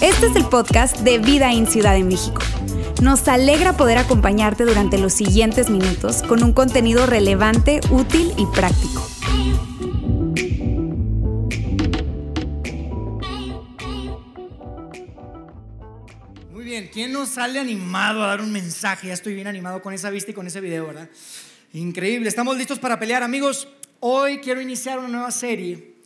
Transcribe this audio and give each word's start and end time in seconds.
Este 0.00 0.26
es 0.26 0.36
el 0.36 0.44
podcast 0.44 0.98
de 0.98 1.18
Vida 1.18 1.52
en 1.52 1.66
Ciudad 1.66 1.94
de 1.94 2.04
México. 2.04 2.40
Nos 3.02 3.26
alegra 3.26 3.76
poder 3.76 3.98
acompañarte 3.98 4.64
durante 4.64 4.96
los 4.98 5.12
siguientes 5.12 5.68
minutos 5.68 6.22
con 6.22 6.44
un 6.44 6.52
contenido 6.52 7.06
relevante, 7.06 7.80
útil 7.90 8.32
y 8.36 8.46
práctico. 8.46 9.06
Muy 16.52 16.64
bien, 16.64 16.90
¿quién 16.92 17.12
nos 17.12 17.30
sale 17.30 17.58
animado 17.58 18.22
a 18.22 18.28
dar 18.28 18.40
un 18.40 18.52
mensaje? 18.52 19.08
Ya 19.08 19.14
estoy 19.14 19.34
bien 19.34 19.48
animado 19.48 19.82
con 19.82 19.92
esa 19.92 20.10
vista 20.10 20.30
y 20.30 20.34
con 20.34 20.46
ese 20.46 20.60
video, 20.60 20.86
¿verdad? 20.86 21.08
Increíble, 21.72 22.28
estamos 22.28 22.56
listos 22.56 22.78
para 22.78 22.98
pelear, 22.98 23.22
amigos. 23.22 23.68
Hoy 24.08 24.38
quiero 24.38 24.60
iniciar 24.60 25.00
una 25.00 25.08
nueva 25.08 25.32
serie 25.32 25.96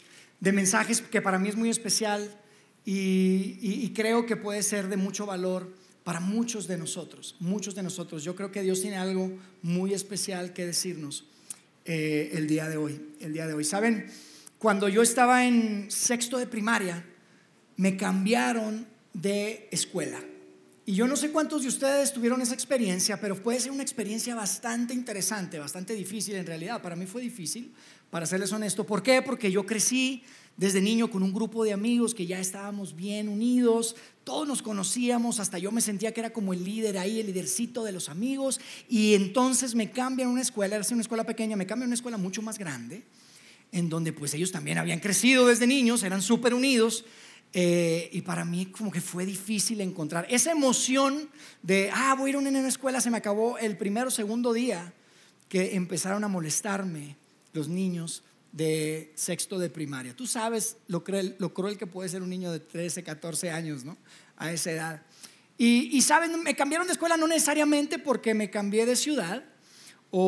de 0.40 0.52
mensajes 0.52 1.02
que 1.02 1.20
para 1.20 1.38
mí 1.38 1.50
es 1.50 1.54
muy 1.54 1.68
especial 1.68 2.34
y, 2.82 3.92
creo 3.94 4.24
que 4.24 4.36
puede 4.36 4.62
ser 4.62 4.88
de 4.88 4.96
mucho 4.96 5.26
valor 5.26 5.70
para 6.02 6.18
muchos 6.18 6.66
de 6.66 6.78
nosotros, 6.78 7.36
muchos 7.40 7.74
de 7.74 7.82
nosotros. 7.82 8.24
Yo 8.24 8.34
creo 8.34 8.50
que 8.50 8.62
Dios 8.62 8.80
tiene 8.80 8.96
algo 8.96 9.30
muy 9.60 9.92
especial 9.92 10.54
que 10.54 10.64
decirnos 10.64 11.26
eh, 11.84 12.30
el 12.32 12.46
día 12.46 12.70
de 12.70 12.78
hoy, 12.78 13.02
el 13.20 13.34
día 13.34 13.46
de 13.46 13.52
hoy. 13.52 13.64
Saben, 13.64 14.06
cuando 14.56 14.88
yo 14.88 15.02
estaba 15.02 15.44
en 15.44 15.90
sexto 15.90 16.38
de 16.38 16.46
primaria, 16.46 17.04
me 17.76 17.98
cambiaron 17.98 18.86
de 19.12 19.68
escuela. 19.72 20.24
Y 20.90 20.94
yo 20.94 21.06
no 21.06 21.14
sé 21.14 21.30
cuántos 21.30 21.62
de 21.62 21.68
ustedes 21.68 22.12
tuvieron 22.12 22.42
esa 22.42 22.52
experiencia, 22.52 23.20
pero 23.20 23.40
puede 23.40 23.60
ser 23.60 23.70
una 23.70 23.84
experiencia 23.84 24.34
bastante 24.34 24.92
interesante, 24.92 25.56
bastante 25.56 25.94
difícil 25.94 26.34
en 26.34 26.44
realidad. 26.44 26.82
Para 26.82 26.96
mí 26.96 27.06
fue 27.06 27.22
difícil, 27.22 27.72
para 28.10 28.26
serles 28.26 28.50
honesto. 28.50 28.84
¿Por 28.84 29.00
qué? 29.00 29.22
Porque 29.22 29.52
yo 29.52 29.64
crecí 29.64 30.24
desde 30.56 30.80
niño 30.80 31.08
con 31.08 31.22
un 31.22 31.32
grupo 31.32 31.62
de 31.62 31.72
amigos 31.72 32.12
que 32.12 32.26
ya 32.26 32.40
estábamos 32.40 32.96
bien 32.96 33.28
unidos, 33.28 33.94
todos 34.24 34.48
nos 34.48 34.62
conocíamos, 34.62 35.38
hasta 35.38 35.58
yo 35.58 35.70
me 35.70 35.80
sentía 35.80 36.10
que 36.12 36.22
era 36.22 36.32
como 36.32 36.52
el 36.52 36.64
líder 36.64 36.98
ahí, 36.98 37.20
el 37.20 37.26
lidercito 37.26 37.84
de 37.84 37.92
los 37.92 38.08
amigos. 38.08 38.60
Y 38.88 39.14
entonces 39.14 39.76
me 39.76 39.92
cambian 39.92 40.28
una 40.28 40.42
escuela, 40.42 40.74
era 40.74 40.84
una 40.90 41.02
escuela 41.02 41.22
pequeña, 41.22 41.54
me 41.54 41.66
cambian 41.66 41.86
una 41.86 41.94
escuela 41.94 42.16
mucho 42.16 42.42
más 42.42 42.58
grande 42.58 43.04
en 43.70 43.88
donde 43.88 44.12
pues 44.12 44.34
ellos 44.34 44.50
también 44.50 44.78
habían 44.78 44.98
crecido 44.98 45.46
desde 45.46 45.68
niños, 45.68 46.02
eran 46.02 46.20
súper 46.20 46.52
unidos. 46.52 47.04
Eh, 47.52 48.08
y 48.12 48.22
para 48.22 48.44
mí 48.44 48.66
como 48.66 48.90
que 48.90 49.00
fue 49.00 49.26
difícil 49.26 49.80
encontrar 49.80 50.26
esa 50.30 50.52
emoción 50.52 51.28
de, 51.62 51.90
ah, 51.92 52.14
voy 52.16 52.28
a 52.28 52.30
ir 52.30 52.36
a 52.36 52.38
una 52.38 52.68
escuela, 52.68 53.00
se 53.00 53.10
me 53.10 53.16
acabó 53.18 53.58
el 53.58 53.76
primero 53.76 54.08
o 54.08 54.10
segundo 54.10 54.52
día 54.52 54.92
que 55.48 55.74
empezaron 55.74 56.22
a 56.22 56.28
molestarme 56.28 57.16
los 57.52 57.68
niños 57.68 58.22
de 58.52 59.12
sexto 59.16 59.58
de 59.58 59.68
primaria. 59.70 60.14
Tú 60.14 60.26
sabes 60.26 60.76
lo 60.86 61.02
cruel, 61.02 61.34
lo 61.38 61.52
cruel 61.52 61.76
que 61.76 61.86
puede 61.86 62.08
ser 62.08 62.22
un 62.22 62.30
niño 62.30 62.52
de 62.52 62.60
13, 62.60 63.02
14 63.02 63.50
años, 63.50 63.84
¿no? 63.84 63.96
A 64.36 64.52
esa 64.52 64.70
edad. 64.70 65.02
Y, 65.58 65.96
y 65.96 66.02
saben, 66.02 66.42
me 66.42 66.54
cambiaron 66.54 66.86
de 66.86 66.92
escuela 66.92 67.16
no 67.16 67.26
necesariamente 67.26 67.98
porque 67.98 68.32
me 68.34 68.48
cambié 68.50 68.86
de 68.86 68.96
ciudad, 68.96 69.44
o, 70.12 70.20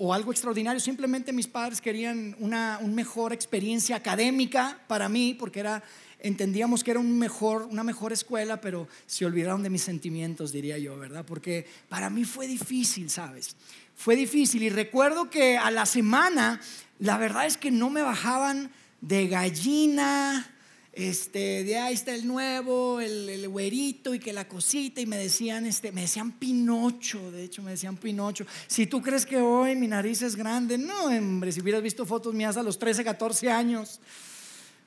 o- 0.00 0.06
o 0.06 0.12
algo 0.14 0.32
extraordinario. 0.32 0.80
Simplemente 0.80 1.32
mis 1.32 1.46
padres 1.46 1.80
querían 1.80 2.34
una, 2.40 2.78
un 2.82 2.94
mejor 2.94 3.32
experiencia 3.32 3.94
académica 3.96 4.80
para 4.88 5.08
mí, 5.08 5.34
porque 5.38 5.60
era, 5.60 5.82
entendíamos 6.22 6.84
que 6.84 6.92
era 6.92 7.00
un 7.00 7.18
mejor, 7.18 7.62
una 7.70 7.82
mejor 7.82 8.12
escuela, 8.12 8.60
pero 8.60 8.88
se 9.06 9.26
olvidaron 9.26 9.62
de 9.62 9.70
mis 9.70 9.82
sentimientos, 9.82 10.52
diría 10.52 10.78
yo, 10.78 10.96
¿verdad? 10.96 11.24
Porque 11.26 11.66
para 11.88 12.08
mí 12.08 12.24
fue 12.24 12.46
difícil, 12.46 13.10
¿sabes? 13.10 13.56
Fue 13.96 14.16
difícil. 14.16 14.62
Y 14.62 14.70
recuerdo 14.70 15.28
que 15.28 15.58
a 15.58 15.70
la 15.70 15.84
semana, 15.84 16.60
la 17.00 17.18
verdad 17.18 17.46
es 17.46 17.56
que 17.56 17.70
no 17.70 17.90
me 17.90 18.02
bajaban 18.02 18.70
de 19.00 19.26
gallina, 19.26 20.48
este, 20.92 21.64
de 21.64 21.78
ahí 21.78 21.94
está 21.94 22.14
el 22.14 22.26
nuevo, 22.26 23.00
el, 23.00 23.28
el 23.28 23.48
güerito 23.48 24.14
y 24.14 24.20
que 24.20 24.32
la 24.32 24.46
cosita 24.46 25.00
y 25.00 25.06
me 25.06 25.16
decían, 25.16 25.66
este, 25.66 25.90
me 25.90 26.02
decían 26.02 26.32
Pinocho, 26.32 27.32
de 27.32 27.44
hecho 27.44 27.62
me 27.62 27.72
decían 27.72 27.96
Pinocho. 27.96 28.46
Si 28.68 28.86
tú 28.86 29.02
crees 29.02 29.26
que 29.26 29.38
hoy 29.38 29.74
mi 29.74 29.88
nariz 29.88 30.22
es 30.22 30.36
grande, 30.36 30.78
no, 30.78 31.06
hombre, 31.06 31.50
si 31.50 31.60
hubieras 31.60 31.82
visto 31.82 32.06
fotos 32.06 32.32
mías 32.32 32.56
a 32.56 32.62
los 32.62 32.78
13, 32.78 33.02
14 33.02 33.50
años. 33.50 34.00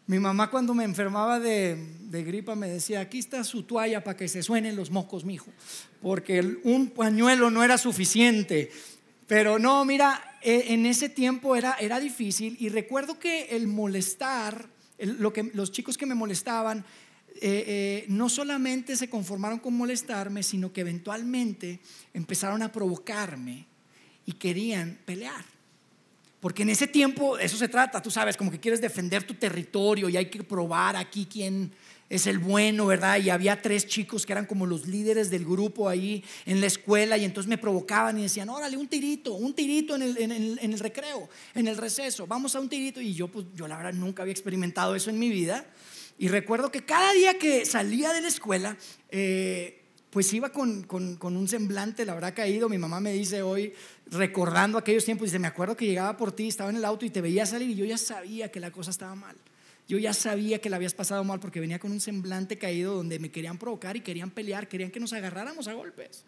Mi 0.08 0.20
mamá 0.20 0.52
cuando 0.52 0.76
me 0.76 0.84
enfermaba 0.84 1.40
de, 1.40 1.78
gripa 2.12 2.56
me 2.56 2.70
decía, 2.70 3.00
aquí 3.00 3.18
está 3.18 3.44
su 3.44 3.64
toalla 3.64 4.04
para 4.04 4.16
que 4.16 4.28
se 4.28 4.44
suenen 4.44 4.76
los 4.76 4.92
mocos, 4.92 5.26
mijo, 5.26 5.48
porque 6.00 6.60
un 6.64 6.92
pañuelo 6.92 7.50
no 7.50 7.64
era 7.64 7.80
suficiente. 7.80 8.72
Pero 9.26 9.58
no, 9.58 9.84
mira, 9.84 10.38
eh, 10.44 10.66
en 10.68 10.86
ese 10.86 11.10
tiempo 11.10 11.56
era, 11.56 11.74
era 11.80 12.00
difícil 12.00 12.56
y 12.60 12.70
recuerdo 12.70 13.18
que 13.18 13.46
el 13.56 13.68
molestar, 13.68 14.70
lo 15.00 15.34
que, 15.34 15.50
los 15.56 15.72
chicos 15.72 15.98
que 15.98 16.06
me 16.06 16.14
molestaban, 16.14 16.86
eh, 17.42 17.64
eh, 17.68 18.06
no 18.08 18.30
solamente 18.30 18.96
se 18.96 19.10
conformaron 19.10 19.58
con 19.58 19.76
molestarme, 19.76 20.44
sino 20.44 20.72
que 20.72 20.82
eventualmente 20.82 21.80
empezaron 22.14 22.62
a 22.62 22.72
provocarme 22.72 23.66
y 24.28 24.34
querían 24.34 25.00
pelear. 25.04 25.55
Porque 26.46 26.62
en 26.62 26.70
ese 26.70 26.86
tiempo 26.86 27.40
eso 27.40 27.58
se 27.58 27.68
trata, 27.68 28.04
tú 28.04 28.12
sabes, 28.12 28.38
como 28.38 28.52
que 28.52 28.60
quieres 28.60 28.80
defender 28.80 29.24
tu 29.24 29.34
territorio 29.34 30.10
y 30.10 30.16
hay 30.16 30.30
que 30.30 30.44
probar 30.44 30.96
aquí 30.96 31.26
quién 31.26 31.72
es 32.08 32.28
el 32.28 32.38
bueno, 32.38 32.86
¿verdad? 32.86 33.18
Y 33.20 33.32
había 33.32 33.64
tres 33.64 33.88
chicos 33.88 34.28
que 34.28 34.32
eran 34.34 34.46
como 34.46 34.68
los 34.68 34.86
líderes 34.86 35.32
del 35.32 35.44
grupo 35.44 35.90
ahí 35.90 36.24
en 36.46 36.62
la 36.62 36.68
escuela 36.68 37.18
y 37.18 37.26
entonces 37.26 37.50
me 37.50 37.58
provocaban 37.58 38.20
y 38.20 38.22
decían, 38.22 38.50
órale, 38.50 38.78
un 38.78 38.88
tirito, 38.88 39.34
un 39.34 39.56
tirito 39.56 39.96
en 39.96 40.04
el, 40.04 40.18
en 40.20 40.32
en 40.32 40.72
el 40.74 40.78
recreo, 40.80 41.28
en 41.56 41.68
el 41.68 41.78
receso, 41.78 42.28
vamos 42.28 42.56
a 42.56 42.60
un 42.60 42.70
tirito. 42.70 43.02
Y 43.02 43.16
yo, 43.16 43.28
pues, 43.28 43.48
yo 43.56 43.68
la 43.68 43.78
verdad 43.78 43.94
nunca 43.94 44.22
había 44.22 44.34
experimentado 44.34 44.94
eso 44.94 45.10
en 45.10 45.18
mi 45.18 45.30
vida. 45.30 45.66
Y 46.20 46.28
recuerdo 46.28 46.72
que 46.72 46.86
cada 46.86 47.12
día 47.14 47.40
que 47.40 47.66
salía 47.66 48.14
de 48.14 48.22
la 48.22 48.28
escuela, 48.28 48.78
eh, 49.10 49.82
pues 50.12 50.32
iba 50.32 50.50
con, 50.50 50.84
con- 50.84 51.18
con 51.18 51.36
un 51.36 51.48
semblante, 51.50 52.06
la 52.06 52.14
verdad 52.14 52.34
caído. 52.34 52.70
Mi 52.70 52.78
mamá 52.78 53.02
me 53.02 53.12
dice 53.12 53.42
hoy, 53.42 53.74
recordando 54.08 54.78
aquellos 54.78 55.04
tiempos, 55.06 55.26
dice, 55.28 55.40
me 55.40 55.48
acuerdo 55.48 55.76
que 55.76 55.86
llegaba 55.86 56.16
por 56.18 56.32
ti, 56.32 56.48
estaba 56.48 56.70
en 56.70 56.76
el 56.78 56.86
auto 56.86 57.06
y 57.06 57.10
te 57.10 57.22
veía 57.22 57.46
salir 57.46 57.70
y 57.70 57.76
yo 57.76 57.86
ya 57.86 57.98
sabía 57.98 58.52
que 58.52 58.60
la 58.60 58.72
cosa 58.72 58.92
estaba 58.92 59.16
mal. 59.16 59.36
Yo 59.88 59.98
ya 60.00 60.14
sabía 60.14 60.60
que 60.60 60.70
la 60.70 60.78
habías 60.78 60.94
pasado 60.96 61.24
mal 61.24 61.40
porque 61.40 61.60
venía 61.60 61.78
con 61.80 61.92
un 61.92 62.00
semblante 62.02 62.58
caído 62.58 62.96
donde 62.96 63.20
me 63.20 63.30
querían 63.30 63.58
provocar 63.58 63.96
y 63.96 64.02
querían 64.02 64.32
pelear, 64.32 64.68
querían 64.68 64.90
que 64.92 65.00
nos 65.00 65.14
agarráramos 65.14 65.68
a 65.68 65.74
golpes. 65.74 66.24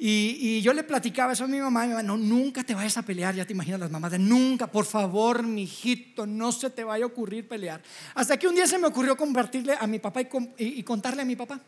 Y, 0.00 0.38
y 0.40 0.62
yo 0.62 0.72
le 0.72 0.84
platicaba 0.84 1.32
eso 1.32 1.44
a 1.44 1.48
mi 1.48 1.58
mamá, 1.58 1.84
y 1.84 1.88
mi 1.88 1.94
mamá, 1.94 2.04
no, 2.04 2.16
nunca 2.16 2.62
te 2.62 2.72
vayas 2.74 2.96
a 2.98 3.02
pelear, 3.02 3.34
ya 3.34 3.44
te 3.44 3.52
imaginas 3.52 3.80
las 3.80 3.90
mamás 3.90 4.12
de 4.12 4.18
nunca, 4.20 4.68
por 4.68 4.84
favor, 4.84 5.42
mi 5.42 5.64
hijito, 5.64 6.24
no 6.24 6.52
se 6.52 6.70
te 6.70 6.84
vaya 6.84 7.04
a 7.04 7.08
ocurrir 7.08 7.48
pelear. 7.48 7.82
Hasta 8.14 8.36
que 8.36 8.46
un 8.46 8.54
día 8.54 8.68
se 8.68 8.78
me 8.78 8.86
ocurrió 8.86 9.16
compartirle 9.16 9.74
a 9.78 9.86
mi 9.88 9.98
papá 9.98 10.20
y- 10.22 10.28
y 10.58 10.82
contarle 10.84 11.22
a 11.22 11.24
mi 11.24 11.34
papá. 11.34 11.60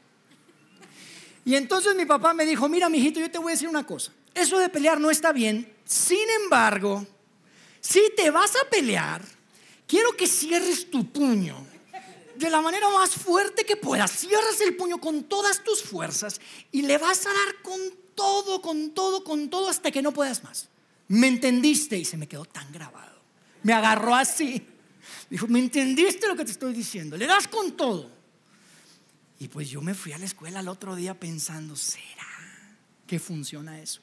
Y 1.44 1.54
entonces 1.56 1.96
mi 1.96 2.04
papá 2.04 2.32
me 2.34 2.44
dijo, 2.46 2.68
mira, 2.68 2.88
mijito, 2.88 3.18
yo 3.18 3.30
te 3.30 3.38
voy 3.38 3.48
a 3.50 3.54
decir 3.54 3.68
una 3.68 3.84
cosa, 3.84 4.12
eso 4.34 4.58
de 4.58 4.68
pelear 4.68 5.00
no 5.00 5.10
está 5.10 5.32
bien, 5.32 5.72
sin 5.84 6.28
embargo, 6.42 7.06
si 7.80 8.00
te 8.16 8.30
vas 8.30 8.52
a 8.56 8.68
pelear, 8.70 9.22
quiero 9.86 10.16
que 10.16 10.26
cierres 10.26 10.90
tu 10.90 11.10
puño 11.10 11.66
de 12.36 12.50
la 12.50 12.60
manera 12.60 12.88
más 12.90 13.10
fuerte 13.10 13.64
que 13.64 13.76
puedas. 13.76 14.10
Cierras 14.10 14.60
el 14.60 14.76
puño 14.76 14.98
con 14.98 15.24
todas 15.24 15.62
tus 15.62 15.82
fuerzas 15.82 16.40
y 16.72 16.82
le 16.82 16.98
vas 16.98 17.26
a 17.26 17.30
dar 17.32 17.62
con 17.62 17.80
todo, 18.14 18.62
con 18.62 18.90
todo, 18.92 19.22
con 19.24 19.50
todo 19.50 19.68
hasta 19.68 19.90
que 19.90 20.02
no 20.02 20.12
puedas 20.12 20.42
más. 20.42 20.68
¿Me 21.08 21.28
entendiste? 21.28 21.98
Y 21.98 22.04
se 22.04 22.16
me 22.16 22.28
quedó 22.28 22.44
tan 22.44 22.70
grabado. 22.72 23.20
Me 23.62 23.72
agarró 23.72 24.14
así. 24.14 24.66
Dijo, 25.28 25.46
¿me 25.48 25.58
entendiste 25.58 26.28
lo 26.28 26.36
que 26.36 26.44
te 26.44 26.52
estoy 26.52 26.72
diciendo? 26.72 27.16
Le 27.16 27.26
das 27.26 27.48
con 27.48 27.76
todo. 27.76 28.10
Y 29.38 29.48
pues 29.48 29.70
yo 29.70 29.80
me 29.80 29.94
fui 29.94 30.12
a 30.12 30.18
la 30.18 30.24
escuela 30.24 30.60
el 30.60 30.68
otro 30.68 30.94
día 30.94 31.18
pensando, 31.18 31.74
¿será 31.74 32.26
que 33.06 33.18
funciona 33.18 33.80
eso? 33.80 34.02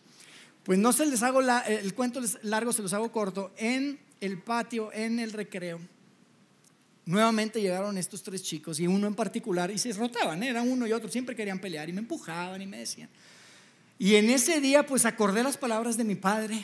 Pues 0.67 0.77
no 0.77 0.91
se 0.91 1.05
les 1.05 1.23
hago 1.23 1.39
el 1.39 1.93
cuento 1.93 2.19
largo, 2.41 2.73
se 2.73 2.81
los 2.81 2.91
hago 2.91 3.09
corto. 3.09 3.53
En 3.55 3.97
el 4.19 4.41
patio, 4.41 4.91
en 4.91 5.17
el 5.17 5.31
recreo, 5.31 5.79
nuevamente 7.05 7.61
llegaron 7.61 7.97
estos 7.97 8.21
tres 8.21 8.43
chicos 8.43 8.77
y 8.81 8.85
uno 8.85 9.07
en 9.07 9.15
particular, 9.15 9.71
y 9.71 9.77
se 9.77 9.93
rotaban, 9.93 10.43
¿eh? 10.43 10.49
era 10.49 10.61
uno 10.63 10.85
y 10.85 10.91
otro, 10.91 11.07
siempre 11.07 11.37
querían 11.37 11.59
pelear 11.59 11.87
y 11.87 11.93
me 11.93 11.99
empujaban 11.99 12.61
y 12.61 12.65
me 12.65 12.79
decían. 12.79 13.07
Y 13.97 14.15
en 14.15 14.29
ese 14.29 14.59
día 14.59 14.85
pues 14.85 15.05
acordé 15.05 15.41
las 15.41 15.55
palabras 15.55 15.95
de 15.95 16.03
mi 16.03 16.15
padre 16.15 16.61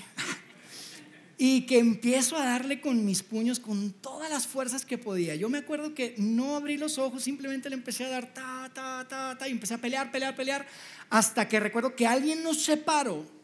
y 1.37 1.61
que 1.61 1.79
empiezo 1.79 2.35
a 2.35 2.43
darle 2.43 2.81
con 2.81 3.05
mis 3.05 3.23
puños 3.23 3.61
con 3.61 3.93
todas 3.93 4.29
las 4.29 4.47
fuerzas 4.47 4.85
que 4.85 4.97
podía. 4.97 5.33
Yo 5.35 5.47
me 5.47 5.59
acuerdo 5.59 5.95
que 5.95 6.13
no 6.17 6.57
abrí 6.57 6.75
los 6.75 6.97
ojos, 6.97 7.23
simplemente 7.23 7.69
le 7.69 7.75
empecé 7.75 8.03
a 8.03 8.09
dar 8.09 8.33
ta, 8.33 8.69
ta, 8.73 9.07
ta, 9.07 9.37
ta, 9.39 9.47
y 9.47 9.51
empecé 9.51 9.75
a 9.75 9.77
pelear, 9.77 10.11
pelear, 10.11 10.35
pelear, 10.35 10.67
hasta 11.09 11.47
que 11.47 11.61
recuerdo 11.61 11.95
que 11.95 12.05
alguien 12.05 12.43
nos 12.43 12.61
separó 12.61 13.41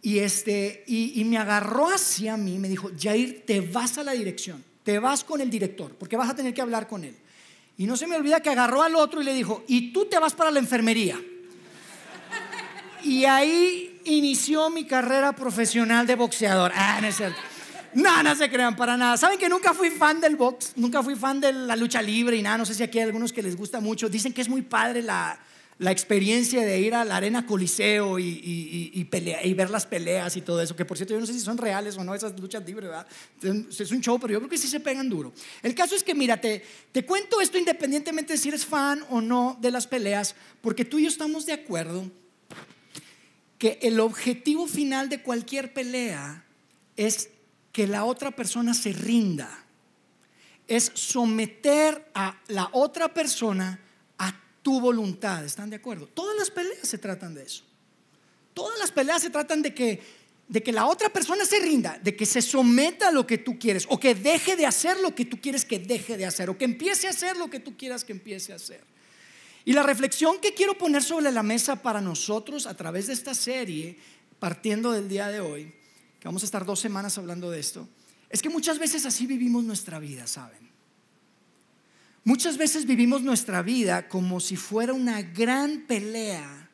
y, 0.00 0.18
este, 0.20 0.84
y, 0.86 1.24
me 1.24 1.38
agarró 1.38 1.88
hacia 1.88 2.36
mí 2.36 2.58
me 2.58 2.68
dijo, 2.68 2.90
Jair, 2.98 3.44
te 3.46 3.60
vas 3.60 3.98
a 3.98 4.04
la 4.04 4.12
dirección, 4.12 4.64
te 4.84 4.98
vas 4.98 5.24
con 5.24 5.40
el 5.40 5.50
director, 5.50 5.94
porque 5.96 6.16
vas 6.16 6.30
a 6.30 6.36
tener 6.36 6.54
que 6.54 6.62
hablar 6.62 6.86
con 6.86 7.04
él. 7.04 7.16
Y 7.76 7.86
no 7.86 7.96
se 7.96 8.06
me 8.06 8.16
olvida 8.16 8.40
que 8.40 8.50
agarró 8.50 8.82
al 8.82 8.94
otro 8.96 9.22
y 9.22 9.24
le 9.24 9.34
dijo, 9.34 9.64
y 9.66 9.92
tú 9.92 10.06
te 10.06 10.18
vas 10.18 10.34
para 10.34 10.50
la 10.50 10.58
enfermería. 10.58 11.20
Y 13.02 13.24
ahí 13.24 14.00
inició 14.04 14.70
mi 14.70 14.84
carrera 14.84 15.32
profesional 15.32 16.06
de 16.06 16.16
boxeador. 16.16 16.72
Ah, 16.74 16.98
no 17.00 17.08
es 17.08 17.16
cierto. 17.16 17.38
No 17.94 18.34
se 18.34 18.50
crean 18.50 18.76
para 18.76 18.96
nada. 18.96 19.16
Saben 19.16 19.38
que 19.38 19.48
nunca 19.48 19.72
fui 19.72 19.90
fan 19.90 20.20
del 20.20 20.36
box, 20.36 20.72
nunca 20.76 21.02
fui 21.02 21.14
fan 21.16 21.40
de 21.40 21.52
la 21.52 21.76
lucha 21.76 22.02
libre 22.02 22.36
y 22.36 22.42
nada. 22.42 22.58
No 22.58 22.66
sé 22.66 22.74
si 22.74 22.82
aquí 22.82 22.98
hay 22.98 23.04
algunos 23.04 23.32
que 23.32 23.42
les 23.42 23.56
gusta 23.56 23.80
mucho. 23.80 24.08
Dicen 24.08 24.32
que 24.32 24.42
es 24.42 24.48
muy 24.48 24.62
padre 24.62 25.02
la, 25.02 25.38
la 25.78 25.92
experiencia 25.92 26.62
de 26.62 26.80
ir 26.80 26.94
a 26.94 27.04
la 27.04 27.16
arena 27.16 27.46
Coliseo 27.46 28.18
y, 28.18 28.90
y, 28.92 29.54
ver 29.54 29.70
las 29.70 29.86
peleas 29.86 30.36
y 30.36 30.42
todo 30.42 30.60
eso, 30.60 30.74
que 30.74 30.84
por 30.84 30.96
cierto 30.96 31.14
yo 31.14 31.20
no 31.20 31.26
sé 31.26 31.32
si 31.32 31.40
son 31.40 31.56
reales 31.56 31.96
o 31.96 32.04
no 32.04 32.14
esas 32.14 32.38
luchas 32.38 32.64
libres, 32.66 32.88
¿verdad? 32.90 33.06
Es 33.42 33.90
un 33.92 34.00
show, 34.00 34.18
pero 34.18 34.32
yo 34.32 34.40
creo 34.40 34.50
que 34.50 34.58
sí 34.58 34.66
se 34.66 34.80
pegan 34.80 35.08
duro. 35.08 35.32
El 35.62 35.74
caso 35.76 35.94
es 35.94 36.02
que, 36.02 36.14
mírate, 36.14 36.64
te 36.90 37.04
cuento 37.04 37.40
esto 37.40 37.58
independientemente 37.58 38.32
de 38.32 38.38
si 38.38 38.48
eres 38.48 38.66
fan 38.66 39.04
o 39.08 39.20
no 39.20 39.56
de 39.60 39.70
las 39.70 39.86
peleas, 39.86 40.34
porque 40.60 40.84
tú 40.84 40.98
y 40.98 41.04
yo 41.04 41.08
estamos 41.08 41.46
de 41.46 41.52
acuerdo 41.52 42.10
que 43.58 43.78
el 43.82 44.00
objetivo 44.00 44.66
final 44.66 45.08
de 45.08 45.22
cualquier 45.22 45.72
pelea 45.72 46.44
es 46.96 47.30
que 47.70 47.86
la 47.86 48.04
otra 48.04 48.32
persona 48.32 48.74
se 48.74 48.92
rinda, 48.92 49.64
es 50.66 50.90
someter 50.94 52.10
a 52.14 52.40
la 52.48 52.68
otra 52.72 53.14
persona 53.14 53.80
tu 54.68 54.82
voluntad. 54.82 55.46
¿Están 55.46 55.70
de 55.70 55.76
acuerdo? 55.76 56.06
Todas 56.08 56.36
las 56.36 56.50
peleas 56.50 56.86
se 56.86 56.98
tratan 56.98 57.34
de 57.34 57.42
eso. 57.42 57.64
Todas 58.52 58.78
las 58.78 58.90
peleas 58.90 59.22
se 59.22 59.30
tratan 59.30 59.62
de 59.62 59.72
que, 59.72 59.98
de 60.46 60.62
que 60.62 60.72
la 60.72 60.84
otra 60.84 61.08
persona 61.08 61.46
se 61.46 61.58
rinda, 61.58 61.98
de 62.02 62.14
que 62.14 62.26
se 62.26 62.42
someta 62.42 63.08
a 63.08 63.10
lo 63.10 63.26
que 63.26 63.38
tú 63.38 63.58
quieres, 63.58 63.86
o 63.88 63.98
que 63.98 64.14
deje 64.14 64.56
de 64.56 64.66
hacer 64.66 65.00
lo 65.00 65.14
que 65.14 65.24
tú 65.24 65.40
quieres 65.40 65.64
que 65.64 65.78
deje 65.78 66.18
de 66.18 66.26
hacer, 66.26 66.50
o 66.50 66.58
que 66.58 66.66
empiece 66.66 67.06
a 67.06 67.10
hacer 67.10 67.38
lo 67.38 67.48
que 67.48 67.60
tú 67.60 67.78
quieras 67.78 68.04
que 68.04 68.12
empiece 68.12 68.52
a 68.52 68.56
hacer. 68.56 68.84
Y 69.64 69.72
la 69.72 69.82
reflexión 69.82 70.38
que 70.38 70.52
quiero 70.52 70.76
poner 70.76 71.02
sobre 71.02 71.32
la 71.32 71.42
mesa 71.42 71.76
para 71.76 72.02
nosotros 72.02 72.66
a 72.66 72.76
través 72.76 73.06
de 73.06 73.14
esta 73.14 73.34
serie, 73.34 73.96
partiendo 74.38 74.92
del 74.92 75.08
día 75.08 75.28
de 75.28 75.40
hoy, 75.40 75.72
que 76.20 76.28
vamos 76.28 76.42
a 76.42 76.44
estar 76.44 76.66
dos 76.66 76.78
semanas 76.78 77.16
hablando 77.16 77.50
de 77.50 77.60
esto, 77.60 77.88
es 78.28 78.42
que 78.42 78.50
muchas 78.50 78.78
veces 78.78 79.06
así 79.06 79.24
vivimos 79.24 79.64
nuestra 79.64 79.98
vida, 79.98 80.26
¿saben? 80.26 80.67
Muchas 82.24 82.58
veces 82.58 82.86
vivimos 82.86 83.22
nuestra 83.22 83.62
vida 83.62 84.08
como 84.08 84.40
si 84.40 84.56
fuera 84.56 84.92
una 84.92 85.22
gran 85.22 85.84
pelea 85.86 86.68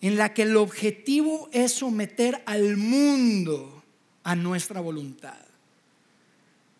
en 0.00 0.16
la 0.16 0.34
que 0.34 0.42
el 0.42 0.56
objetivo 0.56 1.48
es 1.52 1.72
someter 1.72 2.42
al 2.46 2.76
mundo 2.76 3.82
a 4.22 4.34
nuestra 4.34 4.80
voluntad. 4.80 5.38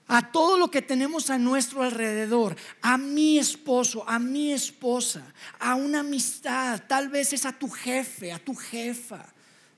A 0.06 0.31
todo 0.31 0.58
lo 0.58 0.70
que 0.70 0.82
tenemos 0.82 1.31
a 1.31 1.38
nuestro 1.38 1.82
alrededor, 1.82 2.56
a 2.82 2.98
mi 2.98 3.38
esposo, 3.38 4.06
a 4.06 4.19
mi 4.19 4.52
esposa, 4.52 5.32
a 5.58 5.75
una 5.75 6.00
amistad, 6.00 6.82
tal 6.86 7.08
vez 7.08 7.32
es 7.32 7.46
a 7.46 7.52
tu 7.52 7.70
jefe, 7.70 8.31
a 8.31 8.38
tu 8.38 8.54
jefa, 8.54 9.25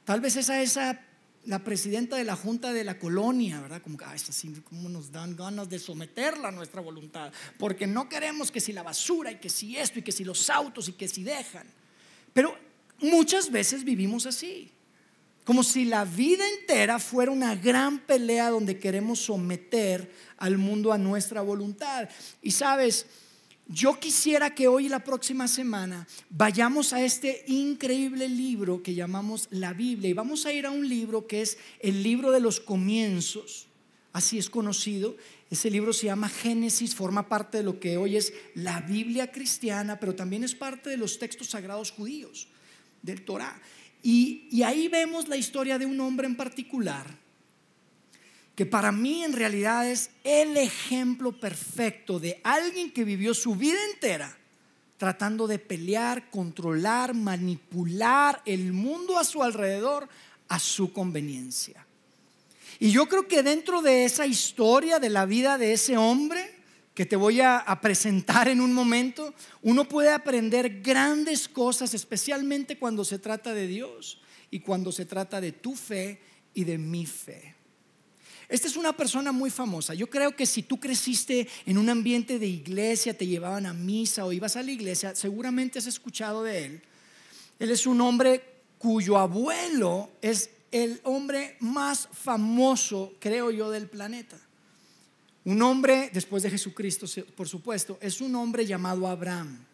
tal 0.05 0.21
vez 0.21 0.35
es 0.35 0.51
a 0.51 0.61
esa 0.61 1.06
la 1.47 1.63
presidenta 1.63 2.17
de 2.17 2.25
la 2.25 2.37
Junta 2.37 2.73
de 2.73 2.85
la 2.85 2.99
Colonia, 2.99 3.61
¿verdad? 3.61 3.81
Como 3.81 3.97
que, 3.97 4.05
es 4.15 4.29
así, 4.29 4.53
como 4.65 4.89
nos 4.89 5.11
dan 5.11 5.37
ganas 5.37 5.69
de 5.69 5.79
someterla 5.79 6.49
a 6.49 6.53
nuestra 6.53 6.81
voluntad, 6.81 7.33
porque 7.59 7.87
no 7.87 8.09
queremos 8.09 8.51
que 8.51 8.61
si 8.61 8.73
la 8.73 8.83
basura 8.83 9.31
y 9.31 9.37
que 9.37 9.49
si 9.49 9.77
esto 9.77 10.01
y 10.01 10.03
que 10.03 10.13
si 10.13 10.25
los 10.25 10.51
autos 10.51 10.89
y 10.89 10.93
que 10.93 11.09
si 11.09 11.23
dejan. 11.23 11.67
Pero 12.33 12.57
muchas 13.01 13.51
veces 13.51 13.85
vivimos 13.85 14.27
así, 14.27 14.73
como 15.45 15.63
si 15.63 15.85
la 15.85 16.05
vida 16.05 16.45
entera 16.59 16.99
fuera 16.99 17.31
una 17.31 17.55
gran 17.55 18.01
pelea 18.01 18.51
donde 18.51 18.79
queremos 18.81 19.21
someter 19.21 20.13
al 20.39 20.59
mundo 20.59 20.93
a 20.93 20.99
nuestra 20.99 21.41
voluntad. 21.43 22.09
Y 22.43 22.51
sabes, 22.51 23.07
yo 23.69 23.99
quisiera 23.99 24.55
que 24.55 24.69
hoy 24.69 24.87
y 24.87 24.89
la 24.89 25.03
próxima 25.03 25.49
semana 25.49 26.07
vayamos 26.31 26.93
a 26.93 27.03
este 27.03 27.45
increíble 27.49 28.29
libro 28.29 28.83
que 28.83 28.95
llamamos 28.95 29.49
la 29.51 29.73
Biblia 29.73 30.11
y 30.11 30.13
vamos 30.13 30.47
a 30.47 30.53
ir 30.53 30.67
a 30.67 30.71
un 30.71 30.89
libro 30.89 31.27
que 31.27 31.43
es 31.43 31.59
el 31.81 32.03
libro 32.03 32.31
de 32.31 32.41
los 32.41 32.61
comienzos, 32.61 33.67
así 34.13 34.39
es 34.39 34.51
conocido. 34.51 35.17
Ese 35.51 35.71
libro 35.71 35.93
se 35.93 36.07
llama 36.07 36.29
Génesis, 36.29 36.95
forma 36.95 37.29
parte 37.29 37.59
de 37.59 37.65
lo 37.65 37.81
que 37.81 37.97
hoy 37.97 38.17
es 38.17 38.33
la 38.55 38.81
Biblia 38.81 39.33
cristiana, 39.33 39.99
pero 39.99 40.15
también 40.15 40.45
es 40.45 40.55
parte 40.55 40.91
de 40.91 40.97
los 40.97 41.19
textos 41.19 41.49
sagrados 41.49 41.91
judíos, 41.91 42.49
del 43.03 43.25
Torah. 43.25 43.61
Y, 44.03 44.49
y 44.51 44.63
ahí 44.63 44.87
vemos 44.89 45.27
la 45.29 45.37
historia 45.37 45.79
de 45.79 45.87
un 45.87 46.01
hombre 46.01 46.27
en 46.27 46.37
particular 46.37 47.26
que 48.57 48.67
para 48.67 48.91
mí 48.91 49.23
en 49.23 49.35
realidad 49.35 49.89
es 49.89 50.11
el 50.25 50.57
ejemplo 50.57 51.39
perfecto 51.39 52.19
de 52.19 52.41
alguien 52.43 52.91
que 52.91 53.05
vivió 53.05 53.35
su 53.35 53.55
vida 53.55 53.79
entera 53.93 54.37
tratando 54.97 55.47
de 55.47 55.59
pelear, 55.59 56.31
controlar, 56.31 57.15
manipular 57.15 58.43
el 58.47 58.73
mundo 58.73 59.19
a 59.19 59.25
su 59.25 59.43
alrededor 59.43 60.09
a 60.49 60.59
su 60.59 60.93
conveniencia. 60.93 61.87
Y 62.79 62.91
yo 62.91 63.07
creo 63.07 63.27
que 63.27 63.43
dentro 63.43 63.83
de 63.83 64.05
esa 64.05 64.27
historia 64.27 64.99
de 64.99 65.11
la 65.11 65.27
vida 65.27 65.59
de 65.59 65.73
ese 65.73 65.97
hombre, 65.97 66.55
que 66.95 67.05
te 67.05 67.17
voy 67.17 67.41
a, 67.41 67.65
presentar 67.83 68.49
en 68.49 68.61
un 68.61 68.73
momento, 68.73 69.35
uno 69.63 69.87
puede 69.87 70.11
aprender 70.11 70.81
grandes 70.83 71.49
cosas, 71.49 71.95
especialmente 71.95 72.79
cuando 72.79 73.05
se 73.05 73.19
trata 73.19 73.53
de 73.53 73.67
Dios 73.67 74.21
y 74.51 74.61
cuando 74.61 74.93
se 74.93 75.05
trata 75.05 75.41
de 75.41 75.53
tu 75.53 75.75
fe 75.75 76.21
y 76.55 76.65
de 76.65 76.79
mi 76.79 77.05
fe. 77.05 77.56
Esta 78.49 78.69
es 78.69 78.77
una 78.77 78.93
persona 78.93 79.33
muy 79.33 79.51
famosa. 79.51 79.95
Yo 79.95 80.09
creo 80.09 80.37
que 80.37 80.47
si 80.47 80.63
tú 80.63 80.79
creciste 80.79 81.49
en 81.67 81.79
un 81.79 81.89
ambiente 81.89 82.39
de 82.39 82.47
iglesia, 82.47 83.17
te 83.17 83.27
llevaban 83.27 83.67
a 83.67 83.73
misa 83.73 84.25
o 84.25 84.33
ibas 84.33 84.57
a 84.57 84.63
la 84.63 84.71
iglesia, 84.71 85.15
seguramente 85.15 85.79
has 85.79 85.87
escuchado 85.87 86.45
de 86.45 86.67
él. 86.67 86.83
Él 87.59 87.71
es 87.71 87.87
un 87.87 88.01
hombre 88.01 88.43
cuyo 88.79 89.19
abuelo 89.19 90.11
es 90.23 90.51
el 90.71 91.01
hombre 91.05 91.57
más 91.61 92.09
famoso, 92.13 93.15
creo 93.19 93.51
yo, 93.51 93.71
del 93.71 93.89
planeta. 93.89 94.39
Un 95.45 95.63
hombre, 95.63 96.11
después 96.13 96.43
de 96.43 96.51
Jesucristo, 96.51 97.07
por 97.37 97.49
supuesto, 97.49 97.99
es 98.01 98.21
un 98.21 98.35
hombre 98.35 98.67
llamado 98.67 99.07
Abraham. 99.09 99.66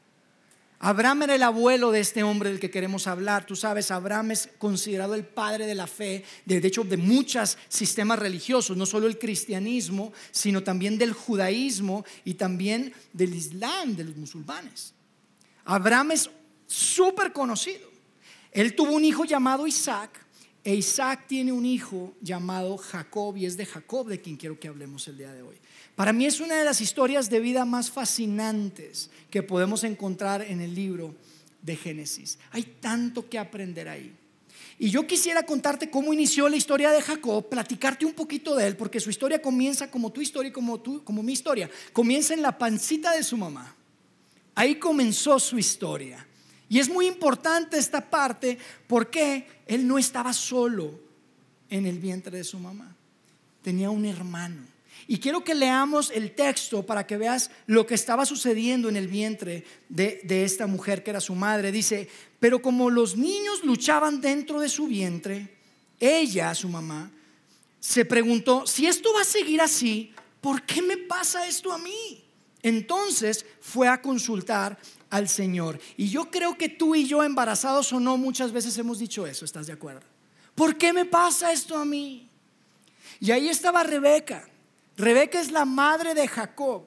Abraham 0.84 1.22
era 1.22 1.36
el 1.36 1.44
abuelo 1.44 1.92
de 1.92 2.00
este 2.00 2.24
hombre 2.24 2.50
del 2.50 2.58
que 2.58 2.68
queremos 2.68 3.06
hablar. 3.06 3.46
Tú 3.46 3.54
sabes, 3.54 3.92
Abraham 3.92 4.32
es 4.32 4.48
considerado 4.58 5.14
el 5.14 5.24
padre 5.24 5.64
de 5.64 5.76
la 5.76 5.86
fe, 5.86 6.24
de, 6.44 6.56
hecho 6.56 6.82
de 6.82 6.96
muchos 6.96 7.56
sistemas 7.68 8.18
religiosos, 8.18 8.76
no 8.76 8.84
solo 8.84 9.06
el 9.06 9.16
cristianismo, 9.16 10.12
sino 10.32 10.64
también 10.64 10.98
del 10.98 11.12
judaísmo 11.12 12.04
y 12.24 12.34
también 12.34 12.92
del 13.12 13.32
islam, 13.32 13.94
de 13.94 14.02
los 14.02 14.16
musulmanes. 14.16 14.92
Abraham 15.66 16.10
es 16.10 16.28
súper 16.66 17.32
conocido. 17.32 17.88
Él 18.50 18.74
tuvo 18.74 18.90
un 18.90 19.04
hijo 19.04 19.24
llamado 19.24 19.68
Isaac 19.68 20.21
e 20.64 20.74
Isaac 20.74 21.26
tiene 21.26 21.50
un 21.52 21.66
hijo 21.66 22.14
llamado 22.20 22.76
Jacob 22.76 23.36
y 23.36 23.46
es 23.46 23.56
de 23.56 23.66
Jacob 23.66 24.06
de 24.06 24.20
quien 24.20 24.36
quiero 24.36 24.60
que 24.60 24.68
hablemos 24.68 25.08
el 25.08 25.18
día 25.18 25.32
de 25.32 25.42
hoy. 25.42 25.56
Para 25.96 26.12
mí 26.12 26.24
es 26.24 26.40
una 26.40 26.56
de 26.56 26.64
las 26.64 26.80
historias 26.80 27.28
de 27.28 27.40
vida 27.40 27.64
más 27.64 27.90
fascinantes 27.90 29.10
que 29.28 29.42
podemos 29.42 29.82
encontrar 29.82 30.42
en 30.42 30.60
el 30.60 30.74
libro 30.74 31.14
de 31.62 31.76
Génesis. 31.76 32.38
Hay 32.52 32.62
tanto 32.80 33.28
que 33.28 33.38
aprender 33.38 33.88
ahí. 33.88 34.14
Y 34.78 34.90
yo 34.90 35.06
quisiera 35.06 35.44
contarte 35.44 35.90
cómo 35.90 36.12
inició 36.12 36.48
la 36.48 36.56
historia 36.56 36.90
de 36.90 37.02
Jacob, 37.02 37.48
platicarte 37.48 38.06
un 38.06 38.14
poquito 38.14 38.54
de 38.54 38.66
él, 38.66 38.76
porque 38.76 39.00
su 39.00 39.10
historia 39.10 39.42
comienza 39.42 39.90
como 39.90 40.10
tu 40.10 40.20
historia 40.20 40.48
y 40.48 40.52
como, 40.52 40.82
como 41.04 41.22
mi 41.22 41.32
historia. 41.32 41.70
Comienza 41.92 42.34
en 42.34 42.42
la 42.42 42.56
pancita 42.56 43.12
de 43.12 43.22
su 43.22 43.36
mamá. 43.36 43.76
Ahí 44.54 44.76
comenzó 44.76 45.38
su 45.38 45.58
historia. 45.58 46.26
Y 46.72 46.78
es 46.78 46.88
muy 46.88 47.06
importante 47.06 47.76
esta 47.76 48.00
parte 48.00 48.56
porque 48.86 49.46
él 49.66 49.86
no 49.86 49.98
estaba 49.98 50.32
solo 50.32 50.98
en 51.68 51.84
el 51.84 51.98
vientre 51.98 52.38
de 52.38 52.44
su 52.44 52.58
mamá. 52.58 52.96
Tenía 53.60 53.90
un 53.90 54.06
hermano. 54.06 54.62
Y 55.06 55.18
quiero 55.18 55.44
que 55.44 55.54
leamos 55.54 56.10
el 56.10 56.34
texto 56.34 56.82
para 56.86 57.06
que 57.06 57.18
veas 57.18 57.50
lo 57.66 57.84
que 57.84 57.94
estaba 57.94 58.24
sucediendo 58.24 58.88
en 58.88 58.96
el 58.96 59.06
vientre 59.06 59.66
de, 59.90 60.22
esta 60.44 60.66
mujer 60.66 61.04
que 61.04 61.10
era 61.10 61.20
su 61.20 61.34
madre. 61.34 61.72
Dice, 61.72 62.08
pero 62.40 62.62
como 62.62 62.88
los 62.88 63.18
niños 63.18 63.62
luchaban 63.64 64.22
dentro 64.22 64.58
de 64.58 64.70
su 64.70 64.86
vientre, 64.86 65.54
ella, 66.00 66.54
su 66.54 66.70
mamá, 66.70 67.10
se 67.80 68.06
preguntó, 68.06 68.66
si 68.66 68.86
esto 68.86 69.12
va 69.12 69.20
a 69.20 69.24
seguir 69.24 69.60
así, 69.60 70.14
¿por 70.40 70.62
qué 70.62 70.80
me 70.80 70.96
pasa 70.96 71.46
esto 71.46 71.70
a 71.70 71.76
mí? 71.76 72.24
Entonces 72.62 73.44
fue 73.60 73.88
a 73.88 74.00
consultar 74.00 74.78
al 75.12 75.28
Señor. 75.28 75.78
Y 75.98 76.08
yo 76.08 76.30
creo 76.30 76.56
que 76.56 76.70
tú 76.70 76.94
y 76.94 77.06
yo, 77.06 77.22
embarazados 77.22 77.92
o 77.92 78.00
no, 78.00 78.16
muchas 78.16 78.50
veces 78.50 78.76
hemos 78.78 78.98
dicho 78.98 79.26
eso, 79.26 79.44
¿estás 79.44 79.66
de 79.66 79.74
acuerdo? 79.74 80.00
¿Por 80.54 80.76
qué 80.78 80.94
me 80.94 81.04
pasa 81.04 81.52
esto 81.52 81.76
a 81.76 81.84
mí? 81.84 82.30
Y 83.20 83.30
ahí 83.30 83.50
estaba 83.50 83.82
Rebeca. 83.82 84.48
Rebeca 84.96 85.38
es 85.38 85.50
la 85.50 85.66
madre 85.66 86.14
de 86.14 86.26
Jacob. 86.26 86.86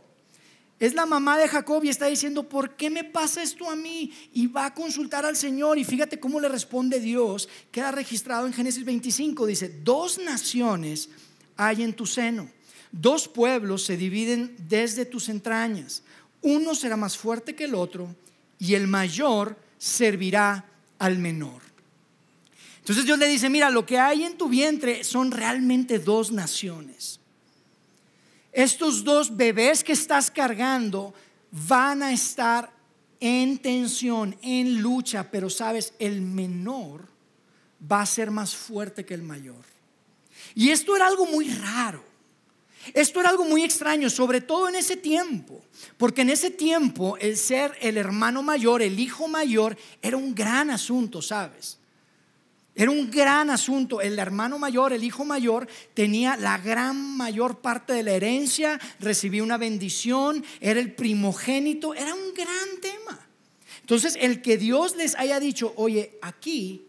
Es 0.79 0.95
la 0.95 1.05
mamá 1.05 1.37
de 1.37 1.47
Jacob 1.47 1.83
y 1.83 1.89
está 1.89 2.07
diciendo, 2.07 2.49
¿por 2.49 2.75
qué 2.75 2.89
me 2.89 3.03
pasa 3.03 3.43
esto 3.43 3.69
a 3.69 3.75
mí? 3.75 4.11
Y 4.33 4.47
va 4.47 4.65
a 4.65 4.73
consultar 4.73 5.23
al 5.23 5.37
Señor 5.37 5.77
y 5.77 5.83
fíjate 5.83 6.19
cómo 6.19 6.39
le 6.39 6.49
responde 6.49 6.99
Dios. 6.99 7.47
Queda 7.71 7.91
registrado 7.91 8.47
en 8.47 8.53
Génesis 8.53 8.83
25. 8.83 9.45
Dice, 9.45 9.69
dos 9.83 10.17
naciones 10.17 11.09
hay 11.55 11.83
en 11.83 11.93
tu 11.93 12.07
seno. 12.07 12.49
Dos 12.91 13.27
pueblos 13.27 13.83
se 13.83 13.97
dividen 13.97 14.55
desde 14.67 15.05
tus 15.05 15.29
entrañas. 15.29 16.01
Uno 16.45 16.75
será 16.75 16.95
más 16.95 17.17
fuerte 17.17 17.55
que 17.55 17.63
el 17.63 17.73
otro 17.73 18.15
y 18.59 18.75
el 18.75 18.85
mayor 18.85 19.57
servirá 19.79 20.63
al 20.99 21.17
menor. 21.17 21.63
Entonces 22.77 23.03
Dios 23.03 23.17
le 23.17 23.27
dice, 23.27 23.49
mira, 23.49 23.71
lo 23.71 23.83
que 23.83 23.97
hay 23.97 24.23
en 24.25 24.37
tu 24.37 24.47
vientre 24.47 25.03
son 25.03 25.31
realmente 25.31 25.97
dos 25.97 26.31
naciones. 26.31 27.19
estos 28.51 29.03
dos 29.03 29.35
bebés 29.35 29.83
que 29.83 29.93
estás 29.93 30.29
cargando 30.29 31.15
van 31.49 32.03
a 32.03 32.13
estar 32.13 32.71
en 33.19 33.57
tensión, 33.57 34.37
en 34.43 34.83
lucha, 34.83 35.31
pero 35.31 35.49
sabes, 35.49 35.95
el 35.97 36.21
menor 36.21 37.07
va 37.91 38.01
a 38.01 38.05
ser 38.05 38.29
más 38.29 38.55
fuerte 38.55 39.03
que 39.03 39.15
el 39.15 39.23
mayor. 39.23 39.65
Y 40.53 40.69
esto 40.69 40.95
era 40.95 41.07
algo 41.07 41.25
muy 41.25 41.49
raro. 41.49 42.14
Esto 42.93 43.19
era 43.19 43.29
algo 43.29 43.45
muy 43.45 43.63
extraño, 43.63 44.09
sobre 44.09 44.41
todo 44.41 44.69
en 44.69 44.75
ese 44.75 44.97
tiempo, 44.97 45.63
porque 45.97 46.21
en 46.21 46.29
ese 46.29 46.51
tiempo 46.51 47.17
el 47.17 47.37
ser 47.37 47.77
el 47.81 47.97
hermano 47.97 48.43
mayor, 48.43 48.81
el 48.81 48.99
hijo 48.99 49.27
mayor, 49.27 49.77
era 50.01 50.17
un 50.17 50.35
gran 50.35 50.69
asunto, 50.69 51.21
¿sabes? 51.21 51.79
Era 52.75 52.91
un 52.91 53.09
gran 53.09 53.49
asunto. 53.49 54.01
El 54.01 54.19
hermano 54.19 54.59
mayor, 54.59 54.91
el 54.91 55.03
hijo 55.03 55.23
mayor, 55.23 55.67
tenía 55.93 56.35
la 56.35 56.57
gran 56.57 57.15
mayor 57.15 57.61
parte 57.61 57.93
de 57.93 58.03
la 58.03 58.11
herencia, 58.11 58.79
recibía 58.99 59.43
una 59.43 59.57
bendición, 59.57 60.43
era 60.59 60.81
el 60.81 60.93
primogénito, 60.93 61.93
era 61.93 62.13
un 62.13 62.33
gran 62.33 62.81
tema. 62.81 63.27
Entonces, 63.79 64.17
el 64.19 64.41
que 64.41 64.57
Dios 64.57 64.95
les 64.97 65.15
haya 65.15 65.39
dicho, 65.39 65.73
oye, 65.77 66.17
aquí 66.21 66.85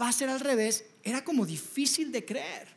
va 0.00 0.08
a 0.08 0.12
ser 0.12 0.28
al 0.28 0.40
revés, 0.40 0.84
era 1.02 1.24
como 1.24 1.46
difícil 1.46 2.12
de 2.12 2.24
creer. 2.24 2.76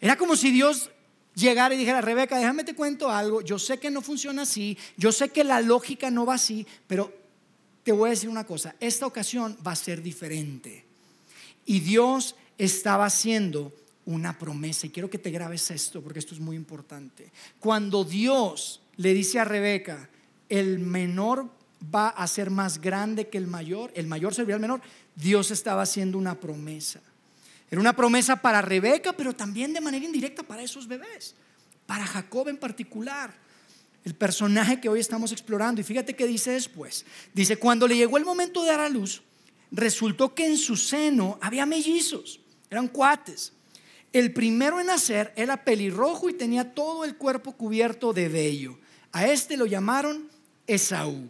Era 0.00 0.16
como 0.16 0.34
si 0.34 0.50
Dios 0.50 0.90
llegara 1.38 1.74
y 1.74 1.78
dijera, 1.78 2.00
Rebeca, 2.00 2.38
déjame 2.38 2.64
te 2.64 2.74
cuento 2.74 3.10
algo, 3.10 3.40
yo 3.40 3.58
sé 3.58 3.78
que 3.78 3.90
no 3.90 4.02
funciona 4.02 4.42
así, 4.42 4.76
yo 4.96 5.12
sé 5.12 5.28
que 5.28 5.44
la 5.44 5.60
lógica 5.60 6.10
no 6.10 6.26
va 6.26 6.34
así, 6.34 6.66
pero 6.86 7.12
te 7.82 7.92
voy 7.92 8.08
a 8.08 8.10
decir 8.10 8.28
una 8.28 8.44
cosa, 8.44 8.74
esta 8.80 9.06
ocasión 9.06 9.56
va 9.66 9.72
a 9.72 9.76
ser 9.76 10.02
diferente. 10.02 10.84
Y 11.64 11.80
Dios 11.80 12.34
estaba 12.56 13.06
haciendo 13.06 13.72
una 14.06 14.38
promesa. 14.38 14.86
Y 14.86 14.90
quiero 14.90 15.10
que 15.10 15.18
te 15.18 15.30
grabes 15.30 15.70
esto 15.70 16.02
porque 16.02 16.18
esto 16.18 16.34
es 16.34 16.40
muy 16.40 16.56
importante. 16.56 17.30
Cuando 17.60 18.04
Dios 18.04 18.80
le 18.96 19.12
dice 19.12 19.38
a 19.38 19.44
Rebeca, 19.44 20.08
el 20.48 20.78
menor 20.78 21.46
va 21.94 22.08
a 22.08 22.26
ser 22.26 22.50
más 22.50 22.80
grande 22.80 23.28
que 23.28 23.38
el 23.38 23.46
mayor, 23.46 23.92
el 23.94 24.06
mayor 24.06 24.34
servirá 24.34 24.56
al 24.56 24.62
menor, 24.62 24.80
Dios 25.14 25.50
estaba 25.50 25.82
haciendo 25.82 26.18
una 26.18 26.40
promesa. 26.40 27.00
Era 27.70 27.80
una 27.80 27.94
promesa 27.94 28.36
para 28.36 28.62
Rebeca, 28.62 29.12
pero 29.12 29.34
también 29.34 29.72
de 29.72 29.80
manera 29.80 30.04
indirecta 30.04 30.42
para 30.42 30.62
esos 30.62 30.88
bebés, 30.88 31.34
para 31.86 32.06
Jacob 32.06 32.48
en 32.48 32.56
particular, 32.56 33.34
el 34.04 34.14
personaje 34.14 34.80
que 34.80 34.88
hoy 34.88 35.00
estamos 35.00 35.32
explorando. 35.32 35.80
Y 35.80 35.84
fíjate 35.84 36.16
qué 36.16 36.26
dice 36.26 36.52
después. 36.52 37.04
Dice, 37.34 37.56
cuando 37.56 37.86
le 37.86 37.96
llegó 37.96 38.16
el 38.16 38.24
momento 38.24 38.62
de 38.62 38.70
dar 38.70 38.80
a 38.80 38.88
luz, 38.88 39.22
resultó 39.70 40.34
que 40.34 40.46
en 40.46 40.56
su 40.56 40.76
seno 40.76 41.38
había 41.42 41.66
mellizos, 41.66 42.40
eran 42.70 42.88
cuates. 42.88 43.52
El 44.12 44.32
primero 44.32 44.80
en 44.80 44.86
nacer 44.86 45.32
era 45.36 45.64
pelirrojo 45.64 46.30
y 46.30 46.34
tenía 46.34 46.72
todo 46.72 47.04
el 47.04 47.16
cuerpo 47.16 47.52
cubierto 47.52 48.14
de 48.14 48.28
vello. 48.28 48.78
A 49.12 49.26
este 49.26 49.56
lo 49.58 49.66
llamaron 49.66 50.28
Esaú. 50.66 51.28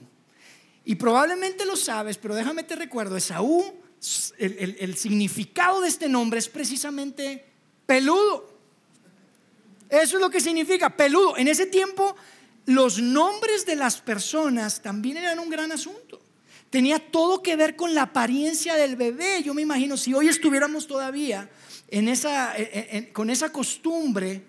Y 0.84 0.94
probablemente 0.94 1.66
lo 1.66 1.76
sabes, 1.76 2.16
pero 2.16 2.34
déjame 2.34 2.62
te 2.62 2.76
recuerdo, 2.76 3.16
Esaú, 3.16 3.74
el, 4.38 4.96
significado 4.96 5.80
de 5.80 5.88
este 5.88 6.08
nombre 6.08 6.38
es 6.38 6.48
precisamente 6.48 7.44
peludo. 7.86 8.56
Eso 9.88 10.16
es 10.16 10.20
lo 10.20 10.30
que 10.30 10.40
significa, 10.40 10.96
peludo. 10.96 11.36
En 11.36 11.48
ese 11.48 11.66
tiempo 11.66 12.16
los 12.66 13.00
nombres 13.00 13.64
de 13.64 13.76
las 13.76 14.00
personas 14.00 14.82
también 14.82 15.16
eran 15.16 15.38
un 15.38 15.48
gran 15.48 15.72
asunto 15.72 16.20
tenía 16.70 16.98
todo 16.98 17.42
que 17.42 17.56
ver 17.56 17.76
con 17.76 17.94
la 17.94 18.02
apariencia 18.02 18.74
del 18.74 18.96
bebé. 18.96 19.42
Yo 19.42 19.54
me 19.54 19.62
imagino, 19.62 19.96
si 19.96 20.14
hoy 20.14 20.28
estuviéramos 20.28 20.86
todavía 20.86 21.48
con 23.12 23.30
esa 23.30 23.50
costumbre, 23.50 24.44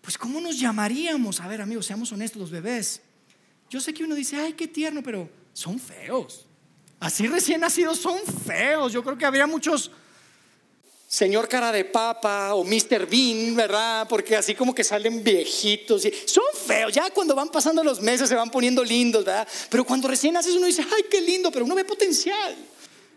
pues 0.00 0.16
¿cómo 0.16 0.40
nos 0.40 0.58
llamaríamos? 0.58 1.40
A 1.40 1.48
ver, 1.48 1.60
amigos, 1.60 1.86
seamos 1.86 2.12
honestos, 2.12 2.40
los 2.40 2.50
bebés. 2.50 3.02
Yo 3.68 3.80
sé 3.80 3.92
que 3.92 4.04
uno 4.04 4.14
dice, 4.14 4.36
ay, 4.36 4.52
qué 4.52 4.68
tierno, 4.68 5.02
pero 5.02 5.28
son 5.52 5.78
feos. 5.78 6.46
Así 7.04 7.26
recién 7.26 7.60
nacidos 7.60 7.98
son 7.98 8.18
feos. 8.46 8.90
Yo 8.90 9.04
creo 9.04 9.18
que 9.18 9.26
habría 9.26 9.46
muchos 9.46 9.90
señor 11.06 11.46
cara 11.50 11.70
de 11.70 11.84
papa 11.84 12.54
o 12.54 12.64
Mr. 12.64 13.06
Bean, 13.06 13.54
¿verdad? 13.54 14.08
Porque 14.08 14.34
así 14.34 14.54
como 14.54 14.74
que 14.74 14.82
salen 14.82 15.22
viejitos. 15.22 16.06
Y 16.06 16.14
son 16.24 16.44
feos, 16.66 16.94
ya 16.94 17.10
cuando 17.10 17.34
van 17.34 17.50
pasando 17.50 17.84
los 17.84 18.00
meses 18.00 18.26
se 18.26 18.34
van 18.34 18.50
poniendo 18.50 18.82
lindos, 18.82 19.22
¿verdad? 19.22 19.46
Pero 19.68 19.84
cuando 19.84 20.08
recién 20.08 20.32
naces 20.32 20.54
uno 20.54 20.64
dice, 20.64 20.82
ay, 20.82 21.02
qué 21.10 21.20
lindo, 21.20 21.52
pero 21.52 21.66
uno 21.66 21.74
ve 21.74 21.84
potencial. 21.84 22.56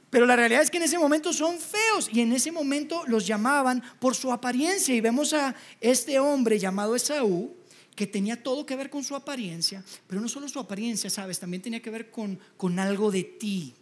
Pero 0.09 0.25
la 0.25 0.35
realidad 0.35 0.63
es 0.63 0.69
que 0.69 0.77
en 0.77 0.83
ese 0.83 0.99
momento 0.99 1.31
son 1.31 1.57
feos 1.57 2.09
y 2.11 2.19
en 2.19 2.33
ese 2.33 2.51
momento 2.51 3.03
los 3.07 3.25
llamaban 3.25 3.81
por 4.01 4.15
su 4.15 4.33
apariencia. 4.33 4.93
Y 4.93 4.99
vemos 4.99 5.31
a 5.31 5.55
este 5.79 6.19
hombre 6.19 6.59
llamado 6.59 6.93
Esaú, 6.93 7.55
que 7.97 8.07
tenía 8.07 8.41
todo 8.41 8.65
que 8.65 8.77
ver 8.77 8.89
con 8.89 9.03
su 9.03 9.15
apariencia, 9.15 9.83
pero 10.05 10.21
no 10.21 10.29
solo 10.29 10.47
su 10.47 10.59
apariencia, 10.59 11.09
¿sabes? 11.09 11.39
También 11.39 11.63
tenía 11.63 11.81
que 11.81 11.89
ver 11.89 12.11
con, 12.11 12.39
con 12.55 12.79
algo 12.79 13.11
de 13.11 13.23
ti 13.23 13.73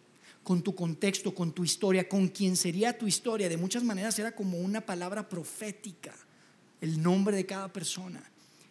con 0.45 0.62
tu 0.62 0.75
contexto, 0.75 1.34
con 1.34 1.53
tu 1.53 1.63
historia, 1.63 2.07
con 2.07 2.27
quien 2.27 2.55
sería 2.55 2.95
tu 2.95 3.07
historia. 3.07 3.50
De 3.50 3.57
muchas 3.57 3.84
maneras 3.84 4.17
era 4.19 4.36
como 4.36 4.60
una 4.60 4.79
palabra 4.79 5.27
profética, 5.27 6.13
el 6.81 7.01
nombre 7.01 7.36
de 7.36 7.48
cada 7.48 7.74
persona, 7.74 8.24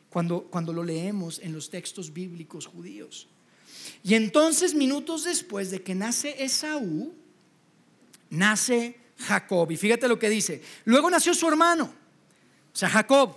cuando, 0.08 0.44
cuando 0.44 0.72
lo 0.72 0.84
leemos 0.84 1.40
en 1.40 1.52
los 1.52 1.70
textos 1.70 2.12
bíblicos 2.12 2.66
judíos. 2.66 3.26
Y 4.04 4.14
entonces, 4.14 4.72
minutos 4.72 5.24
después 5.24 5.72
de 5.72 5.82
que 5.82 5.96
nace 5.96 6.44
Esaú, 6.44 7.12
nace 8.30 8.96
Jacob. 9.18 9.68
Y 9.72 9.76
fíjate 9.76 10.06
lo 10.06 10.16
que 10.16 10.30
dice. 10.30 10.62
Luego 10.84 11.10
nació 11.10 11.34
su 11.34 11.48
hermano, 11.48 11.92
o 12.72 12.76
sea, 12.76 12.88
Jacob, 12.88 13.34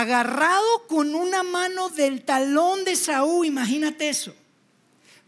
agarrado 0.00 0.86
con 0.88 1.14
una 1.14 1.42
mano 1.42 1.88
del 1.88 2.24
talón 2.24 2.84
de 2.84 2.92
Esaú, 2.92 3.44
imagínate 3.44 4.08
eso. 4.08 4.34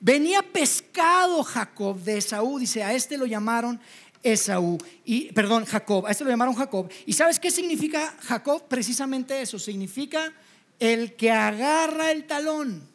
Venía 0.01 0.43
pescado 0.43 1.43
Jacob 1.45 1.99
de 2.01 2.19
Esaú, 2.19 2.59
dice, 2.59 2.83
a 2.83 2.93
este 2.93 3.17
lo 3.17 3.27
llamaron 3.27 3.81
Esaú, 4.23 4.77
y 5.05 5.33
perdón, 5.33 5.67
Jacob, 5.67 6.07
a 6.07 6.11
este 6.11 6.25
lo 6.25 6.31
llamaron 6.31 6.55
Jacob. 6.55 6.91
¿Y 7.07 7.13
sabes 7.13 7.39
qué 7.39 7.51
significa 7.51 8.17
Jacob? 8.23 8.65
Precisamente 8.69 9.41
eso, 9.41 9.59
significa 9.59 10.33
el 10.81 11.15
que 11.15 11.31
agarra 11.31 12.11
el 12.11 12.27
talón. 12.27 12.89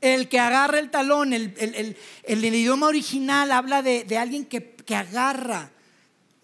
El 0.00 0.28
que 0.28 0.38
agarra 0.40 0.78
el 0.80 0.90
talón, 0.90 1.32
el, 1.32 1.54
el, 2.24 2.44
idioma 2.44 2.86
original 2.86 3.50
habla 3.52 3.82
de, 3.82 4.18
alguien 4.18 4.44
que, 4.44 4.74
agarra 4.94 5.70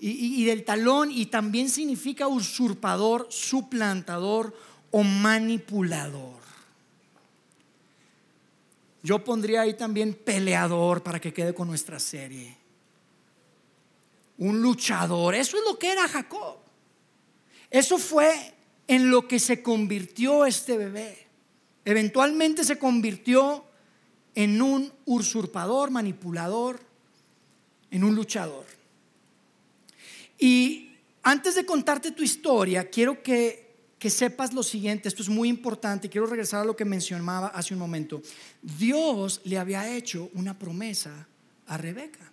y, 0.05 0.45
del 0.45 0.65
talón 0.65 1.13
y 1.13 1.27
también 1.27 1.69
significa 1.69 2.27
usurpador, 2.27 3.29
suplantador 3.31 4.53
o 4.91 5.05
manipulador. 5.05 6.43
Yo 9.05 9.23
pondría 9.23 9.63
ahí 9.63 9.75
también 9.75 10.15
peleador 10.15 11.05
para 11.05 11.21
que 11.21 11.33
quede 11.33 11.55
con 11.55 11.69
nuestra 11.69 12.01
serie. 12.01 12.57
Un 14.39 14.61
luchador. 14.61 15.37
Eso 15.37 15.57
es 15.57 15.63
lo 15.65 15.79
que 15.79 15.93
era 15.93 16.09
Jacob. 16.09 16.57
Eso 17.71 17.97
fue 17.97 18.55
en 18.89 19.09
lo 19.09 19.29
que 19.29 19.39
se 19.39 19.63
convirtió 19.63 20.47
este 20.47 20.77
bebé. 20.77 21.29
Eventualmente 21.85 22.65
se 22.65 22.77
convirtió 22.77 23.65
en 24.35 24.61
un 24.63 24.93
usurpador, 25.05 25.93
manipulador, 25.93 26.81
en 27.93 28.03
un 28.03 28.17
luchador. 28.17 28.82
Y 30.39 30.91
antes 31.23 31.55
de 31.55 31.65
contarte 31.65 32.11
tu 32.11 32.23
historia, 32.23 32.89
quiero 32.89 33.23
que 33.23 33.63
que 34.03 34.11
sepas 34.11 34.53
lo 34.53 34.65
siguiente, 34.65 35.07
esto 35.07 35.23
es 35.23 35.29
muy 35.29 35.49
importante, 35.49 36.09
quiero 36.09 36.27
regresar 36.27 36.63
a 36.63 36.65
lo 36.65 36.75
que 36.75 36.85
mencionaba 36.85 37.47
hace 37.55 37.73
un 37.73 37.79
momento. 37.79 38.21
Dios 38.61 39.41
le 39.45 39.57
había 39.57 39.95
hecho 39.95 40.29
una 40.35 40.59
promesa 40.59 41.29
a 41.69 41.77
Rebeca. 41.77 42.33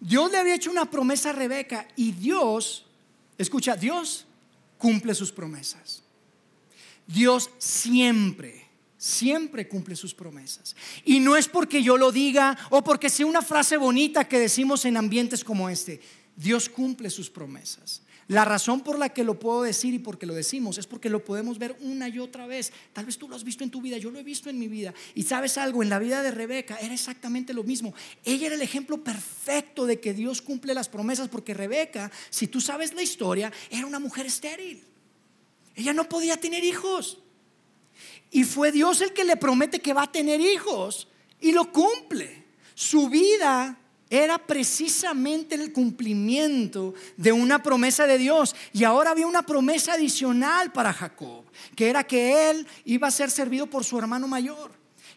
Dios 0.00 0.32
le 0.32 0.38
había 0.38 0.54
hecho 0.54 0.70
una 0.70 0.90
promesa 0.90 1.28
a 1.28 1.32
Rebeca 1.34 1.86
y 1.94 2.12
Dios, 2.12 2.86
escucha, 3.36 3.76
Dios 3.76 4.24
cumple 4.78 5.14
sus 5.14 5.30
promesas. 5.30 6.02
Dios 7.06 7.50
siempre, 7.58 8.66
siempre 8.96 9.68
cumple 9.68 9.94
sus 9.94 10.14
promesas. 10.14 10.74
Y 11.04 11.20
no 11.20 11.36
es 11.36 11.48
porque 11.48 11.82
yo 11.82 11.98
lo 11.98 12.10
diga 12.10 12.56
o 12.70 12.82
porque 12.82 13.10
sea 13.10 13.26
una 13.26 13.42
frase 13.42 13.76
bonita 13.76 14.26
que 14.26 14.38
decimos 14.38 14.86
en 14.86 14.96
ambientes 14.96 15.44
como 15.44 15.68
este. 15.68 16.00
Dios 16.36 16.68
cumple 16.68 17.10
sus 17.10 17.30
promesas. 17.30 18.02
La 18.26 18.44
razón 18.44 18.80
por 18.80 18.98
la 18.98 19.10
que 19.10 19.22
lo 19.22 19.38
puedo 19.38 19.62
decir 19.62 19.92
y 19.92 19.98
porque 19.98 20.24
lo 20.24 20.34
decimos 20.34 20.78
es 20.78 20.86
porque 20.86 21.10
lo 21.10 21.24
podemos 21.24 21.58
ver 21.58 21.76
una 21.80 22.08
y 22.08 22.18
otra 22.18 22.46
vez. 22.46 22.72
Tal 22.94 23.04
vez 23.04 23.18
tú 23.18 23.28
lo 23.28 23.36
has 23.36 23.44
visto 23.44 23.64
en 23.64 23.70
tu 23.70 23.82
vida, 23.82 23.98
yo 23.98 24.10
lo 24.10 24.18
he 24.18 24.22
visto 24.22 24.48
en 24.48 24.58
mi 24.58 24.66
vida. 24.66 24.94
Y 25.14 25.24
sabes 25.24 25.58
algo, 25.58 25.82
en 25.82 25.90
la 25.90 25.98
vida 25.98 26.22
de 26.22 26.30
Rebeca 26.30 26.78
era 26.80 26.94
exactamente 26.94 27.52
lo 27.52 27.64
mismo. 27.64 27.94
Ella 28.24 28.46
era 28.46 28.54
el 28.54 28.62
ejemplo 28.62 29.04
perfecto 29.04 29.84
de 29.84 30.00
que 30.00 30.14
Dios 30.14 30.40
cumple 30.40 30.72
las 30.72 30.88
promesas 30.88 31.28
porque 31.28 31.52
Rebeca, 31.52 32.10
si 32.30 32.46
tú 32.46 32.62
sabes 32.62 32.94
la 32.94 33.02
historia, 33.02 33.52
era 33.70 33.86
una 33.86 33.98
mujer 33.98 34.24
estéril. 34.24 34.82
Ella 35.74 35.92
no 35.92 36.08
podía 36.08 36.38
tener 36.38 36.64
hijos. 36.64 37.18
Y 38.30 38.44
fue 38.44 38.72
Dios 38.72 39.02
el 39.02 39.12
que 39.12 39.24
le 39.24 39.36
promete 39.36 39.80
que 39.80 39.92
va 39.92 40.04
a 40.04 40.12
tener 40.12 40.40
hijos 40.40 41.08
y 41.40 41.52
lo 41.52 41.70
cumple. 41.70 42.42
Su 42.74 43.08
vida 43.10 43.78
era 44.22 44.38
precisamente 44.38 45.56
el 45.56 45.72
cumplimiento 45.72 46.94
de 47.16 47.32
una 47.32 47.62
promesa 47.62 48.06
de 48.06 48.18
Dios. 48.18 48.54
Y 48.72 48.84
ahora 48.84 49.10
había 49.10 49.26
una 49.26 49.44
promesa 49.44 49.94
adicional 49.94 50.72
para 50.72 50.92
Jacob, 50.92 51.44
que 51.74 51.88
era 51.88 52.04
que 52.04 52.50
él 52.50 52.66
iba 52.84 53.08
a 53.08 53.10
ser 53.10 53.30
servido 53.30 53.66
por 53.66 53.84
su 53.84 53.98
hermano 53.98 54.28
mayor, 54.28 54.70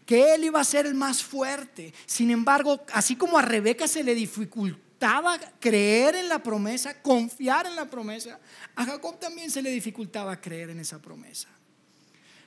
que 0.05 0.33
él 0.33 0.45
iba 0.45 0.59
a 0.59 0.63
ser 0.63 0.85
el 0.85 0.95
más 0.95 1.21
fuerte. 1.21 1.93
Sin 2.05 2.31
embargo, 2.31 2.83
así 2.91 3.15
como 3.15 3.37
a 3.37 3.43
Rebeca 3.43 3.87
se 3.87 4.03
le 4.03 4.15
dificultaba 4.15 5.37
creer 5.59 6.15
en 6.15 6.27
la 6.27 6.41
promesa, 6.41 6.99
confiar 7.01 7.67
en 7.67 7.75
la 7.75 7.89
promesa, 7.89 8.39
a 8.75 8.83
Jacob 8.83 9.19
también 9.19 9.51
se 9.51 9.61
le 9.61 9.69
dificultaba 9.69 10.41
creer 10.41 10.71
en 10.71 10.79
esa 10.79 10.99
promesa. 10.99 11.49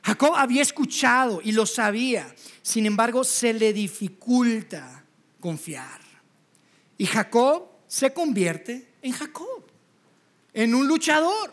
Jacob 0.03 0.35
había 0.35 0.63
escuchado 0.63 1.41
y 1.45 1.53
lo 1.53 1.67
sabía, 1.67 2.35
sin 2.63 2.87
embargo 2.87 3.23
se 3.23 3.53
le 3.53 3.73
dificulta 3.73 5.05
confiar. 5.39 6.10
Y 7.01 7.07
Jacob 7.07 7.67
se 7.89 8.13
convierte 8.13 8.87
en 9.01 9.13
Jacob, 9.13 9.65
en 10.53 10.75
un 10.75 10.87
luchador, 10.87 11.51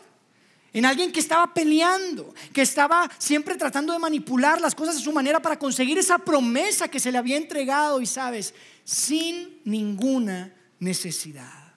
en 0.74 0.84
alguien 0.84 1.10
que 1.10 1.20
estaba 1.20 1.54
peleando, 1.54 2.34
que 2.52 2.60
estaba 2.60 3.10
siempre 3.16 3.54
tratando 3.54 3.94
de 3.94 3.98
manipular 3.98 4.60
las 4.60 4.74
cosas 4.74 4.96
a 4.96 5.00
su 5.00 5.10
manera 5.10 5.40
para 5.40 5.58
conseguir 5.58 5.96
esa 5.96 6.18
promesa 6.18 6.88
que 6.88 7.00
se 7.00 7.10
le 7.10 7.16
había 7.16 7.38
entregado 7.38 8.02
y 8.02 8.04
sabes, 8.04 8.52
sin 8.84 9.62
ninguna 9.64 10.54
necesidad. 10.80 11.72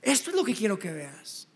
Esto 0.00 0.30
es 0.30 0.36
lo 0.36 0.42
que 0.42 0.54
quiero 0.54 0.78
que 0.78 0.90
veas. 0.90 1.46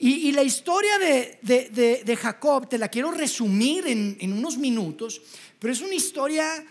Y, 0.00 0.32
la 0.32 0.42
historia 0.42 0.98
de, 0.98 2.18
Jacob 2.20 2.68
te 2.68 2.76
la 2.76 2.88
quiero 2.88 3.12
resumir 3.12 3.86
en, 3.86 4.32
unos 4.32 4.58
minutos, 4.58 5.22
pero 5.60 5.72
es 5.72 5.80
una 5.80 5.94
historia 5.94 6.66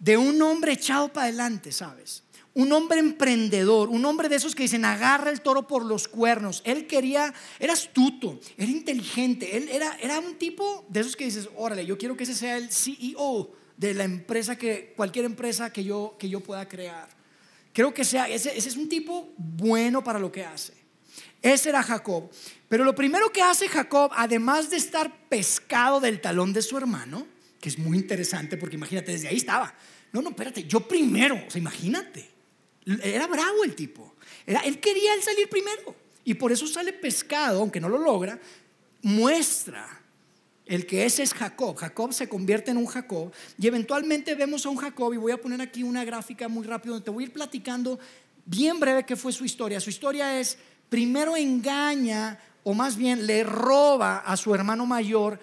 de 0.00 0.16
un 0.16 0.42
hombre 0.42 0.72
echado 0.72 1.12
para 1.12 1.26
adelante, 1.26 1.70
¿sabes? 1.70 2.24
Un 2.58 2.72
hombre 2.72 2.98
emprendedor, 2.98 3.88
un 3.88 4.04
hombre 4.04 4.28
de 4.28 4.34
esos 4.34 4.56
que 4.56 4.64
dicen 4.64 4.84
agarra 4.84 5.30
el 5.30 5.42
toro 5.42 5.68
por 5.68 5.84
los 5.84 6.08
cuernos. 6.08 6.60
Él 6.64 6.88
quería, 6.88 7.32
era 7.60 7.72
astuto, 7.72 8.40
era 8.56 8.68
inteligente, 8.68 9.56
él 9.56 9.68
era, 9.68 9.96
era 10.02 10.18
un 10.18 10.34
tipo 10.38 10.84
de 10.88 10.98
esos 10.98 11.14
que 11.14 11.24
dices, 11.24 11.48
órale, 11.54 11.86
yo 11.86 11.96
quiero 11.96 12.16
que 12.16 12.24
ese 12.24 12.34
sea 12.34 12.56
el 12.56 12.72
CEO 12.72 13.52
de 13.76 13.94
la 13.94 14.02
empresa 14.02 14.58
que, 14.58 14.92
cualquier 14.96 15.24
empresa 15.24 15.72
que 15.72 15.84
yo, 15.84 16.16
que 16.18 16.28
yo 16.28 16.40
pueda 16.40 16.66
crear. 16.68 17.08
Creo 17.72 17.94
que 17.94 18.04
sea, 18.04 18.28
ese, 18.28 18.58
ese 18.58 18.70
es 18.70 18.76
un 18.76 18.88
tipo 18.88 19.32
bueno 19.36 20.02
para 20.02 20.18
lo 20.18 20.32
que 20.32 20.44
hace. 20.44 20.74
Ese 21.40 21.68
era 21.68 21.80
Jacob. 21.84 22.28
Pero 22.68 22.82
lo 22.82 22.92
primero 22.92 23.30
que 23.30 23.40
hace 23.40 23.68
Jacob, 23.68 24.10
además 24.16 24.68
de 24.68 24.78
estar 24.78 25.28
pescado 25.28 26.00
del 26.00 26.20
talón 26.20 26.52
de 26.52 26.62
su 26.62 26.76
hermano, 26.76 27.24
que 27.60 27.68
es 27.68 27.78
muy 27.78 27.98
interesante 27.98 28.56
porque 28.56 28.74
imagínate, 28.74 29.12
desde 29.12 29.28
ahí 29.28 29.36
estaba. 29.36 29.72
No, 30.12 30.22
no, 30.22 30.30
espérate, 30.30 30.64
yo 30.64 30.80
primero, 30.80 31.36
o 31.36 31.50
sea, 31.50 31.60
imagínate. 31.60 32.37
Era 33.02 33.26
bravo 33.26 33.64
el 33.64 33.74
tipo. 33.74 34.14
Era, 34.46 34.60
él 34.60 34.80
quería 34.80 35.14
él 35.14 35.22
salir 35.22 35.48
primero. 35.48 35.94
Y 36.24 36.34
por 36.34 36.52
eso 36.52 36.66
sale 36.66 36.92
pescado, 36.92 37.60
aunque 37.60 37.80
no 37.80 37.88
lo 37.88 37.98
logra, 37.98 38.38
muestra 39.02 39.98
el 40.66 40.86
que 40.86 41.06
ese 41.06 41.22
es 41.22 41.32
Jacob. 41.32 41.76
Jacob 41.76 42.12
se 42.12 42.28
convierte 42.28 42.70
en 42.70 42.76
un 42.76 42.86
Jacob. 42.86 43.32
Y 43.58 43.66
eventualmente 43.66 44.34
vemos 44.34 44.66
a 44.66 44.68
un 44.68 44.76
Jacob, 44.76 45.14
y 45.14 45.16
voy 45.16 45.32
a 45.32 45.40
poner 45.40 45.60
aquí 45.60 45.82
una 45.82 46.04
gráfica 46.04 46.48
muy 46.48 46.66
rápido, 46.66 46.94
donde 46.94 47.04
te 47.04 47.10
voy 47.10 47.24
a 47.24 47.26
ir 47.26 47.32
platicando 47.32 47.98
bien 48.44 48.78
breve 48.78 49.04
qué 49.04 49.16
fue 49.16 49.32
su 49.32 49.44
historia. 49.44 49.80
Su 49.80 49.90
historia 49.90 50.38
es, 50.38 50.58
primero 50.88 51.36
engaña, 51.36 52.38
o 52.64 52.74
más 52.74 52.96
bien 52.96 53.26
le 53.26 53.44
roba 53.44 54.18
a 54.18 54.36
su 54.36 54.54
hermano 54.54 54.84
mayor 54.84 55.40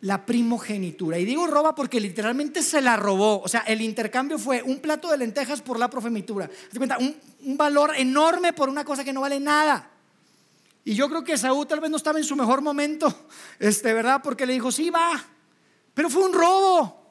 la 0.00 0.26
primogenitura. 0.26 1.18
Y 1.18 1.24
digo 1.24 1.46
roba 1.46 1.74
porque 1.74 2.00
literalmente 2.00 2.62
se 2.62 2.80
la 2.80 2.96
robó. 2.96 3.40
O 3.40 3.48
sea, 3.48 3.60
el 3.60 3.80
intercambio 3.80 4.38
fue 4.38 4.62
un 4.62 4.80
plato 4.80 5.10
de 5.10 5.18
lentejas 5.18 5.62
por 5.62 5.78
la 5.78 5.88
primogenitura. 5.88 6.48
¿Te 6.48 6.78
cuenta? 6.78 6.98
Un, 6.98 7.16
un, 7.44 7.56
valor 7.56 7.92
enorme 7.96 8.52
por 8.52 8.68
una 8.68 8.84
cosa 8.84 9.04
que 9.04 9.12
no 9.12 9.22
vale 9.22 9.40
nada. 9.40 9.90
Y 10.84 10.94
yo 10.94 11.08
creo 11.08 11.24
que 11.24 11.36
Saúl 11.36 11.66
tal 11.66 11.80
vez 11.80 11.90
no 11.90 11.96
estaba 11.96 12.18
en 12.18 12.24
su 12.24 12.36
mejor 12.36 12.62
momento, 12.62 13.26
este, 13.58 13.92
¿verdad? 13.92 14.20
Porque 14.22 14.46
le 14.46 14.52
dijo, 14.52 14.70
sí, 14.70 14.90
va. 14.90 15.24
Pero 15.94 16.10
fue 16.10 16.24
un 16.24 16.32
robo. 16.32 17.04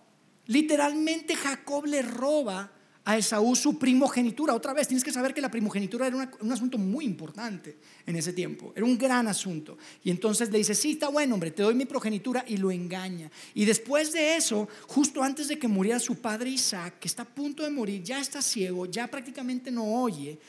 Literalmente 0.48 1.36
Jacob 1.36 1.86
le 1.86 2.04
roba 2.04 2.71
a 3.06 3.18
Esaú 3.18 3.56
su 3.56 3.78
primogenitura. 3.78 4.54
Otra 4.54 4.74
vez, 4.74 4.88
tienes 4.88 5.04
que 5.04 5.13
saber 5.13 5.34
que 5.34 5.39
la 5.39 5.52
primogenitura 5.52 6.08
era 6.08 6.30
un 6.41 6.52
asunto 6.52 6.78
muy 6.80 7.06
importante 7.06 7.78
en 8.06 8.15
ese 8.15 8.34
tiempo, 8.34 8.74
era 8.76 8.84
un 8.84 8.98
gran 8.98 9.28
asunto. 9.28 9.78
Y 10.04 10.10
entonces 10.10 10.52
le 10.52 10.58
dice, 10.58 10.74
sí, 10.74 10.94
está 10.94 11.10
bueno, 11.10 11.36
hombre, 11.36 11.52
te 11.52 11.63
doy 11.63 11.76
mi 11.76 11.86
progenitura 11.86 12.44
y 12.48 12.58
lo 12.58 12.72
engaña. 12.72 13.32
Y 13.54 13.65
después 13.65 14.12
de 14.12 14.36
eso, 14.36 14.68
justo 14.88 15.22
antes 15.24 15.48
de 15.48 15.60
que 15.60 15.68
muriera 15.68 16.00
su 16.00 16.20
padre 16.20 16.50
Isaac, 16.50 17.00
que 17.00 17.08
está 17.08 17.22
a 17.22 17.26
punto 17.26 17.63
de 17.63 17.70
morir, 17.70 18.02
ya 18.04 18.20
está 18.20 18.41
ciego, 18.41 18.88
ya 18.88 19.08
prácticamente 19.08 19.72
no 19.72 19.86
oye, 19.86 20.39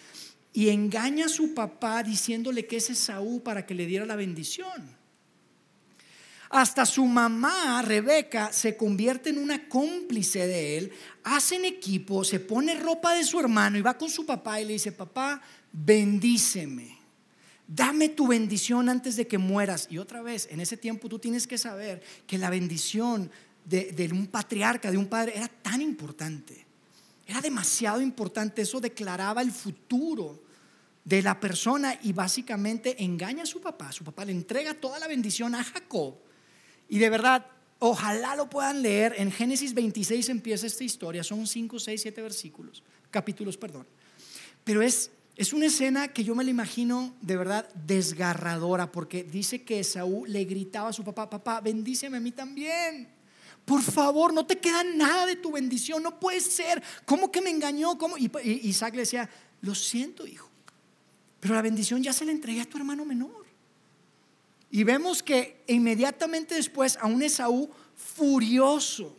y 0.55 0.71
engaña 0.71 1.27
a 1.27 1.29
su 1.29 1.53
papá 1.53 2.03
diciéndole 2.03 2.67
que 2.67 2.79
es 2.79 2.89
Esaú 2.89 3.43
para 3.43 3.67
que 3.67 3.75
le 3.75 3.85
diera 3.85 4.07
la 4.07 4.17
bendición. 4.17 4.96
Hasta 6.51 6.87
su 6.87 7.05
mamá, 7.07 7.83
Rebeca, 7.83 8.53
se 8.53 8.77
convierte 8.77 9.31
en 9.31 9.39
una 9.39 9.69
cómplice 9.69 10.47
de 10.47 10.79
él, 10.79 10.93
hacen 11.25 11.65
equipo, 11.65 12.23
se 12.23 12.39
pone 12.39 12.75
ropa 12.77 13.15
de 13.15 13.25
su 13.25 13.41
hermano 13.41 13.79
y 13.79 13.83
va 13.83 13.99
con 13.99 14.09
su 14.09 14.25
papá 14.25 14.61
y 14.61 14.65
le 14.65 14.75
dice, 14.75 14.93
papá, 14.93 15.43
bendíceme, 15.73 16.99
dame 17.67 18.11
tu 18.11 18.29
bendición 18.29 18.89
antes 18.89 19.17
de 19.17 19.27
que 19.27 19.39
mueras. 19.39 19.89
Y 19.91 19.99
otra 19.99 20.23
vez, 20.23 20.49
en 20.51 20.61
ese 20.61 20.77
tiempo 20.77 21.09
tú 21.09 21.19
tienes 21.19 21.47
que 21.49 21.59
saber 21.59 22.01
que 22.27 22.39
la 22.39 22.51
bendición 22.51 23.31
de, 23.65 23.91
de 23.91 24.13
un 24.13 24.29
patriarca, 24.29 24.93
de 24.93 24.99
un 24.99 25.07
padre, 25.07 25.33
era 25.37 25.49
tan 25.49 25.83
importante. 25.83 26.65
Era 27.27 27.41
demasiado 27.41 28.01
importante, 28.01 28.63
eso 28.63 28.81
declaraba 28.81 29.43
el 29.43 29.51
futuro 29.51 30.45
de 31.05 31.23
la 31.23 31.41
persona 31.41 31.99
y 32.05 32.13
básicamente 32.13 33.03
engaña 33.03 33.43
a 33.43 33.47
su 33.47 33.61
papá. 33.61 33.91
Su 33.91 34.05
papá 34.05 34.25
le 34.25 34.31
entrega 34.31 34.75
toda 34.75 35.01
la 35.01 35.09
bendición 35.09 35.57
a 35.57 35.65
Jacob 35.65 36.26
y 36.89 36.99
de 36.99 37.11
verdad, 37.11 37.47
ojalá 37.79 38.37
lo 38.37 38.49
puedan 38.49 38.83
leer. 38.83 39.15
En 39.19 39.31
Génesis 39.31 39.75
26 39.75 40.29
empieza 40.29 40.67
esta 40.67 40.85
historia. 40.85 41.25
Son 41.25 41.47
5, 41.47 41.79
6, 41.79 42.01
7 42.01 42.23
versículos, 42.23 42.83
capítulos, 43.11 43.57
perdón. 43.57 43.87
Pero 44.65 44.83
es, 44.83 45.11
es 45.37 45.53
una 45.53 45.67
escena 45.67 46.09
que 46.09 46.25
yo 46.25 46.35
me 46.35 46.45
la 46.45 46.51
imagino 46.51 47.15
de 47.21 47.37
verdad 47.37 47.69
desgarradora, 47.87 48.91
porque 48.91 49.25
dice 49.25 49.63
que 49.63 49.83
Saúl 49.85 50.33
le 50.33 50.45
gritaba 50.45 50.91
a 50.91 50.93
su 50.93 51.05
papá, 51.05 51.29
papá, 51.31 51.61
bendíceme 51.61 52.17
a 52.17 52.21
mí 52.21 52.33
también. 52.33 53.09
Por 53.65 53.83
favor, 53.83 54.33
no 54.33 54.47
te 54.47 54.59
queda 54.59 54.85
nada 54.85 55.27
de 55.27 55.37
tu 55.37 55.53
bendición, 55.53 56.03
no 56.03 56.21
puede 56.21 56.41
ser. 56.41 56.83
¿Cómo 57.05 57.33
que 57.33 57.41
me 57.41 57.51
engañó? 57.51 57.99
¿Cómo? 57.99 58.17
Y, 58.17 58.31
Isaac 58.63 58.95
le 58.95 59.01
decía, 59.01 59.29
lo 59.61 59.75
siento, 59.75 60.27
hijo, 60.27 60.49
pero 61.41 61.55
la 61.55 61.63
bendición 61.63 62.03
ya 62.03 62.13
se 62.13 62.25
la 62.25 62.33
entregué 62.33 62.61
a 62.61 62.65
tu 62.65 62.79
hermano 62.79 63.05
menor. 63.05 63.46
Y 64.71 64.85
vemos 64.85 65.23
que 65.23 65.63
inmediatamente 65.69 66.55
después 66.55 66.99
a 67.01 67.07
un 67.07 67.23
Esaú 67.23 67.71
furioso, 67.95 69.17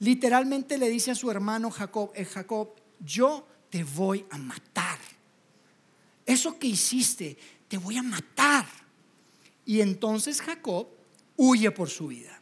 literalmente 0.00 0.78
le 0.78 0.88
dice 0.88 1.10
a 1.10 1.14
su 1.14 1.30
hermano 1.30 1.70
Jacob, 1.70 2.10
eh, 2.14 2.24
Jacob, 2.24 2.74
yo 3.00 3.46
te 3.70 3.84
voy 3.84 4.26
a 4.30 4.38
matar. 4.38 4.98
Eso 6.26 6.58
que 6.58 6.66
hiciste, 6.66 7.38
te 7.68 7.78
voy 7.78 7.96
a 7.96 8.02
matar. 8.02 8.66
Y 9.64 9.80
entonces 9.80 10.40
Jacob 10.40 10.88
huye 11.36 11.70
por 11.70 11.88
su 11.88 12.08
vida. 12.08 12.40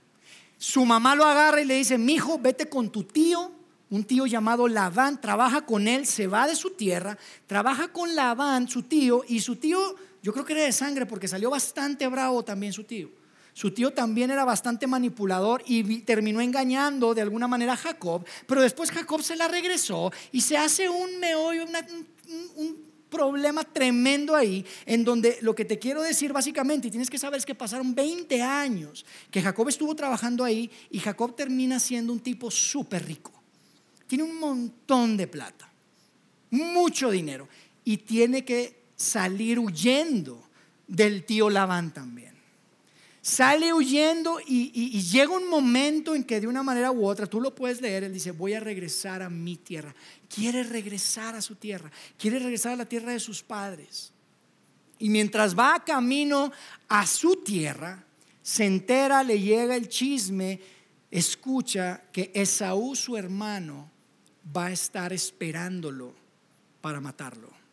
Su 0.59 0.85
mamá 0.85 1.15
lo 1.15 1.25
agarra 1.25 1.61
y 1.61 1.67
le 1.67 1.75
dice, 1.75 1.99
mi 1.99 2.15
hijo, 2.15 2.39
vete 2.39 2.69
con 2.69 2.91
tu 2.91 3.05
tío, 3.05 3.53
un 3.91 4.05
tío 4.05 4.27
llamado 4.27 4.67
Labán, 4.69 5.21
trabaja 5.21 5.67
con 5.67 5.87
él, 5.87 6.07
se 6.07 6.27
va 6.27 6.49
de 6.49 6.57
su 6.57 6.71
tierra, 6.71 7.19
trabaja 7.47 7.89
con 7.89 8.15
Labán, 8.17 8.69
su 8.69 8.83
tío, 8.83 9.23
y 9.29 9.41
su 9.41 9.57
tío 9.57 9.95
yo 10.27 10.33
creo 10.33 10.45
que 10.45 10.55
era 10.55 10.65
de 10.65 10.73
sangre 10.73 11.07
porque 11.07 11.29
salió 11.29 11.51
bastante 11.51 12.05
bravo 12.09 12.45
también 12.45 12.73
su 12.73 12.83
tío. 12.83 13.09
Su 13.53 13.71
tío 13.71 13.93
también 13.93 14.29
era 14.29 14.45
bastante 14.45 14.89
manipulador 14.89 15.63
y 15.67 16.01
terminó 16.01 16.41
engañando 16.41 17.15
de 17.15 17.23
alguna 17.23 17.47
manera 17.47 17.75
a 17.75 17.77
Jacob, 17.77 18.27
pero 18.49 18.61
después 18.61 18.91
Jacob 18.91 19.23
se 19.23 19.37
la 19.37 19.47
regresó 19.47 20.11
y 20.33 20.41
se 20.41 20.57
hace 20.57 20.89
un 20.89 21.21
meollo, 21.21 21.65
un, 22.57 22.87
problema 23.09 23.63
tremendo 23.63 24.35
ahí, 24.35 24.67
en 24.85 25.05
donde 25.05 25.39
lo 25.43 25.55
que 25.55 25.65
te 25.65 25.79
quiero 25.79 26.03
decir 26.03 26.33
básicamente, 26.33 26.89
y 26.89 26.91
tienes 26.91 27.09
que 27.09 27.21
saber 27.21 27.39
es 27.39 27.47
que 27.47 27.55
pasaron 27.55 27.95
20 27.95 28.43
años 28.43 29.07
que 29.31 29.41
Jacob 29.41 29.69
estuvo 29.69 29.95
trabajando 29.95 30.43
ahí 30.43 30.69
y 30.91 30.99
Jacob 30.99 31.37
termina 31.37 31.79
siendo 31.79 32.13
un 32.13 32.19
tipo 32.19 32.51
súper 32.51 33.07
rico. 33.07 33.33
Tiene 34.09 34.25
un 34.25 34.41
montón 34.41 35.17
de 35.17 35.29
plata, 35.29 35.71
mucho 36.51 37.13
dinero 37.13 37.49
y 37.85 37.99
tiene 37.99 38.45
que 38.45 38.86
salir 38.97 39.59
huyendo 39.59 40.43
del 40.89 41.25
tío 41.25 41.51
Labán 41.51 41.93
también. 41.93 42.35
Sale 43.21 43.73
huyendo 43.73 44.39
y, 44.47 45.03
llega 45.03 45.37
un 45.37 45.49
momento 45.49 46.15
en 46.15 46.23
que 46.23 46.41
de 46.41 46.47
una 46.47 46.63
manera 46.63 46.93
u 46.93 47.05
otra, 47.05 47.27
tú 47.27 47.41
lo 47.41 47.55
puedes 47.57 47.81
leer, 47.81 48.05
él 48.05 48.13
dice, 48.13 48.31
voy 48.31 48.55
a 48.55 48.61
regresar 48.61 49.21
a 49.21 49.29
mi 49.29 49.57
tierra. 49.57 49.93
Quiere 50.33 50.63
regresar 50.63 51.35
a 51.35 51.43
su 51.43 51.57
tierra, 51.57 51.91
quiere 52.17 52.39
regresar 52.39 52.73
a 52.73 52.77
la 52.77 52.85
tierra 52.85 53.11
de 53.11 53.19
sus 53.19 53.43
padres. 53.43 54.13
Y 55.01 55.09
mientras 55.09 55.59
va 55.59 55.83
camino 55.85 56.53
a 56.89 57.05
su 57.05 57.43
tierra, 57.43 58.05
se 58.43 58.65
entera, 58.65 59.25
le 59.25 59.41
llega 59.41 59.75
el 59.75 59.89
chisme, 59.89 60.61
escucha 61.11 62.05
que 62.13 62.31
Esaú, 62.33 62.95
su 62.95 63.17
hermano, 63.17 63.91
va 64.57 64.67
a 64.67 64.73
estar 64.73 65.13
esperándolo 65.13 66.15
para 66.81 67.01
matarlo. 67.01 67.66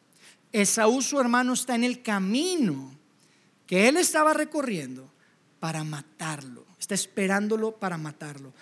Esaú, 0.54 1.02
su 1.02 1.20
hermano, 1.20 1.54
está 1.54 1.74
en 1.76 1.84
el 1.84 2.04
camino 2.04 2.96
que 3.66 3.90
él 3.90 3.98
estaba 3.98 4.34
recorriendo 4.34 5.12
para 5.60 5.84
matarlo. 5.84 6.66
Está 6.80 6.94
esperándolo 6.94 7.72
para 7.72 7.98
matarlo. 7.98 8.54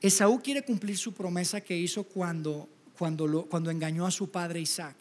Esaú 0.00 0.42
quiere 0.42 0.64
cumplir 0.64 0.98
su 0.98 1.14
promesa 1.14 1.60
que 1.60 1.76
hizo 1.76 2.02
cuando, 2.02 2.68
cuando, 2.98 3.46
cuando 3.46 3.70
engañó 3.70 4.04
a 4.04 4.10
su 4.10 4.30
padre 4.30 4.60
Isaac. 4.60 4.96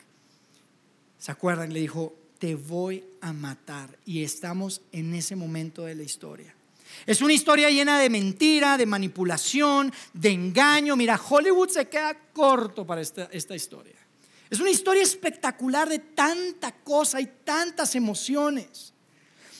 ¿Se 1.18 1.32
acuerdan? 1.32 1.74
Le 1.74 1.80
dijo, 1.80 2.16
te 2.38 2.54
voy 2.54 3.04
a 3.22 3.34
matar. 3.34 3.98
Y 4.06 4.24
estamos 4.24 4.82
en 4.92 5.16
ese 5.16 5.36
momento 5.36 5.86
de 5.86 5.96
la 5.96 6.04
historia. 6.04 6.54
Es 7.06 7.22
una 7.22 7.34
historia 7.34 7.70
llena 7.70 7.98
de 8.00 8.10
mentira, 8.10 8.78
de 8.78 8.86
manipulación, 8.86 9.92
de 10.14 10.30
engaño. 10.30 10.96
Mira, 10.96 11.20
Hollywood 11.20 11.70
se 11.70 11.88
queda 11.88 12.16
corto 12.32 12.86
para 12.86 13.02
esta, 13.02 13.30
esta 13.32 13.56
historia. 13.56 14.01
Es 14.52 14.60
una 14.60 14.70
historia 14.70 15.02
espectacular 15.02 15.88
de 15.88 16.00
tanta 16.00 16.74
cosa 16.74 17.22
y 17.22 17.26
tantas 17.26 17.96
emociones. 17.96 18.94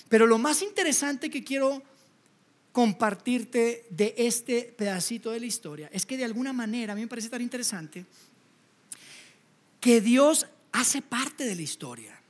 Pero 0.10 0.28
lo 0.28 0.38
más 0.38 0.62
interesante 0.62 1.30
que 1.30 1.46
quiero 1.46 1.82
compartirte 2.74 3.88
de 3.90 4.14
este 4.18 4.64
pedacito 4.64 5.32
de 5.32 5.40
la 5.40 5.46
historia 5.46 5.90
es 5.94 6.06
que 6.06 6.18
de 6.18 6.26
alguna 6.26 6.52
manera, 6.52 6.92
a 6.92 6.96
mí 6.98 7.04
me 7.04 7.08
parece 7.08 7.30
tan 7.30 7.42
interesante, 7.42 8.06
que 9.80 10.02
Dios 10.02 10.46
hace 10.74 11.02
parte 11.02 11.46
de 11.46 11.56
la 11.56 11.62
historia. 11.62 12.22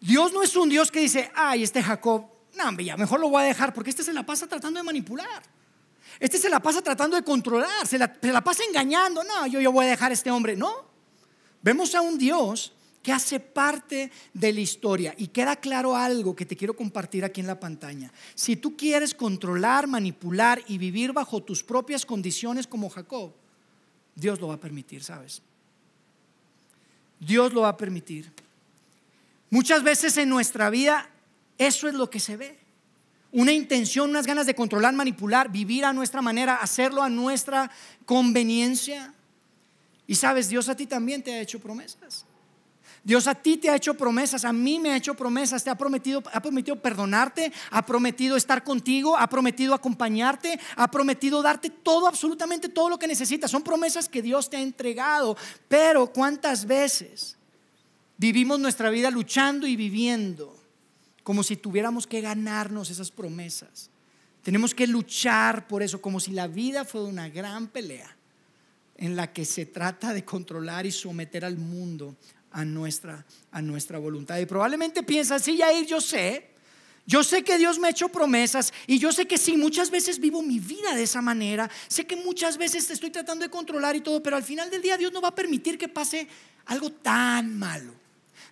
Dios 0.00 0.32
no 0.32 0.42
es 0.42 0.56
un 0.56 0.68
Dios 0.68 0.90
que 0.90 1.00
dice, 1.00 1.30
ay, 1.36 1.62
este 1.62 1.84
Jacob, 1.84 2.26
no, 2.56 2.80
ya 2.80 2.96
mejor 2.96 3.20
lo 3.20 3.28
voy 3.28 3.42
a 3.42 3.46
dejar 3.46 3.72
porque 3.72 3.90
este 3.90 4.02
se 4.02 4.12
la 4.12 4.26
pasa 4.26 4.48
tratando 4.48 4.80
de 4.80 4.84
manipular. 4.84 5.42
Este 6.18 6.36
se 6.36 6.48
la 6.48 6.58
pasa 6.58 6.82
tratando 6.82 7.16
de 7.16 7.22
controlar, 7.22 7.86
se 7.86 7.96
la, 7.96 8.42
pasa 8.42 8.64
engañando. 8.64 9.22
No, 9.22 9.46
yo, 9.46 9.60
yo 9.60 9.70
voy 9.70 9.86
a 9.86 9.90
dejar 9.90 10.10
a 10.10 10.14
este 10.14 10.32
hombre. 10.32 10.56
No, 10.56 10.87
vemos 11.62 11.94
a 11.94 12.00
un 12.00 12.18
Dios 12.18 12.72
que 13.02 13.12
hace 13.12 13.40
parte 13.40 14.10
de 14.34 14.52
la 14.52 14.60
historia. 14.60 15.14
Y 15.16 15.28
queda 15.28 15.56
claro 15.56 15.96
algo 15.96 16.36
que 16.36 16.44
te 16.44 16.56
quiero 16.56 16.74
compartir 16.74 17.24
aquí 17.24 17.40
en 17.40 17.46
la 17.46 17.58
pantalla. 17.58 18.12
Si 18.34 18.56
tú 18.56 18.76
quieres 18.76 19.14
controlar, 19.14 19.86
manipular 19.86 20.62
y 20.66 20.78
vivir 20.78 21.12
bajo 21.12 21.42
tus 21.42 21.62
propias 21.62 22.04
condiciones 22.04 22.66
como 22.66 22.90
Jacob, 22.90 23.32
Dios 24.14 24.40
lo 24.40 24.48
va 24.48 24.54
a 24.54 24.60
permitir, 24.60 25.02
¿sabes? 25.04 25.42
Dios 27.20 27.52
lo 27.52 27.62
va 27.62 27.70
a 27.70 27.76
permitir. 27.76 28.32
Muchas 29.50 29.82
veces 29.82 30.16
en 30.18 30.28
nuestra 30.28 30.70
vida 30.70 31.08
eso 31.56 31.88
es 31.88 31.94
lo 31.94 32.10
que 32.10 32.20
se 32.20 32.36
ve. 32.36 32.58
Una 33.30 33.52
intención, 33.52 34.10
unas 34.10 34.26
ganas 34.26 34.46
de 34.46 34.54
controlar, 34.54 34.94
manipular, 34.94 35.50
vivir 35.50 35.84
a 35.84 35.92
nuestra 35.92 36.22
manera, 36.22 36.56
hacerlo 36.56 37.02
a 37.02 37.08
nuestra 37.08 37.70
conveniencia. 38.06 39.14
Y 40.08 40.14
sabes, 40.14 40.48
Dios 40.48 40.70
a 40.70 40.74
ti 40.74 40.86
también 40.86 41.22
te 41.22 41.34
ha 41.34 41.40
hecho 41.40 41.60
promesas. 41.60 42.24
Dios 43.04 43.26
a 43.26 43.34
ti 43.34 43.58
te 43.58 43.68
ha 43.68 43.76
hecho 43.76 43.94
promesas, 43.94 44.44
a 44.46 44.54
mí 44.54 44.78
me 44.78 44.90
ha 44.90 44.96
hecho 44.96 45.14
promesas, 45.14 45.62
te 45.62 45.68
ha 45.68 45.74
prometido, 45.76 46.22
ha 46.32 46.40
prometido 46.40 46.76
perdonarte, 46.76 47.52
ha 47.70 47.84
prometido 47.84 48.34
estar 48.36 48.64
contigo, 48.64 49.16
ha 49.18 49.28
prometido 49.28 49.74
acompañarte, 49.74 50.58
ha 50.76 50.90
prometido 50.90 51.42
darte 51.42 51.68
todo, 51.68 52.08
absolutamente 52.08 52.70
todo 52.70 52.88
lo 52.88 52.98
que 52.98 53.06
necesitas. 53.06 53.50
Son 53.50 53.62
promesas 53.62 54.08
que 54.08 54.22
Dios 54.22 54.48
te 54.48 54.56
ha 54.56 54.62
entregado. 54.62 55.36
Pero 55.68 56.06
¿cuántas 56.06 56.66
veces 56.66 57.36
vivimos 58.16 58.58
nuestra 58.58 58.88
vida 58.88 59.10
luchando 59.10 59.66
y 59.66 59.76
viviendo 59.76 60.56
como 61.22 61.42
si 61.42 61.56
tuviéramos 61.56 62.06
que 62.06 62.22
ganarnos 62.22 62.88
esas 62.88 63.10
promesas? 63.10 63.90
Tenemos 64.42 64.74
que 64.74 64.86
luchar 64.86 65.68
por 65.68 65.82
eso, 65.82 66.00
como 66.00 66.18
si 66.18 66.32
la 66.32 66.46
vida 66.46 66.86
fuera 66.86 67.06
una 67.06 67.28
gran 67.28 67.66
pelea 67.68 68.17
en 68.98 69.16
la 69.16 69.32
que 69.32 69.44
se 69.44 69.64
trata 69.64 70.12
de 70.12 70.24
controlar 70.24 70.84
y 70.84 70.92
someter 70.92 71.44
al 71.44 71.56
mundo 71.56 72.16
a 72.50 72.64
nuestra, 72.64 73.24
a 73.50 73.62
nuestra 73.62 73.98
voluntad. 73.98 74.38
Y 74.38 74.46
probablemente 74.46 75.02
piensas, 75.02 75.42
sí, 75.42 75.56
Yair, 75.56 75.86
yo 75.86 76.00
sé, 76.00 76.50
yo 77.06 77.22
sé 77.22 77.42
que 77.42 77.56
Dios 77.56 77.78
me 77.78 77.88
ha 77.88 77.90
hecho 77.90 78.10
promesas 78.10 78.72
y 78.86 78.98
yo 78.98 79.12
sé 79.12 79.26
que 79.26 79.38
sí, 79.38 79.56
muchas 79.56 79.90
veces 79.90 80.18
vivo 80.18 80.42
mi 80.42 80.58
vida 80.58 80.94
de 80.94 81.04
esa 81.04 81.22
manera, 81.22 81.70
sé 81.86 82.06
que 82.06 82.16
muchas 82.16 82.58
veces 82.58 82.86
te 82.86 82.92
estoy 82.92 83.10
tratando 83.10 83.44
de 83.44 83.50
controlar 83.50 83.96
y 83.96 84.00
todo, 84.00 84.22
pero 84.22 84.36
al 84.36 84.44
final 84.44 84.68
del 84.68 84.82
día 84.82 84.98
Dios 84.98 85.12
no 85.12 85.22
va 85.22 85.28
a 85.28 85.34
permitir 85.34 85.78
que 85.78 85.88
pase 85.88 86.28
algo 86.66 86.90
tan 86.90 87.58
malo. 87.58 87.94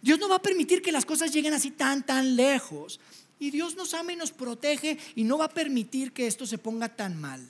Dios 0.01 0.19
no 0.19 0.29
va 0.29 0.37
a 0.37 0.43
permitir 0.43 0.81
que 0.81 0.93
las 0.93 1.05
cosas 1.05 1.33
lleguen 1.33 1.53
así 1.53 1.73
tan, 1.73 2.07
tan 2.07 2.37
lejos. 2.37 3.01
Y 3.39 3.51
Dios 3.51 3.77
nos 3.77 3.93
ama 3.93 4.13
y 4.13 4.17
nos 4.17 4.33
protege 4.33 4.99
y 5.15 5.25
no 5.25 5.37
va 5.37 5.47
a 5.47 5.51
permitir 5.51 6.13
que 6.13 6.27
esto 6.27 6.47
se 6.47 6.59
ponga 6.59 6.89
tan 6.89 7.21
mal. 7.21 7.47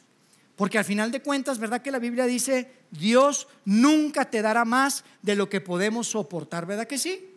Porque 0.56 0.78
al 0.78 0.84
final 0.84 1.12
de 1.12 1.20
cuentas, 1.20 1.58
¿verdad 1.58 1.82
que 1.82 1.90
la 1.90 1.98
Biblia 1.98 2.24
dice, 2.24 2.72
Dios 2.90 3.46
nunca 3.64 4.24
te 4.30 4.40
dará 4.40 4.64
más 4.64 5.04
de 5.20 5.36
lo 5.36 5.50
que 5.50 5.60
podemos 5.60 6.08
soportar, 6.08 6.66
¿verdad 6.66 6.86
que 6.86 6.98
sí? 6.98 7.28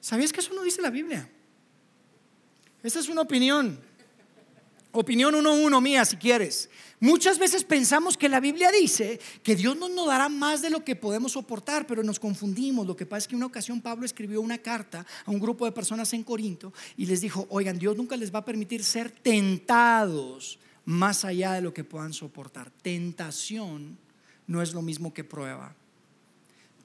¿Sabías 0.00 0.32
que 0.32 0.40
eso 0.40 0.52
no 0.52 0.62
dice 0.62 0.82
la 0.82 0.90
Biblia? 0.90 1.30
Esa 2.82 2.98
es 2.98 3.08
una 3.08 3.20
opinión. 3.20 3.78
Opinión 4.92 5.36
uno 5.36 5.54
uno 5.54 5.80
mía, 5.80 6.04
si 6.04 6.16
quieres. 6.16 6.68
Muchas 6.98 7.38
veces 7.38 7.62
pensamos 7.62 8.16
que 8.16 8.28
la 8.28 8.40
Biblia 8.40 8.72
dice 8.72 9.20
que 9.44 9.54
Dios 9.54 9.76
no 9.76 9.88
nos 9.88 10.08
dará 10.08 10.28
más 10.28 10.62
de 10.62 10.70
lo 10.70 10.84
que 10.84 10.96
podemos 10.96 11.32
soportar, 11.32 11.86
pero 11.86 12.02
nos 12.02 12.18
confundimos. 12.18 12.84
Lo 12.84 12.96
que 12.96 13.06
pasa 13.06 13.18
es 13.18 13.28
que 13.28 13.36
una 13.36 13.46
ocasión 13.46 13.80
Pablo 13.80 14.04
escribió 14.04 14.40
una 14.40 14.58
carta 14.58 15.06
a 15.24 15.30
un 15.30 15.38
grupo 15.38 15.64
de 15.64 15.72
personas 15.72 16.12
en 16.14 16.24
Corinto 16.24 16.72
y 16.96 17.06
les 17.06 17.20
dijo, 17.20 17.46
oigan, 17.50 17.78
Dios 17.78 17.96
nunca 17.96 18.16
les 18.16 18.34
va 18.34 18.40
a 18.40 18.44
permitir 18.44 18.82
ser 18.82 19.12
tentados 19.12 20.58
más 20.90 21.24
allá 21.24 21.52
de 21.52 21.62
lo 21.62 21.72
que 21.72 21.84
puedan 21.84 22.12
soportar. 22.12 22.70
Tentación 22.82 23.96
no 24.48 24.60
es 24.60 24.74
lo 24.74 24.82
mismo 24.82 25.14
que 25.14 25.22
prueba. 25.22 25.72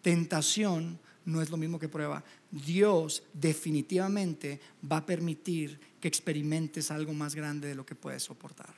Tentación 0.04 1.00
no 1.26 1.42
es 1.42 1.50
lo 1.50 1.58
mismo 1.58 1.80
que 1.80 1.90
prueba. 1.90 2.24
Dios 2.52 3.24
definitivamente 3.34 4.62
va 4.90 4.98
a 4.98 5.06
permitir 5.08 5.80
que 6.00 6.08
experimentes 6.08 6.92
algo 6.92 7.14
más 7.14 7.34
grande 7.34 7.68
de 7.68 7.74
lo 7.74 7.84
que 7.84 7.96
puedes 7.96 8.22
soportar. 8.22 8.76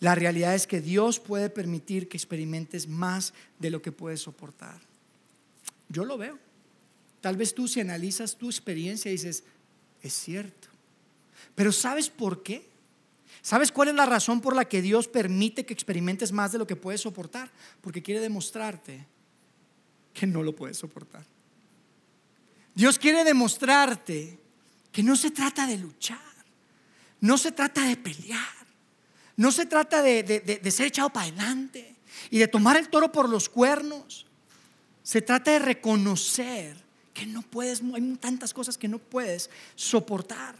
La 0.00 0.14
realidad 0.14 0.54
es 0.54 0.66
que 0.66 0.80
Dios 0.80 1.20
puede 1.20 1.50
permitir 1.50 2.08
que 2.08 2.16
experimentes 2.16 2.88
más 2.88 3.34
de 3.58 3.68
lo 3.68 3.82
que 3.82 3.92
puedes 3.92 4.20
soportar. 4.20 4.80
Yo 5.90 6.06
lo 6.06 6.16
veo. 6.16 6.38
Tal 7.20 7.36
vez 7.36 7.54
tú 7.54 7.68
si 7.68 7.80
analizas 7.80 8.36
tu 8.36 8.46
experiencia 8.46 9.10
dices, 9.10 9.44
es 10.00 10.14
cierto. 10.14 10.68
Pero 11.54 11.70
¿sabes 11.70 12.08
por 12.08 12.42
qué? 12.42 12.77
¿Sabes 13.42 13.72
cuál 13.72 13.88
es 13.88 13.94
la 13.94 14.06
razón 14.06 14.40
por 14.40 14.54
la 14.54 14.66
que 14.66 14.82
Dios 14.82 15.08
permite 15.08 15.64
que 15.64 15.72
experimentes 15.72 16.32
más 16.32 16.52
de 16.52 16.58
lo 16.58 16.66
que 16.66 16.76
puedes 16.76 17.00
soportar? 17.00 17.50
Porque 17.80 18.02
quiere 18.02 18.20
demostrarte 18.20 19.06
que 20.12 20.26
no 20.26 20.42
lo 20.42 20.54
puedes 20.54 20.76
soportar. 20.76 21.24
Dios 22.74 22.98
quiere 22.98 23.24
demostrarte 23.24 24.38
que 24.92 25.02
no 25.02 25.16
se 25.16 25.30
trata 25.30 25.66
de 25.66 25.78
luchar, 25.78 26.18
no 27.20 27.38
se 27.38 27.52
trata 27.52 27.84
de 27.84 27.96
pelear, 27.96 28.66
no 29.36 29.52
se 29.52 29.66
trata 29.66 30.02
de, 30.02 30.60
ser 30.70 30.86
echado 30.86 31.10
para 31.10 31.26
adelante 31.26 31.96
y 32.30 32.38
de 32.38 32.48
tomar 32.48 32.76
el 32.76 32.88
toro 32.88 33.12
por 33.12 33.28
los 33.28 33.48
cuernos. 33.48 34.26
Se 35.02 35.22
trata 35.22 35.52
de 35.52 35.60
reconocer 35.60 36.76
que 37.14 37.26
no 37.26 37.42
puedes, 37.42 37.82
hay 37.94 38.16
tantas 38.16 38.52
cosas 38.52 38.76
que 38.78 38.88
no 38.88 38.98
puedes 38.98 39.50
soportar. 39.74 40.54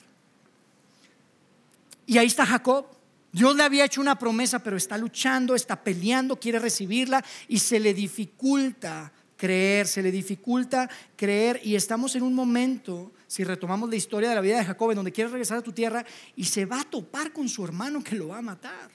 Y 2.09 2.17
ahí 2.17 2.27
está 2.27 2.47
Jacob. 2.47 2.87
Dios 3.31 3.55
le 3.55 3.63
había 3.63 3.85
hecho 3.85 4.01
una 4.01 4.19
promesa, 4.19 4.61
pero 4.61 4.79
está 4.79 4.97
luchando, 4.97 5.55
está 5.55 5.77
peleando, 5.85 6.41
quiere 6.41 6.59
recibirla 6.59 7.23
y 7.49 7.59
se 7.59 7.79
le 7.79 7.93
dificulta 7.93 9.13
creer, 9.37 9.87
se 9.87 10.03
le 10.03 10.11
dificulta 10.11 10.89
creer 11.15 11.61
y 11.63 11.77
estamos 11.77 12.17
en 12.17 12.23
un 12.23 12.35
momento, 12.35 13.13
si 13.27 13.45
retomamos 13.45 13.91
la 13.91 13.97
historia 13.97 14.31
de 14.31 14.37
la 14.37 14.41
vida 14.41 14.57
de 14.57 14.65
Jacob, 14.65 14.91
en 14.91 14.97
donde 14.97 15.13
quiere 15.13 15.29
regresar 15.29 15.59
a 15.59 15.63
tu 15.63 15.73
tierra 15.73 16.03
y 16.35 16.45
se 16.45 16.65
va 16.65 16.81
a 16.81 16.85
topar 16.85 17.31
con 17.31 17.47
su 17.47 17.63
hermano 17.63 18.03
que 18.03 18.17
lo 18.17 18.29
va 18.29 18.39
a 18.39 18.43
matar. 18.43 18.91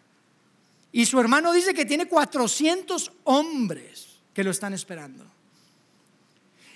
Y 0.92 1.06
su 1.06 1.20
hermano 1.20 1.54
dice 1.54 1.76
que 1.76 1.86
tiene 1.86 2.08
400 2.08 3.12
hombres 3.26 4.08
que 4.34 4.44
lo 4.44 4.50
están 4.50 4.74
esperando. 4.74 5.24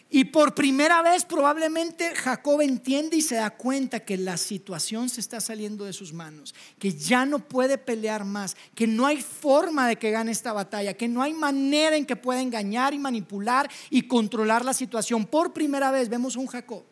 Y 0.09 0.25
por 0.25 0.55
primera 0.55 1.01
vez 1.01 1.25
probablemente 1.25 2.15
Jacob 2.15 2.61
entiende 2.61 3.17
y 3.17 3.21
se 3.21 3.35
da 3.35 3.49
cuenta 3.49 3.99
que 3.99 4.15
la 4.15 4.37
situación 4.37 5.09
se 5.09 5.19
está 5.19 5.41
saliendo 5.41 5.83
de 5.83 5.91
sus 5.91 6.13
manos, 6.13 6.55
que 6.79 6.93
ya 6.93 7.25
no 7.25 7.39
puede 7.39 7.77
pelear 7.77 8.23
más, 8.23 8.55
que 8.73 8.87
no 8.87 9.05
hay 9.05 9.21
forma 9.21 9.85
de 9.85 9.97
que 9.97 10.11
gane 10.11 10.31
esta 10.31 10.53
batalla, 10.53 10.93
que 10.93 11.09
no 11.09 11.21
hay 11.21 11.33
manera 11.33 11.97
en 11.97 12.05
que 12.05 12.15
pueda 12.15 12.41
engañar 12.41 12.93
y 12.93 12.99
manipular 12.99 13.69
y 13.89 14.03
controlar 14.03 14.63
la 14.63 14.73
situación. 14.73 15.25
Por 15.25 15.51
primera 15.51 15.91
vez 15.91 16.07
vemos 16.07 16.37
un 16.37 16.47
Jacob. 16.47 16.83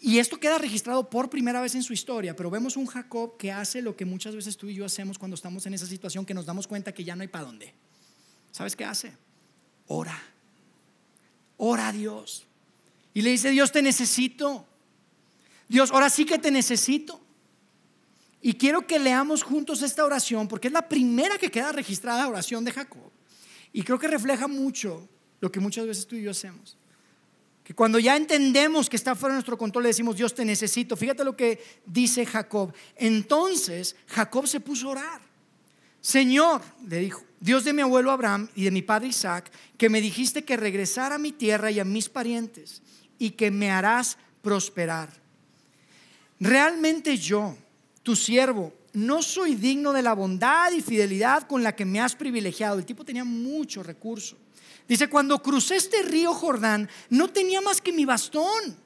Y 0.00 0.18
esto 0.18 0.40
queda 0.40 0.58
registrado 0.58 1.08
por 1.08 1.30
primera 1.30 1.60
vez 1.60 1.76
en 1.76 1.84
su 1.84 1.92
historia, 1.92 2.34
pero 2.34 2.50
vemos 2.50 2.76
un 2.76 2.86
Jacob 2.86 3.36
que 3.36 3.52
hace 3.52 3.80
lo 3.82 3.94
que 3.94 4.04
muchas 4.04 4.34
veces 4.34 4.56
tú 4.56 4.68
y 4.68 4.74
yo 4.74 4.84
hacemos 4.84 5.16
cuando 5.16 5.36
estamos 5.36 5.64
en 5.66 5.74
esa 5.74 5.86
situación, 5.86 6.26
que 6.26 6.34
nos 6.34 6.44
damos 6.44 6.66
cuenta 6.66 6.90
que 6.90 7.04
ya 7.04 7.14
no 7.14 7.22
hay 7.22 7.28
para 7.28 7.44
dónde. 7.44 7.72
¿Sabes 8.50 8.74
qué 8.74 8.84
hace? 8.84 9.12
Ora 9.86 10.31
ora 11.64 11.88
a 11.88 11.92
Dios. 11.92 12.44
Y 13.14 13.22
le 13.22 13.30
dice, 13.30 13.50
Dios, 13.50 13.70
te 13.70 13.82
necesito. 13.82 14.66
Dios, 15.68 15.92
ahora 15.92 16.10
sí 16.10 16.24
que 16.24 16.38
te 16.38 16.50
necesito. 16.50 17.20
Y 18.40 18.54
quiero 18.54 18.84
que 18.84 18.98
leamos 18.98 19.44
juntos 19.44 19.82
esta 19.82 20.04
oración 20.04 20.48
porque 20.48 20.66
es 20.66 20.72
la 20.72 20.88
primera 20.88 21.38
que 21.38 21.52
queda 21.52 21.70
registrada 21.70 22.26
oración 22.26 22.64
de 22.64 22.72
Jacob. 22.72 23.12
Y 23.72 23.84
creo 23.84 23.96
que 23.96 24.08
refleja 24.08 24.48
mucho 24.48 25.08
lo 25.40 25.52
que 25.52 25.60
muchas 25.60 25.86
veces 25.86 26.04
tú 26.04 26.16
y 26.16 26.22
yo 26.22 26.32
hacemos. 26.32 26.76
Que 27.62 27.74
cuando 27.74 28.00
ya 28.00 28.16
entendemos 28.16 28.90
que 28.90 28.96
está 28.96 29.14
fuera 29.14 29.34
de 29.34 29.36
nuestro 29.36 29.56
control, 29.56 29.84
le 29.84 29.90
decimos, 29.90 30.16
Dios 30.16 30.34
te 30.34 30.44
necesito. 30.44 30.96
Fíjate 30.96 31.22
lo 31.22 31.36
que 31.36 31.62
dice 31.86 32.26
Jacob. 32.26 32.74
Entonces 32.96 33.94
Jacob 34.08 34.48
se 34.48 34.58
puso 34.58 34.88
a 34.88 34.90
orar. 34.90 35.31
Señor, 36.02 36.60
le 36.86 36.98
dijo, 36.98 37.22
Dios 37.38 37.64
de 37.64 37.72
mi 37.72 37.80
abuelo 37.80 38.10
Abraham 38.10 38.48
y 38.56 38.64
de 38.64 38.72
mi 38.72 38.82
padre 38.82 39.08
Isaac, 39.08 39.50
que 39.78 39.88
me 39.88 40.00
dijiste 40.00 40.44
que 40.44 40.56
regresara 40.56 41.14
a 41.14 41.18
mi 41.18 41.30
tierra 41.32 41.70
y 41.70 41.78
a 41.78 41.84
mis 41.84 42.08
parientes 42.08 42.82
y 43.18 43.30
que 43.30 43.52
me 43.52 43.70
harás 43.70 44.18
prosperar. 44.42 45.08
Realmente 46.40 47.16
yo, 47.16 47.56
tu 48.02 48.16
siervo, 48.16 48.74
no 48.94 49.22
soy 49.22 49.54
digno 49.54 49.92
de 49.92 50.02
la 50.02 50.12
bondad 50.12 50.72
y 50.72 50.82
fidelidad 50.82 51.46
con 51.46 51.62
la 51.62 51.74
que 51.76 51.84
me 51.84 52.00
has 52.00 52.16
privilegiado. 52.16 52.78
El 52.78 52.84
tipo 52.84 53.04
tenía 53.04 53.24
mucho 53.24 53.84
recurso. 53.84 54.36
Dice, 54.88 55.08
cuando 55.08 55.40
crucé 55.40 55.76
este 55.76 56.02
río 56.02 56.34
Jordán, 56.34 56.90
no 57.10 57.28
tenía 57.28 57.60
más 57.60 57.80
que 57.80 57.92
mi 57.92 58.04
bastón. 58.04 58.76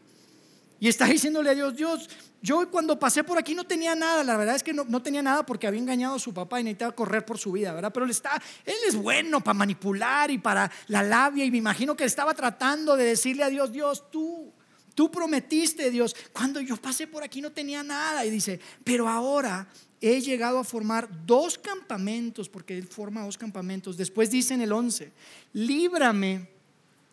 Y 0.79 0.89
está 0.89 1.07
diciéndole 1.07 1.51
a 1.51 1.55
Dios, 1.55 1.75
Dios, 1.75 2.11
yo 2.43 2.71
cuando 2.71 2.99
pasé 2.99 3.25
por 3.25 3.39
aquí 3.39 3.55
no 3.55 3.65
tenía 3.65 3.95
nada, 3.95 4.23
la 4.23 4.37
verdad 4.37 4.57
es 4.57 4.63
que 4.63 4.73
no, 4.73 5.03
tenía 5.03 5.23
nada 5.23 5.45
porque 5.45 5.67
había 5.67 5.81
engañado 5.81 6.17
a 6.17 6.19
su 6.19 6.33
papá 6.33 6.61
y 6.61 6.65
necesitaba 6.65 6.95
correr 6.95 7.25
por 7.25 7.39
su 7.39 7.53
vida, 7.53 7.73
¿verdad? 7.73 7.93
Pero 7.93 8.05
él, 8.05 8.11
está, 8.11 8.41
él 8.65 8.77
es 8.87 8.95
bueno 8.95 9.41
para 9.43 9.55
manipular 9.55 10.31
y 10.31 10.39
para 10.39 10.71
la 10.89 11.03
labia 11.03 11.45
y 11.45 11.51
me 11.51 11.59
imagino 11.59 11.97
que 11.97 12.05
estaba 12.05 12.35
tratando 12.35 12.97
de 12.97 13.05
decirle 13.05 13.43
a 13.43 13.49
Dios, 13.49 13.73
Dios, 13.73 14.11
tú, 14.11 14.53
tú 14.95 15.11
prometiste, 15.11 15.91
Dios, 15.91 16.15
cuando 16.33 16.61
yo 16.61 16.77
pasé 16.77 17.07
por 17.07 17.25
aquí 17.25 17.41
no 17.41 17.53
tenía 17.53 17.83
nada. 17.83 18.25
Y 18.25 18.31
dice, 18.31 18.61
pero 18.85 19.09
ahora 19.09 19.69
he 20.01 20.21
llegado 20.21 20.59
a 20.59 20.65
formar 20.65 21.09
dos 21.27 21.59
campamentos, 21.59 22.49
porque 22.49 22.77
él 22.77 22.87
forma 22.87 23.25
dos 23.25 23.39
campamentos. 23.39 23.97
Después 23.97 24.31
dice 24.31 24.55
en 24.55 24.61
el 24.61 24.73
11, 24.73 25.13
líbrame, 25.53 26.56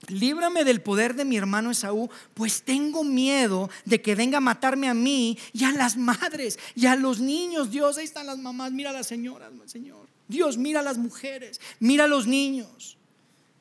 líbrame 0.07 0.63
del 0.63 0.81
poder 0.81 1.15
de 1.15 1.25
mi 1.25 1.37
hermano 1.37 1.71
Esaú, 1.71 2.09
pues 2.33 2.63
tengo 2.63 3.03
miedo 3.03 3.69
de 3.85 4.01
que 4.01 4.15
venga 4.15 4.37
a 4.37 4.41
matarme 4.41 4.87
a 4.89 4.93
mí 4.93 5.37
y 5.53 5.63
a 5.63 5.71
las 5.71 5.97
madres 5.97 6.59
y 6.75 6.85
a 6.85 6.95
los 6.95 7.19
niños. 7.19 7.71
Dios, 7.71 7.97
ahí 7.97 8.05
están 8.05 8.27
las 8.27 8.37
mamás, 8.37 8.71
mira 8.71 8.89
a 8.89 8.93
las 8.93 9.07
señoras, 9.07 9.51
Señor. 9.65 10.07
Dios, 10.27 10.57
mira 10.57 10.79
a 10.79 10.83
las 10.83 10.97
mujeres, 10.97 11.59
mira 11.79 12.05
a 12.05 12.07
los 12.07 12.27
niños. 12.27 12.97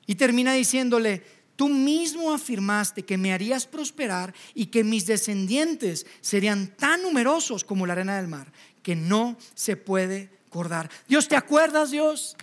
Y 0.07 0.14
termina 0.14 0.52
diciéndole, 0.55 1.22
tú 1.57 1.68
mismo 1.68 2.33
afirmaste 2.33 3.05
que 3.05 3.18
me 3.18 3.33
harías 3.33 3.66
prosperar 3.66 4.35
y 4.55 4.66
que 4.66 4.85
mis 4.85 5.07
descendientes 5.07 6.07
serían 6.20 6.68
tan 6.76 7.02
numerosos 7.02 7.64
como 7.64 7.87
la 7.87 7.92
arena 7.92 8.16
del 8.16 8.28
mar 8.28 8.52
que 8.83 8.96
no 8.96 9.37
se 9.55 9.76
puede 9.76 10.31
acordar. 10.48 10.90
Dios, 11.09 11.28
¿te 11.28 11.37
acuerdas, 11.37 11.90
Dios? 11.90 12.37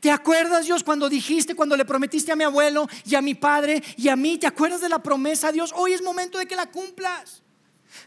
¿Te 0.00 0.10
acuerdas, 0.10 0.66
Dios, 0.66 0.84
cuando 0.84 1.08
dijiste, 1.08 1.54
cuando 1.54 1.76
le 1.76 1.84
prometiste 1.84 2.30
a 2.32 2.36
mi 2.36 2.44
abuelo 2.44 2.88
y 3.04 3.14
a 3.14 3.22
mi 3.22 3.34
padre 3.34 3.82
y 3.96 4.08
a 4.08 4.16
mí? 4.16 4.38
¿Te 4.38 4.46
acuerdas 4.46 4.80
de 4.80 4.88
la 4.88 5.02
promesa, 5.02 5.50
Dios? 5.50 5.72
Hoy 5.74 5.92
es 5.92 6.02
momento 6.02 6.38
de 6.38 6.46
que 6.46 6.56
la 6.56 6.66
cumplas. 6.66 7.42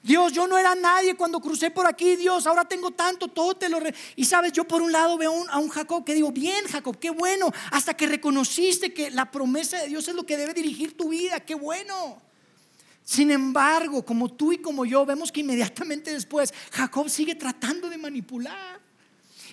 Dios, 0.03 0.33
yo 0.33 0.47
no 0.47 0.57
era 0.57 0.73
nadie 0.73 1.15
cuando 1.15 1.39
crucé 1.39 1.69
por 1.69 1.85
aquí, 1.85 2.15
Dios, 2.15 2.47
ahora 2.47 2.65
tengo 2.65 2.91
tanto, 2.91 3.27
todo 3.27 3.55
te 3.55 3.69
lo... 3.69 3.79
Y 4.15 4.25
sabes, 4.25 4.51
yo 4.53 4.63
por 4.63 4.81
un 4.81 4.91
lado 4.91 5.17
veo 5.17 5.45
a 5.49 5.59
un 5.59 5.69
Jacob 5.69 6.03
que 6.03 6.13
digo, 6.13 6.31
bien 6.31 6.65
Jacob, 6.65 6.97
qué 6.97 7.09
bueno, 7.09 7.51
hasta 7.71 7.93
que 7.95 8.07
reconociste 8.07 8.93
que 8.93 9.11
la 9.11 9.29
promesa 9.29 9.79
de 9.79 9.89
Dios 9.89 10.07
es 10.07 10.15
lo 10.15 10.25
que 10.25 10.37
debe 10.37 10.53
dirigir 10.53 10.97
tu 10.97 11.09
vida, 11.09 11.39
qué 11.39 11.55
bueno. 11.55 12.21
Sin 13.03 13.31
embargo, 13.31 14.03
como 14.03 14.29
tú 14.29 14.53
y 14.53 14.59
como 14.59 14.85
yo, 14.85 15.05
vemos 15.05 15.31
que 15.31 15.41
inmediatamente 15.41 16.13
después 16.13 16.53
Jacob 16.71 17.09
sigue 17.09 17.35
tratando 17.35 17.89
de 17.89 17.97
manipular. 17.97 18.79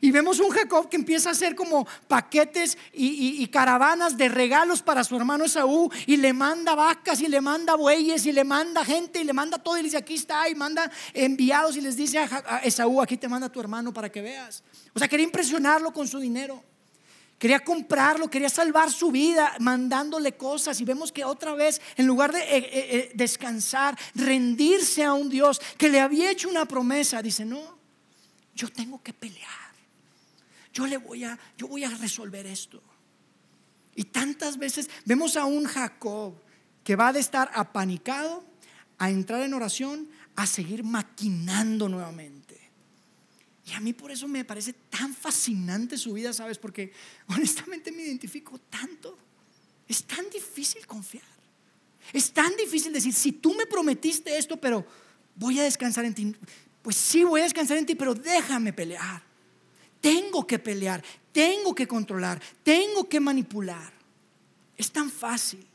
Y 0.01 0.11
vemos 0.11 0.39
un 0.41 0.51
Jacob 0.51 0.89
que 0.89 0.97
empieza 0.97 1.31
a 1.31 1.33
hacer 1.33 1.55
como 1.55 1.87
paquetes 2.07 2.79
y, 2.93 3.47
caravanas 3.49 4.17
de 4.17 4.29
regalos 4.29 4.83
para 4.83 5.03
su 5.03 5.17
hermano 5.17 5.45
Esaú 5.45 5.91
y 6.07 6.17
le 6.17 6.33
manda 6.33 6.75
vacas 6.75 7.21
y 7.21 7.29
le 7.29 7.41
manda 7.41 7.75
bueyes 7.75 8.27
y 8.27 8.33
le 8.33 8.45
manda 8.45 8.85
gente 8.85 9.21
y 9.21 9.25
le 9.25 9.33
manda 9.33 9.59
todo 9.59 9.77
y 9.77 9.81
le 9.81 9.85
dice 9.85 9.97
aquí 9.97 10.15
está 10.15 10.49
y 10.49 10.55
manda 10.55 10.91
enviados 11.15 11.77
y 11.77 11.81
les 11.81 11.97
dice 11.97 12.19
a 12.19 12.61
Esaú 12.63 13.01
aquí 13.01 13.17
te 13.17 13.29
manda 13.29 13.49
tu 13.49 13.59
hermano 13.61 13.93
para 13.93 14.11
que 14.11 14.21
veas. 14.21 14.63
O 14.95 14.99
sea, 14.99 15.09
quería 15.09 15.25
impresionarlo 15.25 15.93
con 15.93 16.07
su 16.07 16.19
dinero. 16.19 16.63
Quería 17.39 17.61
comprarlo, 17.61 18.29
quería 18.29 18.49
salvar 18.49 18.91
su 18.91 19.13
vida 19.13 19.55
mandándole 19.61 20.37
cosas 20.37 20.81
y 20.81 20.85
vemos 20.85 21.13
que 21.13 21.25
otra 21.25 21.55
vez, 21.55 21.81
en 21.97 22.05
lugar 22.05 22.33
de 22.33 22.41
eh, 22.41 22.57
eh, 22.57 22.69
eh, 22.73 23.13
descansar, 23.15 23.97
rendirse 24.17 25.05
a 25.05 25.13
un 25.13 25.29
Dios 25.29 25.61
que 25.77 25.89
le 25.89 26.01
había 26.01 26.33
hecho 26.33 26.49
una 26.49 26.65
promesa, 26.65 27.23
dice, 27.23 27.45
no, 27.45 27.79
yo 28.55 28.69
tengo 28.69 29.01
que 29.01 29.13
pelear. 29.13 29.68
Yo 30.79 30.87
le 30.87 30.97
voy 30.97 31.25
a, 31.25 31.37
yo 31.57 31.67
voy 31.67 31.83
a 31.83 31.91
resolver 31.91 32.47
esto. 32.47 32.81
Y 33.97 34.05
tantas 34.05 34.57
veces 34.57 34.89
vemos 35.05 35.37
a 35.37 35.45
un 35.45 35.65
Jacob 35.65 36.41
que 36.85 36.95
va 36.95 37.13
de 37.13 37.19
estar 37.19 37.51
apanicado 37.53 38.45
a 38.97 39.11
entrar 39.11 39.43
en 39.43 39.55
oración 39.55 40.09
a 40.37 40.47
seguir 40.47 40.85
maquinando 40.85 41.89
nuevamente. 41.89 42.71
Y 43.67 43.73
a 43.73 43.81
mí 43.81 43.93
por 43.93 44.13
eso 44.13 44.29
me 44.29 44.45
parece 44.45 44.73
tan 44.73 45.13
fascinante 45.17 45.99
su 45.99 46.13
vida, 46.13 46.33
¿sabes? 46.33 46.59
Porque 46.59 46.93
honestamente 47.27 47.91
me 47.91 48.05
identifico 48.05 48.57
tanto. 48.71 49.19
Es 49.89 50.05
tan 50.05 50.31
difícil 50.31 50.87
confiar. 50.87 51.27
Es 52.13 52.33
tan 52.33 52.55
difícil 52.55 52.93
decir, 52.93 53.13
si 53.13 53.33
tú 53.33 53.53
me 53.53 53.67
prometiste 53.67 54.39
esto, 54.39 54.61
pero 54.61 54.87
voy 55.35 55.59
a 55.59 55.65
descansar 55.65 56.05
en 56.05 56.15
ti. 56.15 56.37
Pues 56.83 56.95
sí, 56.95 57.25
voy 57.25 57.41
a 57.41 57.45
descansar 57.45 57.79
en 57.79 57.85
ti, 57.85 57.97
pero 57.97 58.15
déjame 58.15 58.73
pelear. 58.73 59.28
Tengo 60.01 60.47
que 60.47 60.59
pelear, 60.59 61.03
tengo 61.33 61.75
que 61.75 61.87
controlar, 61.87 62.41
tengo 62.63 63.09
que 63.09 63.21
manipular. 63.21 63.93
Es 64.77 64.91
tan 64.91 65.11
fácil. 65.11 65.67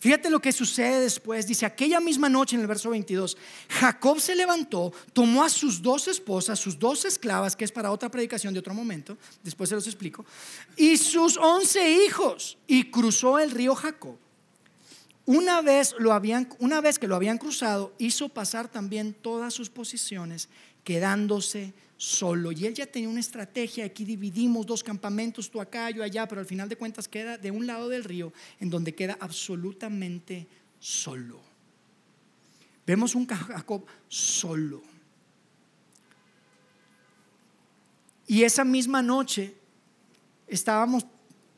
Fíjate 0.00 0.30
lo 0.30 0.40
que 0.40 0.50
sucede 0.50 1.02
después. 1.02 1.46
Dice, 1.46 1.66
aquella 1.66 2.00
misma 2.00 2.30
noche 2.30 2.56
en 2.56 2.62
el 2.62 2.66
verso 2.66 2.88
22, 2.88 3.36
Jacob 3.68 4.18
se 4.18 4.34
levantó, 4.34 4.94
tomó 5.12 5.44
a 5.44 5.50
sus 5.50 5.82
dos 5.82 6.08
esposas, 6.08 6.58
sus 6.58 6.78
dos 6.78 7.04
esclavas, 7.04 7.54
que 7.54 7.66
es 7.66 7.72
para 7.72 7.92
otra 7.92 8.10
predicación 8.10 8.54
de 8.54 8.60
otro 8.60 8.72
momento, 8.72 9.18
después 9.44 9.68
se 9.68 9.74
los 9.74 9.86
explico, 9.86 10.24
y 10.74 10.96
sus 10.96 11.36
once 11.36 12.06
hijos, 12.06 12.56
y 12.66 12.90
cruzó 12.90 13.38
el 13.38 13.50
río 13.50 13.74
Jacob. 13.74 14.16
Una 15.26 15.60
vez, 15.60 15.94
lo 15.98 16.14
habían, 16.14 16.48
una 16.58 16.80
vez 16.80 16.98
que 16.98 17.06
lo 17.06 17.14
habían 17.14 17.36
cruzado, 17.36 17.92
hizo 17.98 18.30
pasar 18.30 18.68
también 18.68 19.12
todas 19.12 19.52
sus 19.52 19.68
posiciones, 19.68 20.48
quedándose 20.82 21.74
solo. 22.00 22.50
Y 22.50 22.64
él 22.64 22.72
ya 22.72 22.86
tenía 22.86 23.10
una 23.10 23.20
estrategia, 23.20 23.84
aquí 23.84 24.06
dividimos 24.06 24.64
dos 24.64 24.82
campamentos, 24.82 25.50
tú 25.50 25.60
acá, 25.60 25.90
yo 25.90 26.02
allá, 26.02 26.26
pero 26.26 26.40
al 26.40 26.46
final 26.46 26.66
de 26.66 26.76
cuentas 26.76 27.06
queda 27.06 27.36
de 27.36 27.50
un 27.50 27.66
lado 27.66 27.90
del 27.90 28.04
río 28.04 28.32
en 28.58 28.70
donde 28.70 28.94
queda 28.94 29.18
absolutamente 29.20 30.48
solo. 30.78 31.42
Vemos 32.86 33.14
un 33.14 33.26
Jacob 33.26 33.84
solo. 34.08 34.82
Y 38.26 38.44
esa 38.44 38.64
misma 38.64 39.02
noche 39.02 39.54
estábamos 40.48 41.04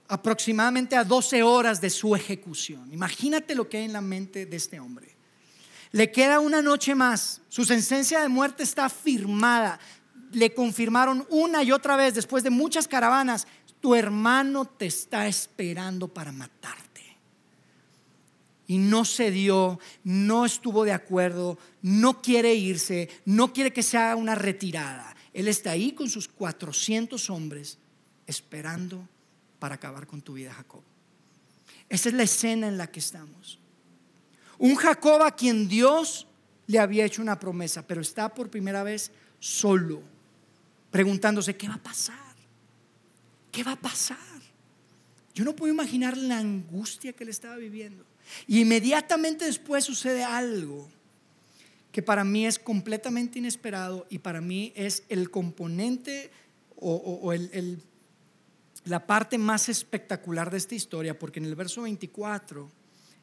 aproximadamente 0.09 0.97
a 0.97 1.05
12 1.05 1.45
horas 1.45 1.81
de 1.81 1.89
su 1.89 2.17
ejecución. 2.17 2.93
Imagínate 2.93 3.55
lo 3.55 3.69
que 3.69 3.77
hay 3.77 3.85
en 3.85 3.93
la 3.93 4.01
mente 4.01 4.45
de 4.47 4.57
este 4.57 4.81
hombre. 4.81 5.15
Le 5.93 6.11
queda 6.11 6.41
una 6.41 6.61
noche 6.63 6.97
más. 6.97 7.43
Su 7.49 7.65
sentencia 7.65 8.21
de 8.23 8.29
muerte 8.29 8.65
está 8.65 8.89
firmada 8.89 9.79
le 10.33 10.55
confirmaron 10.55 11.27
una 11.31 11.63
y 11.63 11.73
otra 11.73 11.97
vez, 11.97 12.15
después 12.15 12.43
de 12.43 12.51
muchas 12.51 12.89
caravanas, 12.89 13.47
tu 13.81 13.95
hermano 13.95 14.65
te 14.65 14.87
está 14.87 15.27
esperando 15.27 16.09
para 16.09 16.33
matarte. 16.33 17.03
Y 18.67 18.79
no 18.79 19.05
se 19.05 19.31
dio, 19.31 19.81
no 20.05 20.47
estuvo 20.47 20.85
de 20.85 20.93
acuerdo, 20.93 21.59
no 21.83 22.23
quiere 22.23 22.55
irse, 22.55 23.11
no 23.25 23.53
quiere 23.53 23.73
que 23.73 23.83
se 23.83 23.99
haga 23.99 24.17
una 24.17 24.35
retirada. 24.35 25.15
Él 25.35 25.49
está 25.49 25.73
ahí 25.73 25.93
con 25.93 26.09
sus 26.09 26.29
400 26.29 27.29
hombres 27.31 27.79
esperando 28.27 29.07
para 29.59 29.75
acabar 29.75 30.07
con 30.07 30.23
tu 30.23 30.35
vida, 30.35 30.53
Jacob. 30.55 30.83
Esa 31.89 32.09
es 32.09 32.15
la 32.15 32.23
escena 32.23 32.69
en 32.69 32.79
la 32.79 32.87
que 32.87 33.01
estamos. 33.01 33.59
Un 34.59 34.77
Jacob 34.77 35.23
a 35.23 35.35
quien 35.35 35.69
Dios 35.69 36.27
le 36.67 36.79
había 36.79 37.05
hecho 37.05 37.21
una 37.21 37.39
promesa, 37.39 37.87
pero 37.87 38.01
está 38.01 38.33
por 38.33 38.49
primera 38.49 38.83
vez 38.83 39.11
solo 39.41 40.12
preguntándose, 40.93 41.57
¿qué 41.57 41.67
va 41.67 41.75
a 41.75 41.83
pasar? 41.83 42.37
¿Qué 43.51 43.65
va 43.65 43.73
a 43.73 43.81
pasar? 43.81 44.19
Yo 45.35 45.45
no 45.45 45.57
puedo 45.57 45.73
imaginar 45.73 46.17
la 46.17 46.39
angustia 46.39 47.15
que 47.15 47.25
él 47.25 47.31
estaba 47.31 47.57
viviendo. 47.57 48.05
Y 48.47 48.61
inmediatamente 48.61 49.47
después 49.47 49.85
sucede 49.85 50.23
algo 50.23 50.89
que 51.91 52.03
para 52.03 52.25
mí 52.25 52.47
es 52.47 52.59
completamente 52.59 53.39
inesperado 53.39 54.07
y 54.11 54.19
para 54.19 54.41
mí 54.41 54.73
es 54.77 55.03
el 55.09 55.31
componente 55.31 56.31
o, 56.77 57.33
la 58.85 59.07
parte 59.07 59.39
más 59.39 59.69
espectacular 59.69 60.51
de 60.51 60.59
esta 60.59 60.75
historia, 60.75 61.19
porque 61.19 61.39
en 61.39 61.47
el 61.47 61.55
verso 61.55 61.83
24, 61.83 62.69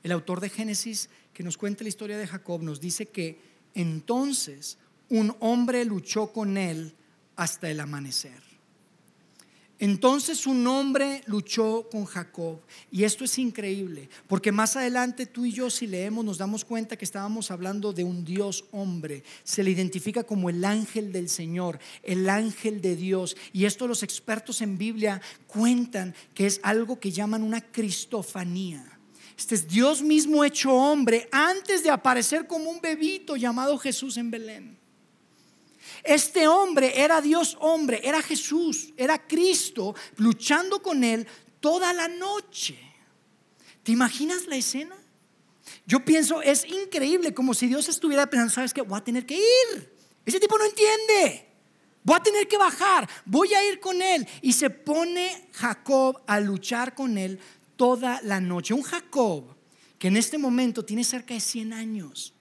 el 0.04 0.12
autor 0.12 0.40
de 0.40 0.50
Génesis 0.50 1.10
que 1.34 1.44
nos 1.44 1.58
cuenta 1.58 1.84
la 1.84 1.90
historia 1.90 2.18
de 2.18 2.28
Jacob 2.28 2.64
nos 2.64 2.80
dice 2.80 3.08
que 3.08 3.40
entonces 3.76 4.78
un 5.10 5.36
hombre 5.40 5.86
luchó 5.86 6.32
con 6.32 6.58
él 6.58 6.96
hasta 7.39 7.71
el 7.71 7.80
amanecer. 7.80 8.49
Entonces 9.82 10.45
un 10.45 10.67
hombre 10.67 11.23
luchó 11.25 11.88
con 11.89 12.04
Jacob. 12.04 12.60
Y 12.91 13.06
esto 13.06 13.23
es 13.23 13.39
increíble, 13.39 14.10
porque 14.28 14.52
más 14.52 14.75
adelante 14.75 15.25
tú 15.25 15.45
y 15.45 15.54
yo 15.54 15.69
si 15.69 15.88
leemos 15.88 16.25
nos 16.25 16.38
damos 16.38 16.65
cuenta 16.65 16.97
que 16.97 17.06
estábamos 17.06 17.49
hablando 17.49 17.93
de 17.93 18.04
un 18.04 18.25
Dios 18.25 18.65
hombre. 18.71 19.23
Se 19.45 19.63
le 19.63 19.71
identifica 19.71 20.25
como 20.25 20.49
el 20.49 20.65
ángel 20.65 21.13
del 21.13 21.30
Señor, 21.30 21.80
el 22.04 22.30
ángel 22.30 22.82
de 22.82 22.97
Dios. 22.97 23.38
Y 23.54 23.63
esto 23.63 23.88
los 23.88 24.04
expertos 24.04 24.62
en 24.62 24.78
Biblia 24.78 25.21
cuentan 25.47 26.13
que 26.34 26.45
es 26.45 26.60
algo 26.62 26.99
que 26.99 27.12
llaman 27.12 27.41
una 27.41 27.62
cristofanía. 27.62 28.84
Este 29.38 29.56
es 29.56 29.65
Dios 29.65 30.02
mismo 30.02 30.43
hecho 30.43 30.73
hombre 30.73 31.30
antes 31.32 31.84
de 31.84 31.89
aparecer 31.89 32.47
como 32.47 32.69
un 32.69 32.82
bebito 32.82 33.38
llamado 33.38 33.78
Jesús 33.78 34.17
en 34.17 34.30
Belén. 34.30 34.79
Este 36.04 36.48
hombre 36.48 37.02
era 37.02 37.22
Dios 37.22 37.58
hombre, 37.60 38.02
era 38.04 38.22
Jesús, 38.22 38.94
era 38.98 39.28
Cristo, 39.28 39.96
luchando 40.18 40.82
con 40.82 41.04
él 41.04 41.28
toda 41.60 41.94
la 41.94 42.08
noche. 42.08 42.78
¿Te 43.84 43.92
imaginas 43.92 44.48
la 44.48 44.56
escena? 44.56 44.96
Yo 45.86 46.04
pienso, 46.04 46.42
es 46.42 46.66
increíble, 46.66 47.34
como 47.34 47.54
si 47.54 47.68
Dios 47.68 47.90
estuviera 47.90 48.30
pensando, 48.30 48.54
¿sabes 48.54 48.74
qué? 48.74 48.82
Voy 48.82 48.98
a 48.98 49.04
tener 49.04 49.26
que 49.26 49.36
ir. 49.36 49.94
Ese 50.26 50.40
tipo 50.40 50.58
no 50.58 50.66
entiende. 50.66 51.48
Voy 52.04 52.16
a 52.16 52.24
tener 52.24 52.48
que 52.48 52.58
bajar, 52.58 53.08
voy 53.26 53.54
a 53.54 53.68
ir 53.70 53.80
con 53.80 54.02
él. 54.02 54.28
Y 54.42 54.54
se 54.54 54.70
pone 54.70 55.50
Jacob 55.54 56.22
a 56.28 56.40
luchar 56.40 56.96
con 56.96 57.18
él 57.18 57.40
toda 57.76 58.22
la 58.24 58.40
noche. 58.40 58.74
Un 58.74 58.84
Jacob 58.84 59.56
que 59.98 60.08
en 60.08 60.18
este 60.18 60.38
momento 60.38 60.84
tiene 60.84 61.04
cerca 61.04 61.34
de 61.34 61.40
100 61.40 61.74
años. 61.74 62.34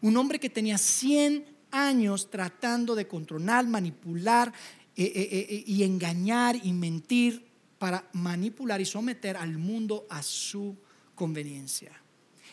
Un 0.00 0.16
hombre 0.16 0.40
que 0.40 0.50
tenía 0.50 0.76
100 0.76 1.53
años 1.74 2.30
tratando 2.30 2.94
de 2.94 3.06
controlar, 3.06 3.66
manipular 3.66 4.52
eh, 4.96 5.04
eh, 5.04 5.46
eh, 5.50 5.64
y 5.66 5.82
engañar 5.82 6.56
y 6.62 6.72
mentir 6.72 7.44
para 7.78 8.08
manipular 8.12 8.80
y 8.80 8.86
someter 8.86 9.36
al 9.36 9.58
mundo 9.58 10.06
a 10.08 10.22
su 10.22 10.76
conveniencia. 11.14 11.92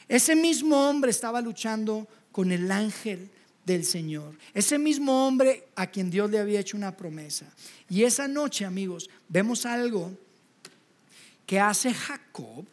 Ese 0.07 0.35
mismo 0.35 0.89
hombre 0.89 1.11
estaba 1.11 1.39
luchando 1.39 2.07
con 2.31 2.51
el 2.51 2.71
ángel 2.71 3.29
del 3.65 3.85
Señor. 3.85 4.35
Ese 4.53 4.79
mismo 4.79 5.27
hombre 5.27 5.67
a 5.75 5.87
quien 5.87 6.09
Dios 6.09 6.29
le 6.31 6.39
había 6.39 6.59
hecho 6.59 6.75
una 6.75 6.97
promesa. 6.97 7.45
Y 7.89 8.03
esa 8.03 8.27
noche, 8.27 8.65
amigos, 8.65 9.09
vemos 9.29 9.65
algo 9.65 10.11
que 11.45 11.59
hace 11.59 11.93
Jacob 11.93 12.65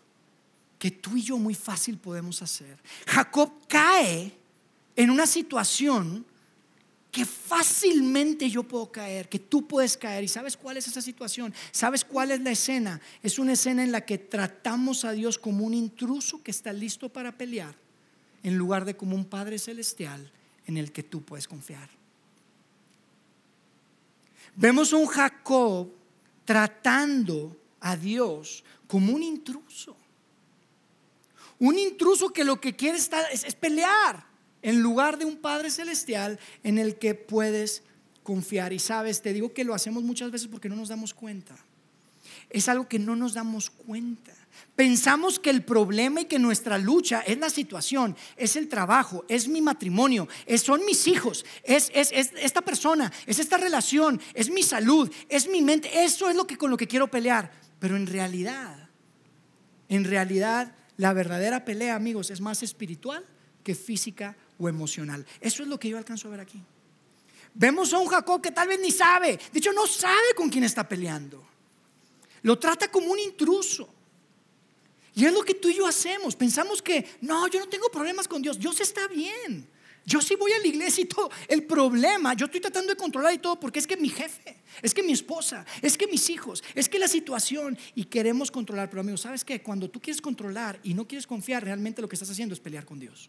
que 0.78 0.90
tú 0.90 1.16
y 1.16 1.22
yo 1.22 1.36
muy 1.38 1.54
fácil 1.54 1.98
podemos 1.98 2.40
hacer. 2.40 2.78
Jacob 3.06 3.52
cae 3.68 4.32
en 4.96 5.10
una 5.10 5.26
situación 5.26 6.24
que 7.10 7.24
fácilmente 7.24 8.50
yo 8.50 8.62
puedo 8.62 8.92
caer, 8.92 9.28
que 9.28 9.38
tú 9.38 9.66
puedes 9.66 9.96
caer. 9.96 10.24
¿Y 10.24 10.28
sabes 10.28 10.56
cuál 10.56 10.76
es 10.76 10.86
esa 10.86 11.00
situación? 11.00 11.54
¿Sabes 11.72 12.04
cuál 12.04 12.30
es 12.30 12.40
la 12.40 12.50
escena? 12.50 13.00
Es 13.22 13.38
una 13.38 13.54
escena 13.54 13.82
en 13.82 13.92
la 13.92 14.04
que 14.04 14.18
tratamos 14.18 15.04
a 15.04 15.12
Dios 15.12 15.38
como 15.38 15.64
un 15.64 15.74
intruso 15.74 16.42
que 16.42 16.50
está 16.50 16.72
listo 16.72 17.08
para 17.08 17.36
pelear, 17.36 17.74
en 18.42 18.56
lugar 18.56 18.84
de 18.84 18.96
como 18.96 19.16
un 19.16 19.24
Padre 19.24 19.58
Celestial 19.58 20.30
en 20.66 20.76
el 20.76 20.92
que 20.92 21.02
tú 21.02 21.22
puedes 21.22 21.48
confiar. 21.48 21.88
Vemos 24.54 24.92
a 24.92 24.96
un 24.96 25.06
Jacob 25.06 25.88
tratando 26.44 27.56
a 27.80 27.96
Dios 27.96 28.64
como 28.86 29.14
un 29.14 29.22
intruso. 29.22 29.96
Un 31.58 31.78
intruso 31.78 32.30
que 32.30 32.44
lo 32.44 32.60
que 32.60 32.76
quiere 32.76 32.98
es, 32.98 33.10
es 33.44 33.54
pelear 33.54 34.27
en 34.62 34.80
lugar 34.80 35.18
de 35.18 35.24
un 35.24 35.36
Padre 35.36 35.70
Celestial 35.70 36.38
en 36.62 36.78
el 36.78 36.96
que 36.96 37.14
puedes 37.14 37.82
confiar. 38.22 38.72
Y 38.72 38.78
sabes, 38.78 39.22
te 39.22 39.32
digo 39.32 39.52
que 39.52 39.64
lo 39.64 39.74
hacemos 39.74 40.02
muchas 40.02 40.30
veces 40.30 40.48
porque 40.48 40.68
no 40.68 40.76
nos 40.76 40.88
damos 40.88 41.14
cuenta. 41.14 41.56
Es 42.50 42.68
algo 42.68 42.88
que 42.88 42.98
no 42.98 43.16
nos 43.16 43.34
damos 43.34 43.70
cuenta. 43.70 44.32
Pensamos 44.74 45.38
que 45.38 45.50
el 45.50 45.62
problema 45.62 46.22
y 46.22 46.24
que 46.24 46.38
nuestra 46.38 46.78
lucha 46.78 47.20
es 47.20 47.38
la 47.38 47.50
situación, 47.50 48.16
es 48.36 48.56
el 48.56 48.68
trabajo, 48.68 49.24
es 49.28 49.48
mi 49.48 49.60
matrimonio, 49.60 50.28
son 50.62 50.84
mis 50.84 51.06
hijos, 51.06 51.44
es, 51.62 51.90
es, 51.94 52.10
es, 52.12 52.32
esta 52.38 52.62
persona, 52.62 53.12
es 53.26 53.38
esta 53.38 53.56
relación, 53.56 54.20
es 54.34 54.50
mi 54.50 54.62
salud, 54.62 55.10
es 55.28 55.48
mi 55.48 55.62
mente. 55.62 56.04
Eso 56.04 56.28
es 56.28 56.36
lo 56.36 56.46
que 56.46 56.56
con 56.56 56.70
lo 56.70 56.76
que 56.76 56.86
quiero 56.86 57.10
pelear. 57.10 57.50
Pero 57.78 57.96
en 57.96 58.06
realidad, 58.06 58.88
en 59.88 60.04
realidad, 60.04 60.74
la 60.96 61.12
verdadera 61.12 61.64
pelea, 61.64 61.94
amigos, 61.94 62.30
es 62.30 62.40
más 62.40 62.62
espiritual 62.62 63.24
que 63.62 63.74
física 63.74 64.36
o 64.58 64.68
emocional. 64.68 65.24
Eso 65.40 65.62
es 65.62 65.68
lo 65.68 65.78
que 65.78 65.88
yo 65.88 65.98
alcanzo 65.98 66.28
a 66.28 66.32
ver 66.32 66.40
aquí. 66.40 66.62
Vemos 67.54 67.92
a 67.92 67.98
un 67.98 68.06
Jacob 68.06 68.40
que 68.42 68.52
tal 68.52 68.68
vez 68.68 68.80
ni 68.80 68.90
sabe, 68.90 69.38
de 69.52 69.58
hecho 69.58 69.72
no 69.72 69.86
sabe 69.86 70.34
con 70.36 70.48
quién 70.48 70.64
está 70.64 70.88
peleando. 70.88 71.44
Lo 72.42 72.58
trata 72.58 72.90
como 72.90 73.10
un 73.10 73.18
intruso. 73.18 73.88
Y 75.14 75.24
es 75.24 75.32
lo 75.32 75.42
que 75.42 75.54
tú 75.54 75.68
y 75.68 75.74
yo 75.74 75.86
hacemos. 75.86 76.36
Pensamos 76.36 76.80
que, 76.80 77.04
no, 77.22 77.48
yo 77.48 77.58
no 77.58 77.68
tengo 77.68 77.88
problemas 77.88 78.28
con 78.28 78.40
Dios. 78.40 78.56
Dios 78.56 78.80
está 78.80 79.08
bien. 79.08 79.68
Yo 80.06 80.22
sí 80.22 80.36
voy 80.36 80.52
a 80.52 80.58
la 80.60 80.66
iglesia 80.66 81.02
y 81.02 81.06
todo. 81.06 81.30
El 81.48 81.64
problema, 81.64 82.34
yo 82.34 82.46
estoy 82.46 82.60
tratando 82.60 82.92
de 82.92 82.96
controlar 82.96 83.34
y 83.34 83.38
todo 83.38 83.58
porque 83.58 83.78
es 83.78 83.86
que 83.86 83.96
mi 83.96 84.08
jefe, 84.08 84.56
es 84.80 84.94
que 84.94 85.02
mi 85.02 85.12
esposa, 85.12 85.66
es 85.82 85.98
que 85.98 86.06
mis 86.06 86.30
hijos, 86.30 86.62
es 86.74 86.88
que 86.88 86.98
la 86.98 87.08
situación 87.08 87.76
y 87.94 88.04
queremos 88.04 88.50
controlar. 88.50 88.88
Pero 88.88 89.00
amigo, 89.00 89.18
¿sabes 89.18 89.44
qué? 89.44 89.60
Cuando 89.60 89.90
tú 89.90 90.00
quieres 90.00 90.22
controlar 90.22 90.78
y 90.82 90.94
no 90.94 91.06
quieres 91.06 91.26
confiar, 91.26 91.64
realmente 91.64 92.00
lo 92.00 92.08
que 92.08 92.14
estás 92.14 92.30
haciendo 92.30 92.54
es 92.54 92.60
pelear 92.60 92.84
con 92.84 92.98
Dios. 92.98 93.28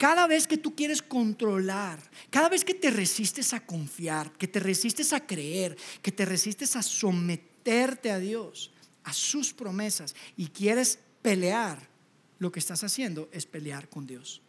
Cada 0.00 0.26
vez 0.26 0.46
que 0.46 0.56
tú 0.56 0.74
quieres 0.74 1.02
controlar, 1.02 2.00
cada 2.30 2.48
vez 2.48 2.64
que 2.64 2.72
te 2.72 2.90
resistes 2.90 3.52
a 3.52 3.60
confiar, 3.60 4.32
que 4.32 4.48
te 4.48 4.58
resistes 4.58 5.12
a 5.12 5.26
creer, 5.26 5.76
que 6.00 6.10
te 6.10 6.24
resistes 6.24 6.74
a 6.74 6.82
someterte 6.82 8.10
a 8.10 8.18
Dios, 8.18 8.72
a 9.04 9.12
sus 9.12 9.52
promesas 9.52 10.14
y 10.38 10.46
quieres 10.46 11.00
pelear, 11.20 11.90
lo 12.38 12.50
que 12.50 12.60
estás 12.60 12.82
haciendo 12.82 13.28
es 13.30 13.44
pelear 13.44 13.90
con 13.90 14.06
Dios. 14.06 14.40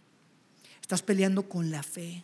Estás 0.82 1.02
peleando 1.02 1.50
con 1.50 1.70
la 1.70 1.84
fe. 1.84 2.24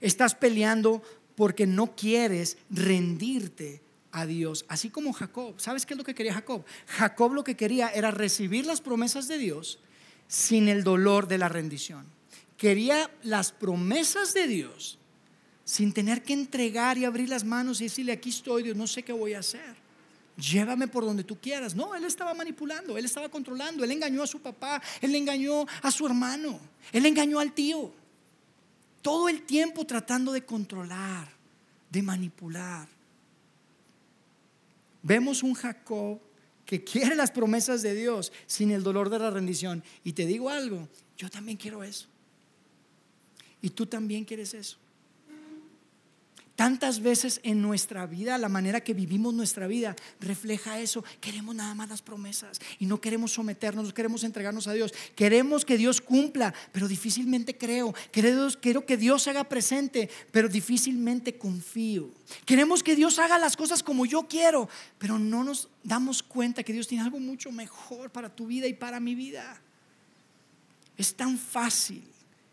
Estás 0.00 0.34
peleando 0.34 1.02
porque 1.34 1.66
no 1.66 1.94
quieres 1.94 2.56
rendirte 2.70 3.82
a 4.10 4.24
Dios, 4.24 4.64
así 4.68 4.88
como 4.88 5.12
Jacob. 5.12 5.60
¿Sabes 5.60 5.84
qué 5.84 5.92
es 5.92 5.98
lo 5.98 6.04
que 6.04 6.14
quería 6.14 6.32
Jacob? 6.32 6.64
Jacob 6.86 7.34
lo 7.34 7.44
que 7.44 7.58
quería 7.58 7.90
era 7.90 8.10
recibir 8.10 8.64
las 8.64 8.80
promesas 8.80 9.28
de 9.28 9.36
Dios 9.36 9.80
sin 10.32 10.70
el 10.70 10.82
dolor 10.82 11.28
de 11.28 11.36
la 11.36 11.50
rendición. 11.50 12.06
Quería 12.56 13.10
las 13.22 13.52
promesas 13.52 14.32
de 14.32 14.46
Dios 14.46 14.98
sin 15.62 15.92
tener 15.92 16.22
que 16.22 16.32
entregar 16.32 16.96
y 16.96 17.04
abrir 17.04 17.28
las 17.28 17.44
manos 17.44 17.82
y 17.82 17.84
decirle, 17.84 18.12
aquí 18.12 18.30
estoy, 18.30 18.62
Dios, 18.62 18.74
no 18.74 18.86
sé 18.86 19.02
qué 19.02 19.12
voy 19.12 19.34
a 19.34 19.40
hacer. 19.40 19.76
Llévame 20.38 20.88
por 20.88 21.04
donde 21.04 21.22
tú 21.22 21.38
quieras. 21.38 21.74
No, 21.74 21.94
él 21.94 22.04
estaba 22.06 22.32
manipulando, 22.32 22.96
él 22.96 23.04
estaba 23.04 23.28
controlando, 23.28 23.84
él 23.84 23.90
engañó 23.90 24.22
a 24.22 24.26
su 24.26 24.40
papá, 24.40 24.80
él 25.02 25.14
engañó 25.14 25.66
a 25.82 25.90
su 25.90 26.06
hermano, 26.06 26.58
él 26.92 27.04
engañó 27.04 27.38
al 27.38 27.52
tío. 27.52 27.92
Todo 29.02 29.28
el 29.28 29.42
tiempo 29.42 29.84
tratando 29.84 30.32
de 30.32 30.46
controlar, 30.46 31.28
de 31.90 32.00
manipular. 32.00 32.88
Vemos 35.02 35.42
un 35.42 35.52
Jacob 35.52 36.18
que 36.72 36.82
quiere 36.82 37.14
las 37.14 37.30
promesas 37.30 37.82
de 37.82 37.94
Dios 37.94 38.32
sin 38.46 38.70
el 38.70 38.82
dolor 38.82 39.10
de 39.10 39.18
la 39.18 39.30
rendición. 39.30 39.84
Y 40.04 40.14
te 40.14 40.24
digo 40.24 40.48
algo, 40.48 40.88
yo 41.18 41.28
también 41.28 41.58
quiero 41.58 41.84
eso. 41.84 42.06
Y 43.60 43.68
tú 43.68 43.84
también 43.84 44.24
quieres 44.24 44.54
eso. 44.54 44.78
Tantas 46.62 47.00
veces 47.00 47.40
en 47.42 47.60
nuestra 47.60 48.06
vida, 48.06 48.38
la 48.38 48.48
manera 48.48 48.82
que 48.82 48.94
vivimos 48.94 49.34
nuestra 49.34 49.66
vida 49.66 49.96
refleja 50.20 50.78
eso. 50.78 51.04
Queremos 51.20 51.56
nada 51.56 51.74
más 51.74 51.88
las 51.88 52.02
promesas 52.02 52.60
y 52.78 52.86
no 52.86 53.00
queremos 53.00 53.32
someternos, 53.32 53.86
no 53.86 53.92
queremos 53.92 54.22
entregarnos 54.22 54.68
a 54.68 54.72
Dios. 54.72 54.94
Queremos 55.16 55.64
que 55.64 55.76
Dios 55.76 56.00
cumpla, 56.00 56.54
pero 56.70 56.86
difícilmente 56.86 57.58
creo. 57.58 57.92
Quiero 58.12 58.86
que 58.86 58.96
Dios 58.96 59.26
haga 59.26 59.42
presente, 59.42 60.08
pero 60.30 60.48
difícilmente 60.48 61.36
confío. 61.36 62.08
Queremos 62.44 62.84
que 62.84 62.94
Dios 62.94 63.18
haga 63.18 63.38
las 63.40 63.56
cosas 63.56 63.82
como 63.82 64.06
yo 64.06 64.28
quiero, 64.28 64.68
pero 65.00 65.18
no 65.18 65.42
nos 65.42 65.68
damos 65.82 66.22
cuenta 66.22 66.62
que 66.62 66.72
Dios 66.72 66.86
tiene 66.86 67.02
algo 67.02 67.18
mucho 67.18 67.50
mejor 67.50 68.10
para 68.10 68.28
tu 68.28 68.46
vida 68.46 68.68
y 68.68 68.74
para 68.74 69.00
mi 69.00 69.16
vida. 69.16 69.60
Es 70.96 71.12
tan 71.16 71.38
fácil 71.38 72.11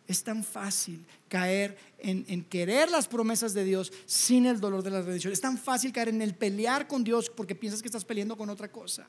es 0.10 0.24
tan 0.24 0.44
fácil 0.44 1.06
caer 1.28 1.78
en, 2.00 2.44
querer 2.46 2.90
las 2.90 3.08
promesas 3.08 3.54
de 3.54 3.64
Dios 3.64 3.94
sin 4.08 4.48
el 4.48 4.60
dolor 4.60 4.82
de 4.82 4.90
la 4.90 5.04
redención. 5.04 5.32
Es 5.32 5.40
tan 5.40 5.56
fácil 5.56 5.94
caer 5.94 6.10
en 6.10 6.24
el 6.24 6.34
pelear 6.34 6.88
con 6.88 7.04
Dios 7.04 7.30
porque 7.30 7.54
piensas 7.54 7.84
que 7.84 7.90
estás 7.90 8.04
peleando 8.04 8.36
con 8.36 8.50
otra 8.50 8.72
cosa. 8.72 9.06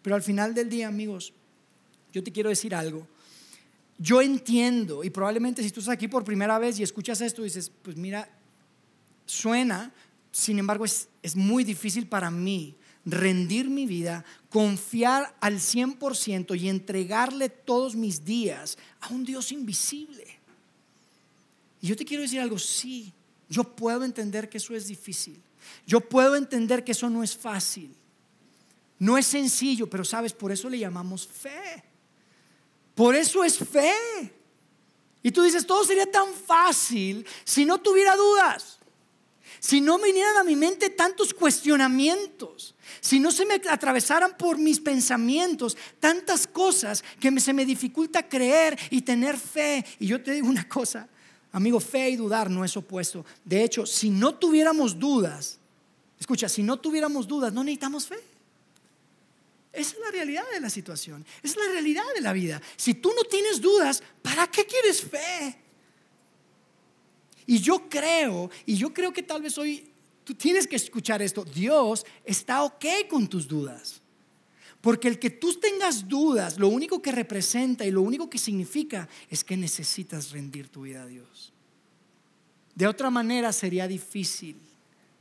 Pero 0.00 0.16
al 0.16 0.22
final 0.22 0.54
del 0.54 0.70
día, 0.70 0.88
amigos, 0.88 1.34
yo 2.10 2.24
te 2.24 2.32
quiero 2.32 2.48
decir 2.48 2.74
algo. 2.74 3.06
Yo 3.98 4.22
entiendo, 4.22 5.04
y 5.04 5.10
probablemente 5.10 5.62
si 5.62 5.70
tú 5.70 5.80
estás 5.80 5.92
aquí 5.92 6.08
por 6.08 6.24
primera 6.24 6.58
vez 6.58 6.80
y 6.80 6.82
escuchas 6.82 7.20
esto, 7.20 7.42
dices, 7.42 7.70
pues 7.82 7.94
mira, 7.94 8.30
suena, 9.26 9.92
sin 10.32 10.58
embargo 10.58 10.86
es, 10.86 11.10
es 11.22 11.36
muy 11.36 11.64
difícil 11.64 12.06
para 12.06 12.30
mí 12.30 12.77
rendir 13.10 13.70
mi 13.70 13.86
vida, 13.86 14.24
confiar 14.50 15.34
al 15.40 15.54
100% 15.54 16.58
y 16.58 16.68
entregarle 16.68 17.48
todos 17.48 17.96
mis 17.96 18.24
días 18.24 18.78
a 19.00 19.08
un 19.08 19.24
Dios 19.24 19.50
invisible. 19.50 20.38
Y 21.80 21.88
yo 21.88 21.96
te 21.96 22.04
quiero 22.04 22.22
decir 22.22 22.40
algo, 22.40 22.58
sí, 22.58 23.12
yo 23.48 23.64
puedo 23.64 24.04
entender 24.04 24.48
que 24.48 24.58
eso 24.58 24.74
es 24.74 24.86
difícil. 24.86 25.40
Yo 25.86 26.00
puedo 26.00 26.36
entender 26.36 26.84
que 26.84 26.92
eso 26.92 27.08
no 27.08 27.22
es 27.22 27.36
fácil. 27.36 27.94
No 28.98 29.16
es 29.16 29.26
sencillo, 29.26 29.88
pero 29.88 30.04
sabes, 30.04 30.32
por 30.32 30.52
eso 30.52 30.68
le 30.68 30.78
llamamos 30.78 31.26
fe. 31.26 31.84
Por 32.94 33.14
eso 33.14 33.44
es 33.44 33.58
fe. 33.58 33.94
Y 35.22 35.30
tú 35.30 35.42
dices, 35.42 35.66
todo 35.66 35.84
sería 35.84 36.10
tan 36.10 36.32
fácil 36.34 37.26
si 37.44 37.64
no 37.64 37.78
tuviera 37.78 38.16
dudas. 38.16 38.78
Si 39.60 39.80
no 39.80 39.98
vinieran 39.98 40.36
a 40.36 40.44
mi 40.44 40.56
mente 40.56 40.90
tantos 40.90 41.34
cuestionamientos, 41.34 42.74
si 43.00 43.20
no 43.20 43.30
se 43.30 43.46
me 43.46 43.54
atravesaran 43.54 44.36
por 44.36 44.58
mis 44.58 44.80
pensamientos 44.80 45.76
tantas 46.00 46.46
cosas 46.46 47.02
que 47.20 47.38
se 47.40 47.52
me 47.52 47.64
dificulta 47.64 48.28
creer 48.28 48.78
y 48.90 49.02
tener 49.02 49.36
fe. 49.36 49.84
Y 49.98 50.06
yo 50.06 50.22
te 50.22 50.32
digo 50.32 50.48
una 50.48 50.68
cosa, 50.68 51.08
amigo, 51.52 51.80
fe 51.80 52.10
y 52.10 52.16
dudar 52.16 52.50
no 52.50 52.64
es 52.64 52.76
opuesto. 52.76 53.24
De 53.44 53.64
hecho, 53.64 53.86
si 53.86 54.10
no 54.10 54.34
tuviéramos 54.34 54.98
dudas, 54.98 55.58
escucha, 56.18 56.48
si 56.48 56.62
no 56.62 56.78
tuviéramos 56.78 57.26
dudas, 57.26 57.52
no 57.52 57.64
necesitamos 57.64 58.06
fe. 58.06 58.18
Esa 59.72 59.92
es 59.92 60.00
la 60.00 60.10
realidad 60.10 60.44
de 60.52 60.60
la 60.60 60.70
situación. 60.70 61.24
Esa 61.42 61.60
es 61.60 61.66
la 61.66 61.72
realidad 61.72 62.02
de 62.14 62.20
la 62.20 62.32
vida. 62.32 62.60
Si 62.76 62.94
tú 62.94 63.12
no 63.14 63.22
tienes 63.24 63.60
dudas, 63.60 64.02
¿para 64.22 64.46
qué 64.48 64.66
quieres 64.66 65.02
fe? 65.02 65.56
Y 67.46 67.60
yo 67.60 67.88
creo, 67.88 68.50
y 68.66 68.76
yo 68.76 68.92
creo 68.92 69.12
que 69.12 69.22
tal 69.22 69.40
vez 69.40 69.56
hoy 69.56 69.90
tú 70.28 70.34
tienes 70.34 70.66
que 70.66 70.76
escuchar 70.76 71.22
esto. 71.22 71.42
Dios 71.42 72.04
está 72.22 72.62
ok 72.62 72.84
con 73.08 73.26
tus 73.26 73.48
dudas. 73.48 74.02
Porque 74.82 75.08
el 75.08 75.18
que 75.18 75.30
tú 75.30 75.54
tengas 75.54 76.06
dudas, 76.06 76.58
lo 76.58 76.68
único 76.68 77.00
que 77.00 77.12
representa 77.12 77.86
y 77.86 77.90
lo 77.90 78.02
único 78.02 78.28
que 78.28 78.36
significa 78.36 79.08
es 79.30 79.42
que 79.42 79.56
necesitas 79.56 80.30
rendir 80.30 80.68
tu 80.68 80.82
vida 80.82 81.04
a 81.04 81.06
Dios. 81.06 81.54
De 82.74 82.86
otra 82.86 83.08
manera 83.08 83.54
sería 83.54 83.88
difícil 83.88 84.58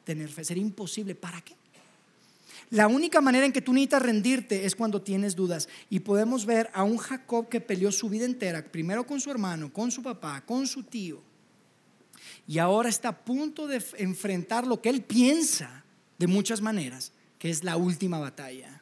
tener 0.03 0.27
fe, 0.27 0.43
sería 0.43 0.61
imposible. 0.61 1.15
¿Para 1.15 1.39
qué? 1.39 1.55
La 2.69 2.89
única 2.89 3.21
manera 3.21 3.45
en 3.45 3.53
que 3.53 3.61
tú 3.61 3.71
necesitas 3.71 4.01
rendirte 4.01 4.65
es 4.65 4.75
cuando 4.75 5.01
tienes 5.01 5.37
dudas. 5.37 5.69
Y 5.89 6.01
podemos 6.01 6.45
ver 6.45 6.69
a 6.73 6.83
un 6.83 6.97
Jacob 6.97 7.47
que 7.47 7.61
peleó 7.61 7.93
su 7.93 8.09
vida 8.09 8.25
entera, 8.25 8.61
primero 8.61 9.07
con 9.07 9.21
su 9.21 9.31
hermano, 9.31 9.71
con 9.71 9.89
su 9.89 10.03
papá, 10.03 10.43
con 10.45 10.67
su 10.67 10.83
tío. 10.83 11.21
Y 12.47 12.59
ahora 12.59 12.89
está 12.89 13.09
a 13.09 13.17
punto 13.17 13.67
de 13.67 13.83
enfrentar 13.97 14.65
lo 14.65 14.81
que 14.81 14.89
él 14.89 15.03
piensa 15.03 15.83
de 16.17 16.27
muchas 16.27 16.61
maneras, 16.61 17.11
que 17.37 17.49
es 17.49 17.63
la 17.63 17.75
última 17.75 18.19
batalla. 18.19 18.81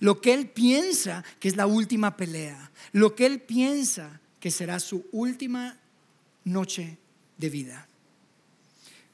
Lo 0.00 0.20
que 0.20 0.34
él 0.34 0.48
piensa 0.48 1.24
que 1.40 1.48
es 1.48 1.56
la 1.56 1.66
última 1.66 2.16
pelea. 2.16 2.70
Lo 2.92 3.14
que 3.14 3.26
él 3.26 3.40
piensa 3.40 4.20
que 4.38 4.50
será 4.50 4.78
su 4.78 5.06
última 5.10 5.78
noche 6.44 6.98
de 7.38 7.50
vida. 7.50 7.88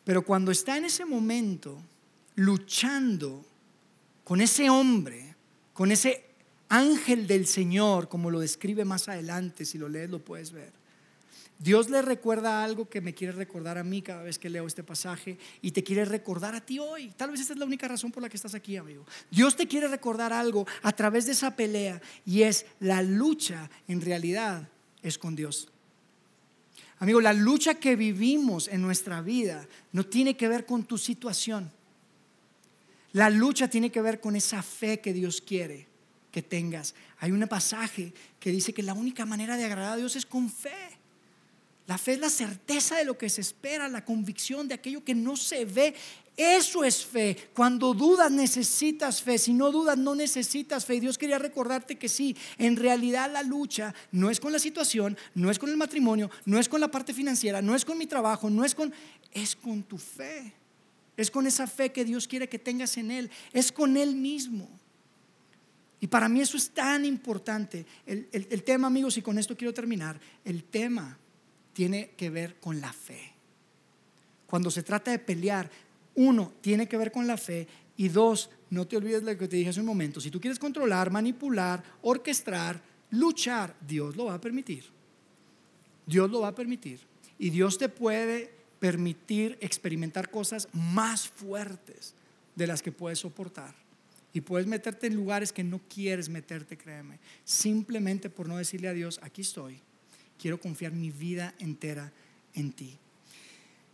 Pero 0.04 0.24
cuando 0.24 0.50
está 0.50 0.76
en 0.76 0.84
ese 0.84 1.04
momento 1.04 1.80
luchando 2.34 3.44
con 4.24 4.40
ese 4.40 4.68
hombre, 4.68 5.34
con 5.72 5.92
ese 5.92 6.24
ángel 6.68 7.26
del 7.26 7.46
Señor, 7.46 8.08
como 8.08 8.30
lo 8.30 8.40
describe 8.40 8.84
más 8.84 9.08
adelante, 9.08 9.64
si 9.64 9.78
lo 9.78 9.88
lees 9.88 10.10
lo 10.10 10.18
puedes 10.18 10.52
ver. 10.52 10.72
Dios 11.58 11.88
le 11.88 12.02
recuerda 12.02 12.64
algo 12.64 12.88
que 12.88 13.00
me 13.00 13.14
quiere 13.14 13.32
recordar 13.32 13.78
a 13.78 13.84
mí 13.84 14.02
cada 14.02 14.22
vez 14.22 14.38
que 14.38 14.50
leo 14.50 14.66
este 14.66 14.82
pasaje 14.82 15.38
y 15.62 15.70
te 15.70 15.84
quiere 15.84 16.04
recordar 16.04 16.54
a 16.54 16.60
ti 16.60 16.78
hoy. 16.78 17.10
Tal 17.16 17.30
vez 17.30 17.40
esta 17.40 17.52
es 17.52 17.58
la 17.58 17.64
única 17.64 17.88
razón 17.88 18.10
por 18.10 18.22
la 18.22 18.28
que 18.28 18.36
estás 18.36 18.54
aquí, 18.54 18.76
amigo. 18.76 19.06
Dios 19.30 19.56
te 19.56 19.68
quiere 19.68 19.88
recordar 19.88 20.32
algo 20.32 20.66
a 20.82 20.92
través 20.92 21.26
de 21.26 21.32
esa 21.32 21.54
pelea 21.54 22.02
y 22.26 22.42
es 22.42 22.66
la 22.80 23.02
lucha 23.02 23.70
en 23.88 24.00
realidad 24.00 24.68
es 25.02 25.16
con 25.18 25.36
Dios. 25.36 25.68
Amigo, 26.98 27.20
la 27.20 27.32
lucha 27.32 27.74
que 27.74 27.96
vivimos 27.96 28.68
en 28.68 28.82
nuestra 28.82 29.20
vida 29.20 29.68
no 29.92 30.06
tiene 30.06 30.36
que 30.36 30.48
ver 30.48 30.66
con 30.66 30.84
tu 30.84 30.98
situación. 30.98 31.70
La 33.12 33.30
lucha 33.30 33.68
tiene 33.68 33.90
que 33.90 34.02
ver 34.02 34.20
con 34.20 34.36
esa 34.36 34.62
fe 34.62 35.00
que 35.00 35.12
Dios 35.12 35.40
quiere 35.40 35.86
que 36.34 36.42
tengas. 36.42 36.96
Hay 37.20 37.30
un 37.30 37.46
pasaje 37.46 38.12
que 38.40 38.50
dice 38.50 38.72
que 38.72 38.82
la 38.82 38.92
única 38.92 39.24
manera 39.24 39.56
de 39.56 39.64
agradar 39.64 39.92
a 39.92 39.96
Dios 39.96 40.16
es 40.16 40.26
con 40.26 40.50
fe. 40.50 40.98
La 41.86 41.98
fe 41.98 42.14
es 42.14 42.20
la 42.20 42.30
certeza 42.30 42.96
de 42.96 43.04
lo 43.04 43.18
que 43.18 43.28
se 43.28 43.42
espera, 43.42 43.88
la 43.88 44.04
convicción 44.04 44.66
de 44.66 44.74
aquello 44.74 45.04
que 45.04 45.14
no 45.14 45.36
se 45.36 45.66
ve. 45.66 45.94
Eso 46.34 46.82
es 46.82 47.04
fe. 47.04 47.36
Cuando 47.54 47.92
dudas 47.92 48.30
necesitas 48.30 49.22
fe. 49.22 49.36
Si 49.36 49.52
no 49.52 49.70
dudas 49.70 49.98
no 49.98 50.14
necesitas 50.14 50.86
fe. 50.86 50.94
Y 50.94 51.00
Dios 51.00 51.18
quería 51.18 51.38
recordarte 51.38 51.96
que 51.96 52.08
sí, 52.08 52.34
en 52.56 52.76
realidad 52.76 53.30
la 53.30 53.42
lucha 53.42 53.94
no 54.12 54.30
es 54.30 54.40
con 54.40 54.50
la 54.50 54.58
situación, 54.58 55.16
no 55.34 55.50
es 55.50 55.58
con 55.58 55.68
el 55.68 55.76
matrimonio, 55.76 56.30
no 56.46 56.58
es 56.58 56.68
con 56.68 56.80
la 56.80 56.90
parte 56.90 57.12
financiera, 57.12 57.60
no 57.60 57.74
es 57.74 57.84
con 57.84 57.98
mi 57.98 58.06
trabajo, 58.06 58.48
no 58.48 58.64
es 58.64 58.74
con... 58.74 58.92
Es 59.32 59.54
con 59.54 59.82
tu 59.82 59.98
fe. 59.98 60.54
Es 61.16 61.30
con 61.30 61.46
esa 61.46 61.66
fe 61.66 61.92
que 61.92 62.04
Dios 62.04 62.26
quiere 62.26 62.48
que 62.48 62.58
tengas 62.58 62.96
en 62.96 63.10
Él. 63.10 63.30
Es 63.52 63.72
con 63.72 63.96
Él 63.96 64.14
mismo. 64.14 64.68
Y 66.00 66.06
para 66.06 66.28
mí 66.28 66.40
eso 66.40 66.56
es 66.56 66.70
tan 66.70 67.04
importante. 67.04 67.84
El, 68.06 68.62
tema, 68.62 68.86
amigos, 68.86 69.16
y 69.16 69.22
con 69.22 69.38
esto 69.38 69.56
quiero 69.56 69.74
terminar, 69.74 70.20
el 70.44 70.64
tema 70.64 71.18
tiene 71.74 72.12
que 72.16 72.30
ver 72.30 72.58
con 72.58 72.80
la 72.80 72.92
fe. 72.92 73.34
Cuando 74.46 74.70
se 74.70 74.82
trata 74.82 75.10
de 75.10 75.18
pelear, 75.18 75.70
uno, 76.14 76.52
tiene 76.60 76.88
que 76.88 76.96
ver 76.96 77.12
con 77.12 77.26
la 77.26 77.36
fe 77.36 77.66
y 77.96 78.08
dos, 78.08 78.50
no 78.70 78.86
te 78.86 78.96
olvides 78.96 79.24
de 79.24 79.32
lo 79.32 79.38
que 79.38 79.48
te 79.48 79.56
dije 79.56 79.70
hace 79.70 79.80
un 79.80 79.86
momento. 79.86 80.20
Si 80.20 80.30
tú 80.30 80.40
quieres 80.40 80.58
controlar, 80.58 81.10
manipular, 81.10 81.82
orquestar, 82.02 82.80
luchar, 83.10 83.76
Dios 83.86 84.16
lo 84.16 84.26
va 84.26 84.34
a 84.34 84.40
permitir. 84.40 84.84
Dios 86.06 86.30
lo 86.30 86.40
va 86.40 86.48
a 86.48 86.54
permitir. 86.54 87.00
Y 87.38 87.50
Dios 87.50 87.78
te 87.78 87.88
puede 87.88 88.52
permitir 88.78 89.58
experimentar 89.60 90.30
cosas 90.30 90.68
más 90.72 91.28
fuertes 91.28 92.14
de 92.54 92.66
las 92.66 92.82
que 92.82 92.92
puedes 92.92 93.18
soportar. 93.18 93.74
Y 94.32 94.40
puedes 94.40 94.66
meterte 94.66 95.06
en 95.06 95.14
lugares 95.14 95.52
que 95.52 95.64
no 95.64 95.80
quieres 95.88 96.28
meterte, 96.28 96.76
créeme. 96.76 97.18
Simplemente 97.44 98.30
por 98.30 98.48
no 98.48 98.56
decirle 98.56 98.88
a 98.88 98.92
Dios, 98.92 99.20
aquí 99.22 99.42
estoy, 99.42 99.80
quiero 100.38 100.60
confiar 100.60 100.92
mi 100.92 101.10
vida 101.10 101.54
entera 101.58 102.12
en 102.54 102.72
ti. 102.72 102.98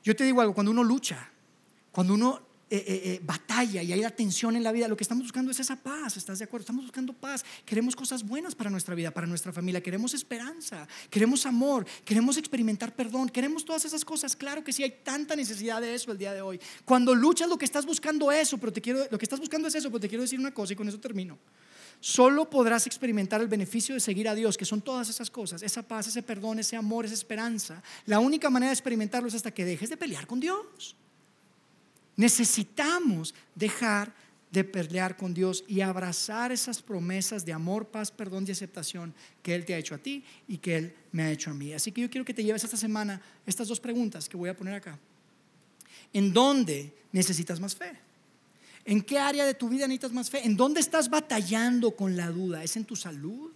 Yo 0.02 0.16
te 0.16 0.24
digo 0.24 0.40
algo, 0.40 0.54
cuando 0.54 0.72
uno 0.72 0.82
lucha, 0.82 1.30
cuando 1.92 2.14
uno 2.14 2.50
eh, 2.72 2.76
eh, 2.86 3.02
eh, 3.04 3.20
batalla 3.24 3.82
y 3.82 3.92
hay 3.92 4.00
la 4.00 4.10
tensión 4.10 4.54
en 4.54 4.62
la 4.62 4.70
vida, 4.70 4.86
lo 4.86 4.96
que 4.96 5.02
estamos 5.02 5.24
buscando 5.24 5.50
es 5.50 5.58
esa 5.58 5.74
paz, 5.74 6.16
¿estás 6.16 6.38
de 6.38 6.44
acuerdo? 6.44 6.62
Estamos 6.62 6.84
buscando 6.84 7.12
paz, 7.12 7.44
queremos 7.64 7.96
cosas 7.96 8.22
buenas 8.22 8.54
para 8.54 8.70
nuestra 8.70 8.94
vida, 8.94 9.10
para 9.10 9.26
nuestra 9.26 9.52
familia, 9.52 9.82
queremos 9.82 10.14
esperanza, 10.14 10.86
queremos 11.10 11.44
amor, 11.46 11.84
queremos 12.04 12.36
experimentar 12.36 12.94
perdón, 12.94 13.28
queremos 13.28 13.64
todas 13.64 13.84
esas 13.84 14.04
cosas. 14.04 14.36
Claro 14.36 14.62
que 14.62 14.72
sí, 14.72 14.84
hay 14.84 14.94
tanta 15.02 15.34
necesidad 15.34 15.80
de 15.80 15.94
eso 15.94 16.12
el 16.12 16.18
día 16.18 16.32
de 16.32 16.42
hoy. 16.42 16.60
Cuando 16.84 17.12
luchas 17.12 17.48
lo 17.48 17.58
que 17.58 17.64
estás 17.64 17.84
buscando 17.84 18.30
eso, 18.30 18.56
pero 18.56 18.72
te 18.72 18.80
quiero, 18.80 19.04
lo 19.10 19.18
que 19.18 19.24
estás 19.24 19.40
buscando 19.40 19.66
es 19.66 19.74
eso, 19.74 19.90
pero 19.90 20.00
te 20.00 20.08
quiero 20.08 20.22
decir 20.22 20.38
una 20.38 20.54
cosa 20.54 20.72
y 20.72 20.76
con 20.76 20.88
eso 20.88 21.00
termino. 21.00 21.38
Solo 22.00 22.48
podrás 22.48 22.86
experimentar 22.86 23.42
el 23.42 23.48
beneficio 23.48 23.94
de 23.94 24.00
seguir 24.00 24.26
a 24.26 24.34
Dios, 24.34 24.56
que 24.56 24.64
son 24.64 24.80
todas 24.80 25.10
esas 25.10 25.30
cosas, 25.30 25.62
esa 25.62 25.82
paz, 25.82 26.06
ese 26.06 26.22
perdón, 26.22 26.58
ese 26.58 26.74
amor, 26.74 27.04
esa 27.04 27.14
esperanza. 27.14 27.82
La 28.06 28.20
única 28.20 28.48
manera 28.48 28.70
de 28.70 28.74
experimentarlo 28.74 29.28
es 29.28 29.34
hasta 29.34 29.50
que 29.50 29.66
dejes 29.66 29.90
de 29.90 29.98
pelear 29.98 30.26
con 30.26 30.40
Dios. 30.40 30.96
Necesitamos 32.16 33.34
dejar 33.54 34.14
de 34.50 34.64
pelear 34.64 35.16
con 35.16 35.32
Dios 35.32 35.62
y 35.68 35.82
abrazar 35.82 36.52
esas 36.52 36.82
promesas 36.82 37.44
de 37.44 37.52
amor, 37.52 37.86
paz, 37.86 38.10
perdón 38.10 38.44
y 38.48 38.50
aceptación 38.50 39.14
que 39.42 39.54
Él 39.54 39.64
te 39.64 39.74
ha 39.74 39.78
hecho 39.78 39.94
a 39.94 39.98
ti 39.98 40.24
y 40.48 40.58
que 40.58 40.76
Él 40.76 40.94
me 41.12 41.22
ha 41.22 41.30
hecho 41.30 41.50
a 41.50 41.54
mí. 41.54 41.72
Así 41.72 41.92
que 41.92 42.00
yo 42.00 42.10
quiero 42.10 42.24
que 42.24 42.34
te 42.34 42.42
lleves 42.42 42.64
esta 42.64 42.76
semana 42.76 43.20
estas 43.46 43.68
dos 43.68 43.78
preguntas 43.78 44.28
que 44.28 44.36
voy 44.36 44.48
a 44.48 44.56
poner 44.56 44.74
acá. 44.74 44.98
¿En 46.12 46.32
dónde 46.32 46.92
necesitas 47.12 47.60
más 47.60 47.76
fe? 47.76 48.09
¿En 48.84 49.02
qué 49.02 49.18
área 49.18 49.44
de 49.44 49.54
tu 49.54 49.68
vida 49.68 49.86
necesitas 49.86 50.12
más 50.12 50.30
fe? 50.30 50.44
¿En 50.44 50.56
dónde 50.56 50.80
estás 50.80 51.10
batallando 51.10 51.92
con 51.92 52.16
la 52.16 52.30
duda? 52.30 52.64
¿Es 52.64 52.76
en 52.76 52.84
tu 52.84 52.96
salud? 52.96 53.52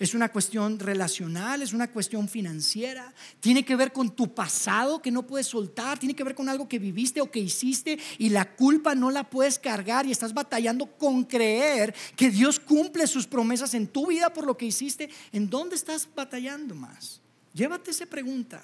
es 0.00 0.14
una 0.14 0.30
cuestión 0.30 0.78
relacional, 0.78 1.60
es 1.60 1.74
una 1.74 1.90
cuestión 1.90 2.26
financiera, 2.26 3.12
tiene 3.38 3.66
que 3.66 3.76
ver 3.76 3.92
con 3.92 4.16
tu 4.16 4.34
pasado 4.34 5.02
que 5.02 5.10
no 5.10 5.26
puedes 5.26 5.46
soltar, 5.46 5.98
tiene 5.98 6.16
que 6.16 6.24
ver 6.24 6.34
con 6.34 6.48
algo 6.48 6.66
que 6.66 6.78
viviste 6.78 7.20
o 7.20 7.30
que 7.30 7.38
hiciste 7.38 7.98
y 8.16 8.30
la 8.30 8.56
culpa 8.56 8.94
no 8.94 9.10
la 9.10 9.28
puedes 9.28 9.58
cargar 9.58 10.06
y 10.06 10.10
estás 10.10 10.32
batallando 10.32 10.86
con 10.86 11.24
creer 11.24 11.94
que 12.16 12.30
Dios 12.30 12.58
cumple 12.58 13.06
sus 13.06 13.26
promesas 13.26 13.74
en 13.74 13.86
tu 13.86 14.06
vida 14.06 14.32
por 14.32 14.46
lo 14.46 14.56
que 14.56 14.64
hiciste. 14.64 15.10
¿En 15.32 15.50
dónde 15.50 15.76
estás 15.76 16.08
batallando 16.16 16.74
más? 16.74 17.20
Llévate 17.52 17.90
esa 17.90 18.06
pregunta. 18.06 18.62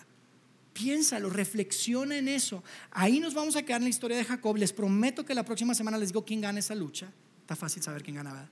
Piénsalo, 0.77 1.31
reflexiona 1.31 2.18
en 2.18 2.29
eso. 2.29 2.62
Ahí 2.91 3.18
nos 3.18 3.33
vamos 3.33 3.57
a 3.57 3.62
quedar 3.62 3.81
en 3.81 3.85
la 3.85 3.89
historia 3.89 4.14
de 4.18 4.27
Jacob. 4.27 4.59
Les 4.59 4.74
prometo 4.74 5.24
que 5.24 5.35
la 5.35 5.43
próxima 5.43 5.74
semana 5.74 5.97
les 5.97 6.11
digo 6.11 6.22
quién 6.22 6.43
gana 6.43 6.59
esa 6.59 6.74
lucha. 6.74 7.11
Está 7.41 7.57
fácil 7.57 7.83
saber 7.83 8.03
quién 8.03 8.16
gana. 8.16 8.51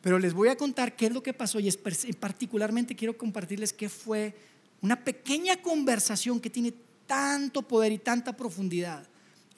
Pero 0.00 0.18
les 0.18 0.32
voy 0.32 0.48
a 0.48 0.56
contar 0.56 0.96
qué 0.96 1.06
es 1.06 1.12
lo 1.12 1.22
que 1.22 1.34
pasó 1.34 1.60
y 1.60 1.70
particularmente 2.18 2.96
quiero 2.96 3.18
compartirles 3.18 3.74
qué 3.74 3.90
fue 3.90 4.34
una 4.80 5.04
pequeña 5.04 5.60
conversación 5.60 6.40
que 6.40 6.48
tiene 6.48 6.72
tanto 7.06 7.60
poder 7.60 7.92
y 7.92 7.98
tanta 7.98 8.34
profundidad 8.34 9.06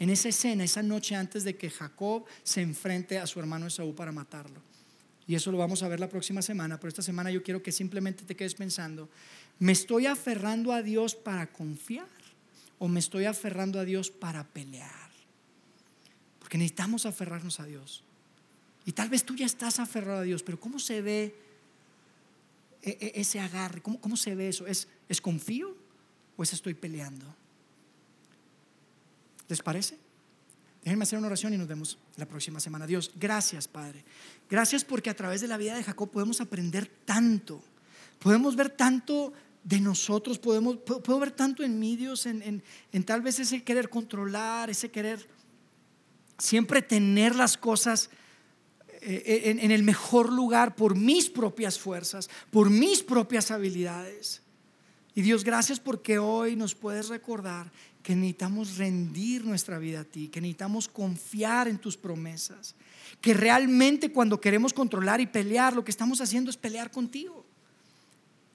en 0.01 0.11
esa 0.11 0.31
escena, 0.31 0.65
esa 0.65 0.83
noche 0.83 1.15
antes 1.15 1.45
de 1.45 1.57
que 1.57 1.71
Jacob 1.71 2.25
se 2.43 2.61
enfrente 2.61 3.21
a 3.21 3.27
su 3.29 3.39
hermano 3.39 3.69
Esaú 3.69 3.95
para 3.95 4.11
matarlo. 4.11 4.61
Y 5.29 5.37
eso 5.37 5.53
lo 5.53 5.59
vamos 5.59 5.85
a 5.85 5.89
ver 5.89 6.01
la 6.01 6.09
próxima 6.09 6.43
semana, 6.43 6.81
pero 6.81 6.89
esta 6.89 7.03
semana 7.03 7.31
yo 7.31 7.41
quiero 7.45 7.63
que 7.63 7.71
simplemente 7.71 8.25
te 8.25 8.35
quedes 8.35 8.57
pensando, 8.57 9.09
¿me 9.61 9.73
estoy 9.73 10.07
aferrando 10.07 10.73
a 10.73 10.83
Dios 10.83 11.15
para 11.15 11.47
confiar 11.53 12.09
o 12.79 12.89
me 12.89 12.99
estoy 12.99 13.27
aferrando 13.27 13.79
a 13.79 13.85
Dios 13.85 14.11
para 14.11 14.43
pelear? 14.45 15.11
Porque 16.41 16.59
necesitamos 16.59 17.07
aferrarnos 17.07 17.61
a 17.61 17.67
Dios. 17.67 18.03
Y 18.85 18.93
tal 18.93 19.09
vez 19.09 19.25
tú 19.25 19.37
ya 19.37 19.47
estás 19.47 19.79
aferrado 19.79 20.21
a 20.21 20.23
Dios, 20.23 20.43
pero 20.43 20.59
¿cómo 20.59 20.79
se 20.79 21.03
ve 21.03 21.37
e, 22.83 22.91
e, 22.91 23.21
ese 23.21 23.39
agarre? 23.39 23.83
¿Cómo, 23.83 24.01
cómo 24.01 24.17
se 24.17 24.35
ve 24.35 24.49
eso? 24.49 24.67
¿Es, 24.67 24.89
¿Es 25.09 25.21
confío 25.21 25.77
o 26.37 26.43
es 26.43 26.53
estoy 26.53 26.75
peleando? 26.75 27.27
¿Les 29.49 29.63
parece? 29.63 29.99
Déjenme 30.83 31.03
hacer 31.03 31.19
una 31.19 31.27
oración 31.27 31.53
y 31.53 31.59
nos 31.59 31.69
vemos 31.69 31.99
la 32.17 32.25
próxima 32.25 32.59
semana. 32.59 32.87
Dios, 32.87 33.13
gracias 33.17 33.69
Padre. 33.69 34.03
Gracias 34.49 34.85
porque 34.85 35.11
a 35.11 35.15
través 35.15 35.43
de 35.43 35.49
la 35.49 35.59
vida 35.59 35.77
de 35.77 35.85
Jacob 35.85 36.11
podemos 36.11 36.41
aprender 36.41 36.91
tanto. 37.05 37.63
Podemos 38.19 38.57
ver 38.57 38.71
tanto 38.71 39.33
de 39.63 39.81
nosotros, 39.81 40.39
podemos, 40.39 40.79
puedo, 40.79 41.21
ver 41.21 41.33
tanto 41.33 41.63
en 41.63 41.79
mí, 41.79 41.97
Dios, 41.97 42.27
en, 42.27 42.63
en, 42.93 43.05
tal 43.05 43.21
vez 43.21 43.39
ese 43.41 43.63
querer 43.63 43.89
controlar, 43.91 44.71
ese 44.71 44.91
querer 44.91 45.29
siempre 46.39 46.81
tener 46.83 47.37
las 47.37 47.57
cosas 47.57 48.11
eh, 49.03 49.43
en, 49.47 49.59
en, 49.59 49.71
el 49.71 49.83
mejor 49.83 50.33
lugar 50.33 50.75
por 50.75 50.97
mis 50.97 51.29
propias 51.29 51.79
fuerzas, 51.79 52.31
por 52.51 52.71
mis 52.71 53.03
propias 53.03 53.51
habilidades. 53.51 54.43
Y 55.15 55.23
Dios, 55.23 55.45
gracias 55.45 55.81
porque 55.81 56.19
hoy 56.19 56.57
nos 56.57 56.75
puedes 56.75 57.09
recordar 57.09 57.71
que 58.03 58.17
necesitamos 58.17 58.79
rendir 58.79 59.45
nuestra 59.45 59.79
vida 59.79 60.01
a 60.01 60.05
ti, 60.05 60.29
que 60.29 60.41
necesitamos 60.41 60.89
confiar 60.89 61.69
en 61.69 61.79
tus 61.79 61.97
promesas, 61.97 62.75
que 63.21 63.35
realmente 63.35 64.13
cuando 64.13 64.41
queremos 64.41 64.73
controlar 64.73 65.21
y 65.21 65.27
pelear, 65.27 65.75
lo 65.75 65.85
que 65.85 65.91
estamos 65.91 66.21
haciendo 66.21 66.51
es 66.51 66.57
pelear 66.57 66.91
contigo. 66.91 67.45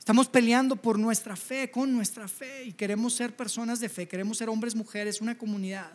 Estamos 0.05 0.27
peleando 0.27 0.75
por 0.75 0.99
nuestra 0.99 1.35
fe, 1.35 1.71
con 1.71 1.91
nuestra 1.91 2.27
fe, 2.27 2.65
y 2.65 2.73
queremos 2.73 3.15
ser 3.15 3.35
personas 3.35 3.79
de 3.79 3.89
fe, 3.89 4.07
queremos 4.07 4.37
ser 4.37 4.49
hombres, 4.49 4.75
mujeres, 4.75 5.19
una 5.19 5.35
comunidad 5.35 5.93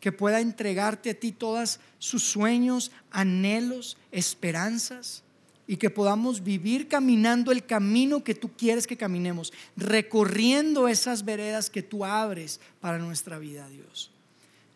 que 0.00 0.10
pueda 0.10 0.40
entregarte 0.40 1.10
a 1.10 1.14
ti 1.20 1.32
todos 1.32 1.78
sus 1.98 2.22
sueños, 2.22 2.92
anhelos, 3.10 3.98
esperanzas 4.10 5.22
y 5.66 5.76
que 5.76 5.90
podamos 5.90 6.44
vivir 6.44 6.88
caminando 6.88 7.52
el 7.52 7.66
camino 7.66 8.24
que 8.24 8.34
tú 8.34 8.52
quieres 8.56 8.86
que 8.86 8.96
caminemos, 8.96 9.52
recorriendo 9.76 10.88
esas 10.88 11.22
veredas 11.22 11.68
que 11.68 11.82
tú 11.82 12.06
abres 12.06 12.58
para 12.80 12.96
nuestra 12.96 13.38
vida, 13.38 13.68
Dios. 13.68 14.15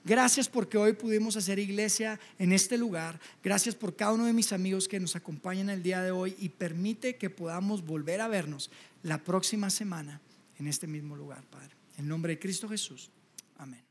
Gracias 0.05 0.48
porque 0.48 0.78
hoy 0.78 0.94
pudimos 0.94 1.36
hacer 1.36 1.59
iglesia 1.59 2.18
en 2.38 2.53
este 2.53 2.78
lugar. 2.78 3.20
Gracias 3.42 3.74
por 3.74 3.96
cada 3.96 4.12
uno 4.12 4.24
de 4.24 4.32
mis 4.32 4.53
amigos 4.53 4.88
que 4.88 4.98
nos 4.98 5.14
acompañan 5.14 5.68
el 5.68 5.82
día 5.82 6.03
de 6.03 6.11
hoy 6.11 6.34
y 6.38 6.48
permite 6.48 7.16
que 7.16 7.28
podamos 7.28 7.84
volver 7.84 8.20
a 8.20 8.28
vernos 8.28 8.70
la 9.03 9.18
próxima 9.18 9.68
semana 9.68 10.20
en 10.59 10.66
este 10.66 10.86
mismo 10.86 11.16
lugar, 11.16 11.42
Padre. 11.51 11.70
En 11.98 12.09
nombre 12.09 12.34
de 12.34 12.38
Cristo 12.38 12.68
Jesús. 12.68 13.11
Amén. 13.59 13.82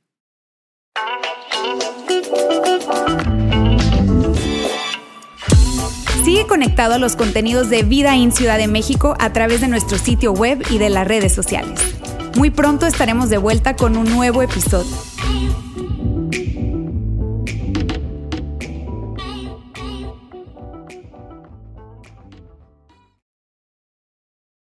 Sigue 6.23 6.47
conectado 6.47 6.95
a 6.95 6.99
los 6.99 7.15
contenidos 7.15 7.69
de 7.69 7.83
Vida 7.83 8.15
en 8.15 8.31
Ciudad 8.31 8.57
de 8.57 8.67
México 8.67 9.15
a 9.19 9.31
través 9.31 9.61
de 9.61 9.67
nuestro 9.67 9.97
sitio 9.99 10.31
web 10.31 10.63
y 10.71 10.79
de 10.79 10.89
las 10.89 11.07
redes 11.07 11.33
sociales. 11.33 11.79
Muy 12.35 12.49
pronto 12.49 12.87
estaremos 12.87 13.29
de 13.29 13.37
vuelta 13.37 13.75
con 13.75 13.95
un 13.95 14.09
nuevo 14.09 14.41
episodio. 14.41 14.95